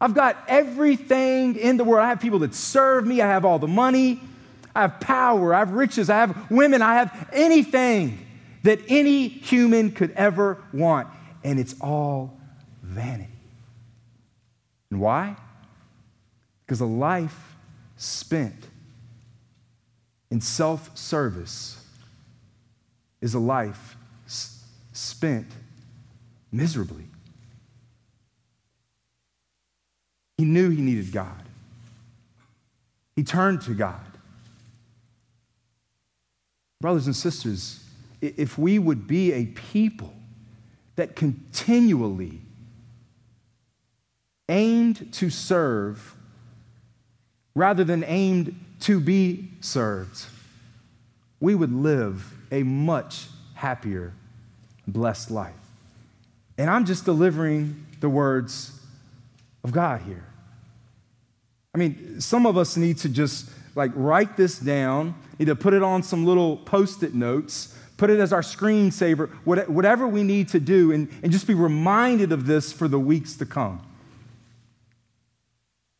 I've 0.00 0.14
got 0.14 0.42
everything 0.48 1.56
in 1.56 1.76
the 1.76 1.84
world. 1.84 2.04
I 2.04 2.08
have 2.08 2.20
people 2.20 2.40
that 2.40 2.54
serve 2.54 3.06
me, 3.06 3.20
I 3.20 3.26
have 3.26 3.44
all 3.44 3.58
the 3.58 3.68
money, 3.68 4.20
I 4.74 4.82
have 4.82 5.00
power, 5.00 5.54
I 5.54 5.58
have 5.60 5.72
riches, 5.72 6.08
I 6.08 6.16
have 6.16 6.50
women, 6.50 6.80
I 6.80 6.94
have 6.94 7.28
anything 7.32 8.26
that 8.62 8.80
any 8.88 9.28
human 9.28 9.92
could 9.92 10.12
ever 10.12 10.62
want. 10.72 11.08
And 11.44 11.58
it's 11.58 11.74
all 11.80 12.38
vanity. 12.82 13.28
And 14.90 15.00
why? 15.00 15.36
Because 16.64 16.80
a 16.80 16.86
life 16.86 17.56
spent 17.96 18.54
in 20.32 20.40
self 20.40 20.96
service 20.96 21.84
is 23.20 23.34
a 23.34 23.38
life 23.38 23.96
s- 24.24 24.64
spent 24.94 25.46
miserably. 26.50 27.04
He 30.38 30.46
knew 30.46 30.70
he 30.70 30.80
needed 30.80 31.12
God, 31.12 31.42
he 33.14 33.22
turned 33.22 33.60
to 33.62 33.74
God. 33.74 34.00
Brothers 36.80 37.06
and 37.06 37.14
sisters, 37.14 37.84
if 38.22 38.56
we 38.56 38.78
would 38.78 39.06
be 39.06 39.32
a 39.34 39.44
people 39.46 40.14
that 40.96 41.14
continually 41.14 42.40
aimed 44.48 45.12
to 45.12 45.28
serve 45.28 46.16
rather 47.54 47.84
than 47.84 48.02
aimed 48.04 48.54
to 48.82 49.00
be 49.00 49.48
served, 49.60 50.26
we 51.40 51.54
would 51.54 51.72
live 51.72 52.32
a 52.50 52.62
much 52.62 53.26
happier, 53.54 54.12
blessed 54.86 55.30
life. 55.30 55.54
And 56.58 56.68
I'm 56.68 56.84
just 56.84 57.04
delivering 57.04 57.86
the 58.00 58.08
words 58.08 58.78
of 59.64 59.72
God 59.72 60.02
here. 60.02 60.24
I 61.74 61.78
mean, 61.78 62.20
some 62.20 62.46
of 62.46 62.58
us 62.58 62.76
need 62.76 62.98
to 62.98 63.08
just 63.08 63.48
like 63.74 63.90
write 63.94 64.36
this 64.36 64.58
down, 64.58 65.14
need 65.38 65.46
to 65.46 65.56
put 65.56 65.72
it 65.74 65.82
on 65.82 66.02
some 66.02 66.26
little 66.26 66.58
post 66.58 67.02
it 67.02 67.14
notes, 67.14 67.76
put 67.96 68.10
it 68.10 68.20
as 68.20 68.32
our 68.32 68.42
screensaver, 68.42 69.30
whatever 69.44 70.06
we 70.06 70.22
need 70.22 70.48
to 70.48 70.60
do, 70.60 70.92
and, 70.92 71.08
and 71.22 71.32
just 71.32 71.46
be 71.46 71.54
reminded 71.54 72.32
of 72.32 72.46
this 72.46 72.72
for 72.72 72.88
the 72.88 72.98
weeks 72.98 73.36
to 73.36 73.46
come. 73.46 73.80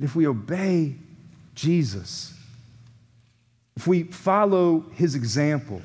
If 0.00 0.14
we 0.14 0.26
obey 0.26 0.96
Jesus, 1.54 2.34
if 3.76 3.86
we 3.86 4.04
follow 4.04 4.84
his 4.94 5.14
example 5.14 5.82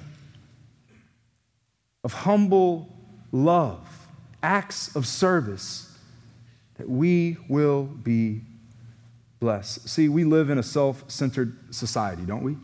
of 2.04 2.14
humble 2.14 2.90
love, 3.32 4.08
acts 4.44 4.96
of 4.96 5.06
service, 5.08 5.98
that 6.76 6.90
we 6.90 7.38
will 7.50 7.84
be 7.84 8.42
blessed. 9.40 9.88
See, 9.88 10.10
we 10.10 10.24
live 10.24 10.50
in 10.50 10.58
a 10.58 10.64
self 10.64 11.04
centered 11.10 11.58
society, 11.74 12.24
don't 12.24 12.44
we? 12.44 12.56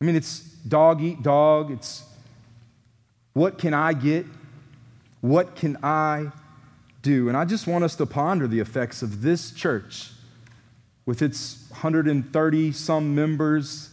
I 0.00 0.04
mean, 0.04 0.16
it's 0.16 0.40
dog 0.40 1.02
eat 1.02 1.22
dog. 1.22 1.70
It's 1.70 2.04
what 3.32 3.58
can 3.58 3.74
I 3.74 3.92
get? 3.92 4.26
What 5.20 5.54
can 5.54 5.76
I 5.82 6.32
do? 7.02 7.28
And 7.28 7.36
I 7.36 7.44
just 7.44 7.66
want 7.66 7.84
us 7.84 7.94
to 7.96 8.06
ponder 8.06 8.46
the 8.46 8.60
effects 8.60 9.02
of 9.02 9.22
this 9.22 9.50
church 9.50 10.12
with 11.10 11.22
its 11.22 11.64
130 11.70 12.70
some 12.70 13.16
members, 13.16 13.90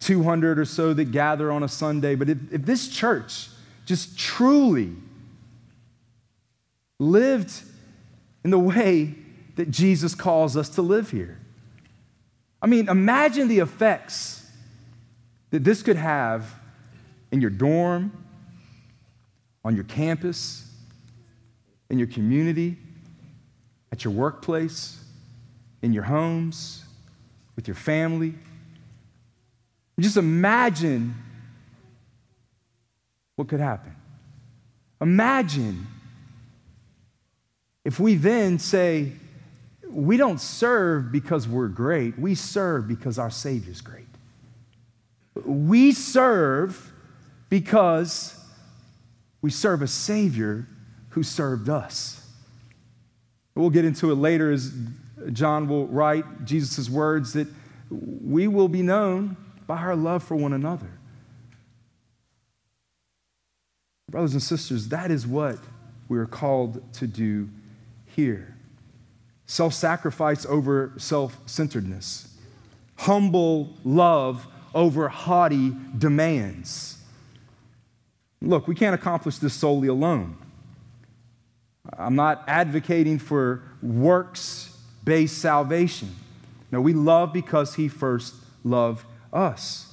200 0.00 0.58
or 0.58 0.66
so 0.66 0.92
that 0.92 1.06
gather 1.06 1.50
on 1.50 1.62
a 1.62 1.68
Sunday. 1.68 2.14
But 2.14 2.28
if, 2.28 2.36
if 2.52 2.66
this 2.66 2.86
church 2.86 3.48
just 3.86 4.18
truly 4.18 4.92
lived 6.98 7.62
in 8.44 8.50
the 8.50 8.58
way 8.58 9.14
that 9.56 9.70
Jesus 9.70 10.14
calls 10.14 10.54
us 10.54 10.68
to 10.68 10.82
live 10.82 11.10
here. 11.10 11.38
I 12.60 12.66
mean, 12.66 12.90
imagine 12.90 13.48
the 13.48 13.60
effects 13.60 14.46
that 15.48 15.64
this 15.64 15.82
could 15.82 15.96
have 15.96 16.54
in 17.32 17.40
your 17.40 17.48
dorm, 17.48 18.12
on 19.64 19.74
your 19.74 19.84
campus, 19.84 20.70
in 21.88 21.98
your 21.98 22.08
community, 22.08 22.76
at 23.90 24.04
your 24.04 24.12
workplace, 24.12 25.00
in 25.84 25.92
your 25.92 26.04
homes, 26.04 26.82
with 27.56 27.68
your 27.68 27.74
family. 27.74 28.32
Just 30.00 30.16
imagine 30.16 31.14
what 33.36 33.48
could 33.48 33.60
happen. 33.60 33.94
Imagine 35.02 35.86
if 37.84 38.00
we 38.00 38.14
then 38.14 38.58
say, 38.58 39.12
we 39.86 40.16
don't 40.16 40.40
serve 40.40 41.12
because 41.12 41.46
we're 41.46 41.68
great, 41.68 42.18
we 42.18 42.34
serve 42.34 42.88
because 42.88 43.18
our 43.18 43.30
Savior's 43.30 43.82
great. 43.82 44.06
We 45.44 45.92
serve 45.92 46.92
because 47.50 48.42
we 49.42 49.50
serve 49.50 49.82
a 49.82 49.86
Savior 49.86 50.66
who 51.10 51.22
served 51.22 51.68
us. 51.68 52.26
We'll 53.54 53.68
get 53.68 53.84
into 53.84 54.10
it 54.10 54.14
later 54.14 54.50
as 54.50 54.72
John 55.32 55.68
will 55.68 55.86
write 55.86 56.44
Jesus' 56.44 56.88
words 56.90 57.32
that 57.32 57.48
we 57.90 58.48
will 58.48 58.68
be 58.68 58.82
known 58.82 59.36
by 59.66 59.78
our 59.78 59.96
love 59.96 60.22
for 60.22 60.36
one 60.36 60.52
another. 60.52 60.90
Brothers 64.10 64.32
and 64.32 64.42
sisters, 64.42 64.88
that 64.88 65.10
is 65.10 65.26
what 65.26 65.58
we're 66.08 66.26
called 66.26 66.92
to 66.94 67.06
do 67.06 67.48
here 68.06 68.54
self 69.46 69.74
sacrifice 69.74 70.46
over 70.46 70.92
self 70.96 71.38
centeredness, 71.46 72.34
humble 72.96 73.74
love 73.84 74.46
over 74.74 75.08
haughty 75.08 75.72
demands. 75.96 76.98
Look, 78.40 78.68
we 78.68 78.74
can't 78.74 78.94
accomplish 78.94 79.38
this 79.38 79.54
solely 79.54 79.88
alone. 79.88 80.36
I'm 81.96 82.16
not 82.16 82.44
advocating 82.46 83.18
for 83.18 83.62
works 83.82 84.73
based 85.04 85.38
salvation. 85.38 86.14
No, 86.72 86.80
we 86.80 86.92
love 86.92 87.32
because 87.32 87.74
He 87.74 87.88
first 87.88 88.34
loved 88.64 89.06
us. 89.32 89.92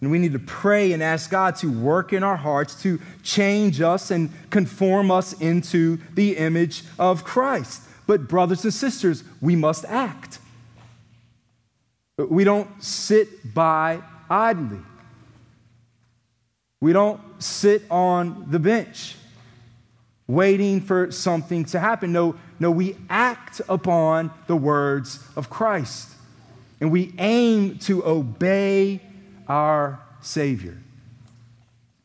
And 0.00 0.10
we 0.10 0.18
need 0.18 0.32
to 0.32 0.38
pray 0.38 0.92
and 0.92 1.02
ask 1.02 1.30
God 1.30 1.56
to 1.56 1.70
work 1.70 2.12
in 2.12 2.22
our 2.22 2.36
hearts 2.36 2.80
to 2.82 3.00
change 3.22 3.80
us 3.80 4.10
and 4.10 4.30
conform 4.50 5.10
us 5.10 5.32
into 5.40 5.98
the 6.14 6.36
image 6.36 6.84
of 6.98 7.24
Christ. 7.24 7.82
But, 8.06 8.28
brothers 8.28 8.62
and 8.64 8.72
sisters, 8.72 9.24
we 9.40 9.56
must 9.56 9.84
act. 9.86 10.38
We 12.18 12.44
don't 12.44 12.82
sit 12.82 13.54
by 13.54 14.00
idly. 14.30 14.80
We 16.80 16.92
don't 16.92 17.20
sit 17.42 17.82
on 17.90 18.46
the 18.50 18.58
bench 18.58 19.16
waiting 20.28 20.80
for 20.80 21.10
something 21.10 21.64
to 21.66 21.80
happen. 21.80 22.12
No, 22.12 22.36
no, 22.58 22.70
we 22.70 22.96
act 23.08 23.60
upon 23.68 24.30
the 24.46 24.56
words 24.56 25.22
of 25.36 25.50
Christ. 25.50 26.10
And 26.80 26.90
we 26.90 27.14
aim 27.18 27.78
to 27.80 28.04
obey 28.04 29.00
our 29.48 30.00
Savior. 30.20 30.78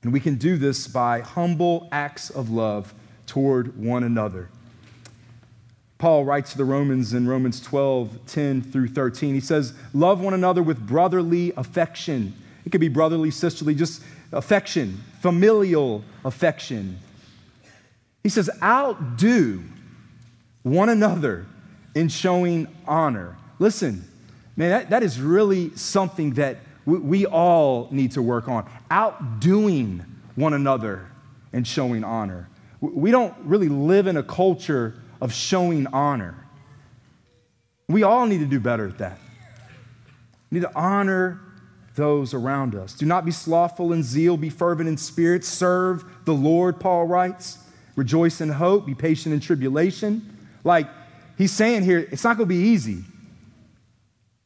And 0.03 0.13
we 0.13 0.19
can 0.19 0.36
do 0.36 0.57
this 0.57 0.88
by 0.88 1.22
humble 1.22 1.88
acts 1.91 2.30
of 2.30 2.49
love 2.49 2.93
toward 3.28 3.78
one 3.78 4.03
another. 4.03 4.49
Paul 5.97 6.26
writes 6.26 6.51
to 6.53 6.57
the 6.57 6.65
Romans 6.65 7.13
in 7.13 7.28
Romans 7.28 7.61
12, 7.61 8.26
10 8.26 8.61
through 8.63 8.88
13. 8.88 9.36
He 9.36 9.39
says, 9.39 9.74
Love 9.93 10.19
one 10.19 10.34
another 10.34 10.63
with 10.63 10.80
brotherly 10.80 11.53
affection. 11.55 12.34
It 12.65 12.72
could 12.72 12.82
be 12.82 12.88
brotherly, 12.88 13.30
sisterly, 13.30 13.76
just 13.76 14.01
affection, 14.32 14.99
familial 15.19 16.03
affection. 16.26 16.97
He 18.24 18.30
says, 18.30 18.49
Outdo 18.61 19.63
one 20.63 20.89
another 20.89 21.45
in 21.95 22.07
showing 22.07 22.67
honor. 22.88 23.38
Listen, 23.59 24.07
man, 24.55 24.69
that, 24.69 24.89
that 24.91 25.03
is 25.03 25.19
really 25.19 25.76
something 25.76 26.34
that 26.34 26.57
we, 26.86 26.97
we 26.97 27.26
all 27.26 27.88
need 27.91 28.11
to 28.11 28.22
work 28.22 28.47
on. 28.47 28.69
Outdoing 28.89 30.05
one 30.36 30.53
another 30.53 31.07
and 31.53 31.67
showing 31.67 32.03
honor. 32.03 32.47
We 32.80 33.11
don't 33.11 33.36
really 33.43 33.69
live 33.69 34.07
in 34.07 34.17
a 34.17 34.24
culture 34.24 34.95
of 35.19 35.34
showing 35.34 35.88
honor. 35.88 36.47
We 37.88 38.03
all 38.03 38.26
need 38.26 38.39
to 38.39 38.45
do 38.45 38.59
better 38.59 38.88
at 38.88 38.97
that. 38.99 39.19
We 40.49 40.59
need 40.59 40.65
to 40.65 40.76
honor 40.76 41.39
those 41.95 42.34
around 42.34 42.74
us. 42.74 42.93
Do 42.93 43.05
not 43.05 43.26
be 43.26 43.32
slothful 43.32 43.93
in 43.93 44.01
zeal, 44.01 44.38
be 44.38 44.49
fervent 44.49 44.88
in 44.88 44.97
spirit, 44.97 45.43
serve 45.43 46.05
the 46.26 46.34
Lord, 46.34 46.80
Paul 46.80 47.05
writes. 47.05 47.59
Rejoice 47.96 48.42
in 48.42 48.50
hope, 48.50 48.86
be 48.86 48.96
patient 48.96 49.34
in 49.34 49.39
tribulation. 49.39 50.38
Like 50.64 50.88
he's 51.38 51.52
saying 51.52 51.84
here, 51.84 52.08
it's 52.12 52.24
not 52.24 52.38
going 52.38 52.48
to 52.48 52.54
be 52.54 52.62
easy. 52.62 53.04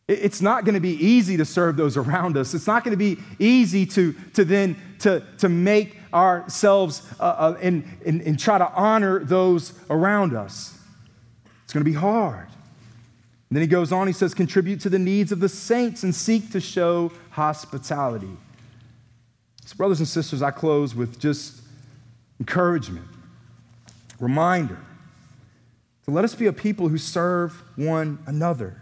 It's 0.07 0.41
not 0.41 0.65
going 0.65 0.75
to 0.75 0.81
be 0.81 0.93
easy 0.93 1.37
to 1.37 1.45
serve 1.45 1.77
those 1.77 1.97
around 1.97 2.37
us. 2.37 2.53
It's 2.53 2.67
not 2.67 2.83
going 2.83 2.91
to 2.91 2.97
be 2.97 3.17
easy 3.39 3.85
to, 3.87 4.13
to 4.33 4.45
then 4.45 4.75
to, 4.99 5.23
to 5.39 5.49
make 5.49 5.97
ourselves 6.13 7.01
uh, 7.19 7.23
uh, 7.23 7.57
and, 7.61 7.83
and, 8.05 8.21
and 8.21 8.39
try 8.39 8.57
to 8.57 8.71
honor 8.71 9.23
those 9.23 9.73
around 9.89 10.33
us. 10.35 10.77
It's 11.63 11.73
going 11.73 11.83
to 11.83 11.89
be 11.89 11.97
hard. 11.97 12.47
And 13.49 13.57
then 13.57 13.61
he 13.61 13.67
goes 13.67 13.91
on, 13.91 14.07
he 14.07 14.13
says, 14.13 14.33
contribute 14.33 14.79
to 14.81 14.89
the 14.89 14.99
needs 14.99 15.31
of 15.31 15.39
the 15.39 15.49
saints 15.49 16.03
and 16.03 16.15
seek 16.15 16.51
to 16.51 16.59
show 16.59 17.11
hospitality. 17.31 18.37
So, 19.65 19.75
brothers 19.75 19.99
and 19.99 20.07
sisters, 20.07 20.41
I 20.41 20.51
close 20.51 20.95
with 20.95 21.19
just 21.19 21.61
encouragement, 22.39 23.07
reminder 24.19 24.79
to 26.05 26.11
let 26.11 26.23
us 26.23 26.35
be 26.35 26.45
a 26.45 26.53
people 26.53 26.89
who 26.89 26.97
serve 26.97 27.61
one 27.75 28.19
another 28.25 28.81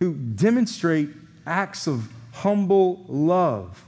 who 0.00 0.14
demonstrate 0.14 1.08
acts 1.46 1.86
of 1.86 2.08
humble 2.32 3.04
love 3.08 3.84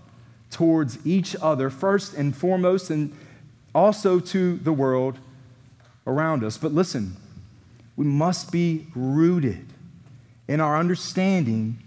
towards 0.51 1.05
each 1.07 1.37
other, 1.43 1.69
first 1.69 2.15
and 2.15 2.35
foremost, 2.35 2.91
and 2.91 3.15
also 3.75 4.19
to 4.19 4.57
the 4.59 4.73
world 4.73 5.19
around 6.07 6.43
us. 6.43 6.57
But 6.57 6.73
listen, 6.73 7.17
we 7.97 8.07
must 8.07 8.51
be 8.51 8.87
rooted 8.95 9.67
in 10.47 10.61
our 10.61 10.79
understanding 10.79 11.79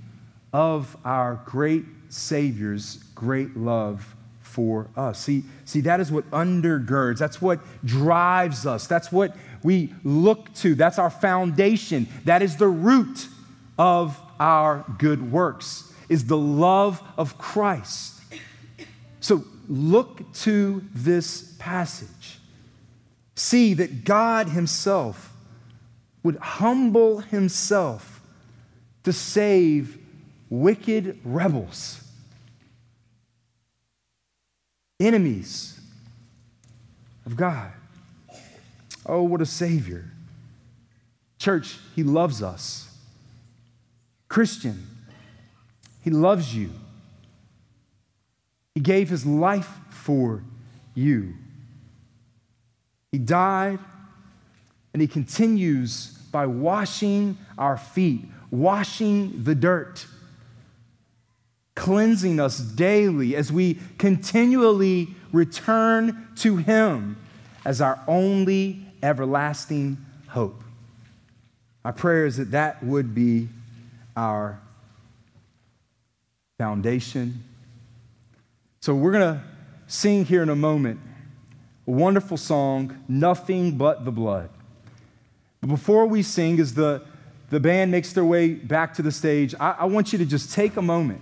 of 0.53 0.95
our 1.03 1.41
great 1.45 1.85
Savior's 2.09 2.97
great 3.15 3.57
love 3.57 4.15
for 4.51 4.89
us. 4.95 5.19
See, 5.19 5.43
see, 5.65 5.81
that 5.81 5.99
is 5.99 6.11
what 6.11 6.29
undergirds, 6.31 7.17
that's 7.17 7.41
what 7.41 7.59
drives 7.85 8.65
us, 8.65 8.85
that's 8.85 9.11
what 9.11 9.35
we 9.63 9.93
look 10.03 10.53
to, 10.55 10.75
that's 10.75 10.99
our 10.99 11.09
foundation, 11.09 12.07
that 12.25 12.41
is 12.41 12.57
the 12.57 12.67
root 12.67 13.27
of 13.79 14.19
our 14.39 14.85
good 14.97 15.31
works, 15.31 15.93
is 16.09 16.25
the 16.25 16.37
love 16.37 17.01
of 17.17 17.37
Christ. 17.37 18.21
So 19.21 19.45
look 19.69 20.33
to 20.33 20.83
this 20.93 21.55
passage. 21.57 22.39
See 23.35 23.73
that 23.75 24.03
God 24.03 24.49
Himself 24.49 25.33
would 26.23 26.35
humble 26.37 27.19
Himself 27.19 28.21
to 29.03 29.13
save 29.13 29.97
wicked 30.49 31.19
rebels, 31.23 32.03
enemies 35.07 35.79
of 37.25 37.35
God. 37.35 37.71
Oh, 39.05 39.23
what 39.23 39.41
a 39.41 39.45
Savior. 39.45 40.05
Church, 41.39 41.79
He 41.95 42.03
loves 42.03 42.41
us. 42.43 42.87
Christian, 44.27 44.87
He 46.03 46.09
loves 46.09 46.55
you. 46.55 46.71
He 48.75 48.81
gave 48.81 49.09
His 49.09 49.25
life 49.25 49.69
for 49.89 50.43
you. 50.93 51.33
He 53.11 53.17
died, 53.17 53.79
and 54.93 55.01
He 55.01 55.07
continues 55.07 56.17
by 56.31 56.45
washing 56.45 57.37
our 57.57 57.77
feet, 57.77 58.25
washing 58.51 59.43
the 59.43 59.55
dirt, 59.55 60.05
cleansing 61.75 62.39
us 62.39 62.59
daily 62.59 63.35
as 63.35 63.51
we 63.51 63.79
continually 63.97 65.09
return 65.31 66.27
to 66.37 66.57
Him 66.57 67.17
as 67.65 67.81
our 67.81 67.99
only 68.07 68.85
everlasting 69.01 69.97
hope. 70.27 70.61
My 71.83 71.91
prayer 71.91 72.25
is 72.25 72.37
that 72.37 72.51
that 72.51 72.83
would 72.83 73.15
be 73.15 73.49
our 74.15 74.59
foundation. 76.57 77.43
So 78.81 78.93
we're 78.93 79.11
going 79.11 79.35
to 79.35 79.43
sing 79.87 80.25
here 80.25 80.43
in 80.43 80.49
a 80.49 80.55
moment 80.55 80.99
a 81.87 81.91
wonderful 81.91 82.37
song, 82.37 83.03
Nothing 83.07 83.77
But 83.77 84.05
the 84.05 84.11
Blood. 84.11 84.49
But 85.61 85.67
before 85.67 86.05
we 86.05 86.21
sing, 86.21 86.59
as 86.59 86.73
the, 86.73 87.03
the 87.49 87.59
band 87.59 87.91
makes 87.91 88.13
their 88.13 88.25
way 88.25 88.53
back 88.53 88.93
to 88.95 89.01
the 89.01 89.11
stage, 89.11 89.55
I, 89.59 89.71
I 89.79 89.85
want 89.85 90.13
you 90.13 90.19
to 90.19 90.25
just 90.25 90.53
take 90.53 90.77
a 90.77 90.81
moment. 90.81 91.21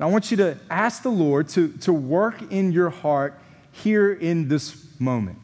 I 0.00 0.06
want 0.06 0.30
you 0.30 0.36
to 0.38 0.58
ask 0.70 1.02
the 1.02 1.10
Lord 1.10 1.48
to, 1.50 1.68
to 1.78 1.92
work 1.92 2.50
in 2.50 2.72
your 2.72 2.90
heart 2.90 3.38
here 3.70 4.12
in 4.12 4.48
this 4.48 4.84
moment. 4.98 5.38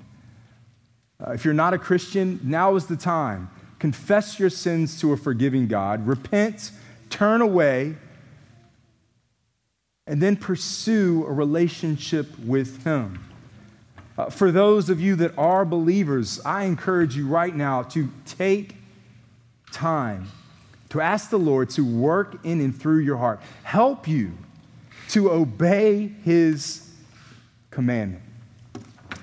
Uh, 1.24 1.32
if 1.32 1.44
you're 1.44 1.54
not 1.54 1.72
a 1.72 1.78
Christian, 1.78 2.40
now 2.42 2.74
is 2.74 2.86
the 2.86 2.96
time. 2.96 3.48
Confess 3.78 4.40
your 4.40 4.50
sins 4.50 5.00
to 5.00 5.12
a 5.12 5.16
forgiving 5.16 5.68
God, 5.68 6.06
repent, 6.06 6.72
turn 7.10 7.40
away, 7.40 7.94
and 10.06 10.20
then 10.20 10.36
pursue 10.36 11.24
a 11.26 11.32
relationship 11.32 12.36
with 12.40 12.82
Him. 12.84 13.24
Uh, 14.18 14.30
for 14.30 14.50
those 14.50 14.90
of 14.90 15.00
you 15.00 15.14
that 15.16 15.32
are 15.38 15.64
believers, 15.64 16.40
I 16.44 16.64
encourage 16.64 17.16
you 17.16 17.28
right 17.28 17.54
now 17.54 17.82
to 17.84 18.10
take 18.26 18.74
time 19.72 20.26
to 20.90 21.00
ask 21.00 21.30
the 21.30 21.38
Lord 21.38 21.70
to 21.70 21.84
work 21.84 22.44
in 22.44 22.60
and 22.60 22.78
through 22.78 22.98
your 22.98 23.16
heart, 23.16 23.40
help 23.62 24.06
you 24.06 24.32
to 25.08 25.30
obey 25.30 26.12
His 26.24 26.90
commandment. 27.70 28.22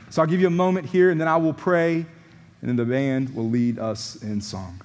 So 0.09 0.21
I'll 0.21 0.27
give 0.27 0.41
you 0.41 0.47
a 0.47 0.49
moment 0.49 0.87
here, 0.87 1.11
and 1.11 1.21
then 1.21 1.27
I 1.27 1.37
will 1.37 1.53
pray, 1.53 1.95
and 1.97 2.69
then 2.69 2.75
the 2.75 2.85
band 2.85 3.35
will 3.35 3.49
lead 3.49 3.77
us 3.79 4.15
in 4.23 4.41
song. 4.41 4.81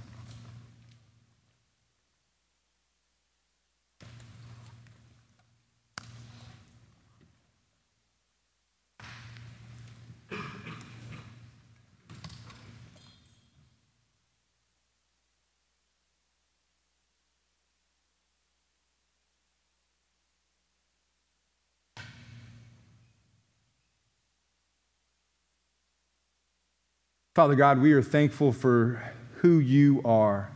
Father 27.35 27.55
God, 27.55 27.79
we 27.79 27.95
are 27.95 28.03
thankful 28.03 28.53
for 28.53 29.03
who 29.37 29.59
you 29.59 30.03
are. 30.05 30.51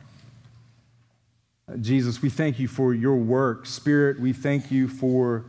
Jesus, 1.80 2.20
we 2.20 2.28
thank 2.28 2.58
you 2.58 2.68
for 2.68 2.92
your 2.92 3.16
work. 3.16 3.64
Spirit, 3.64 4.20
we 4.20 4.34
thank 4.34 4.70
you 4.70 4.86
for 4.86 5.46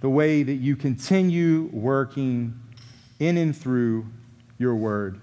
the 0.00 0.08
way 0.08 0.42
that 0.42 0.54
you 0.54 0.76
continue 0.76 1.68
working 1.70 2.58
in 3.18 3.36
and 3.36 3.54
through 3.54 4.06
your 4.56 4.74
word. 4.74 5.20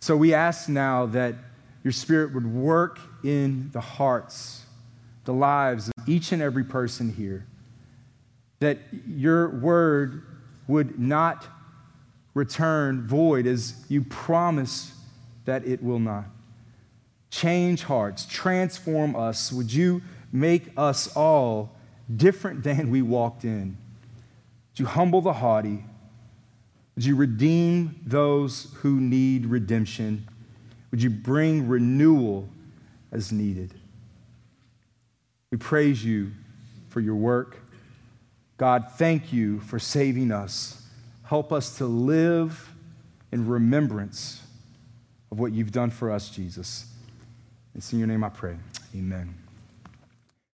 So 0.00 0.14
we 0.14 0.34
ask 0.34 0.68
now 0.68 1.06
that 1.06 1.36
your 1.82 1.92
Spirit 1.92 2.34
would 2.34 2.46
work 2.46 3.00
in 3.24 3.70
the 3.72 3.80
hearts, 3.80 4.66
the 5.24 5.32
lives 5.32 5.90
of 5.96 6.06
each 6.06 6.32
and 6.32 6.42
every 6.42 6.64
person 6.64 7.10
here, 7.10 7.46
that 8.60 8.76
your 9.08 9.48
word 9.48 10.22
would 10.68 10.98
not 10.98 11.46
return 12.34 13.06
void 13.06 13.46
as 13.46 13.84
you 13.88 14.02
promise 14.02 14.92
that 15.44 15.64
it 15.66 15.82
will 15.82 15.98
not. 15.98 16.26
Change 17.30 17.84
hearts, 17.84 18.26
transform 18.26 19.16
us. 19.16 19.52
Would 19.52 19.72
you 19.72 20.02
make 20.32 20.70
us 20.76 21.14
all 21.16 21.74
different 22.14 22.62
than 22.62 22.90
we 22.90 23.02
walked 23.02 23.44
in? 23.44 23.76
Would 24.72 24.80
you 24.80 24.86
humble 24.86 25.20
the 25.20 25.32
haughty? 25.34 25.84
Would 26.94 27.04
you 27.04 27.16
redeem 27.16 28.00
those 28.06 28.72
who 28.76 29.00
need 29.00 29.46
redemption? 29.46 30.28
Would 30.90 31.02
you 31.02 31.10
bring 31.10 31.66
renewal 31.66 32.48
as 33.10 33.32
needed? 33.32 33.74
We 35.50 35.58
praise 35.58 36.04
you 36.04 36.32
for 36.88 37.00
your 37.00 37.16
work. 37.16 37.58
God, 38.56 38.86
thank 38.92 39.32
you 39.32 39.58
for 39.60 39.80
saving 39.80 40.30
us. 40.30 40.83
Help 41.24 41.52
us 41.52 41.78
to 41.78 41.86
live 41.86 42.70
in 43.32 43.48
remembrance 43.48 44.42
of 45.32 45.38
what 45.38 45.52
you've 45.52 45.72
done 45.72 45.90
for 45.90 46.10
us, 46.10 46.30
Jesus. 46.30 46.86
It's 47.74 47.92
in 47.92 47.98
your 47.98 48.08
name 48.08 48.22
I 48.22 48.28
pray. 48.28 48.56
Amen. 48.94 49.43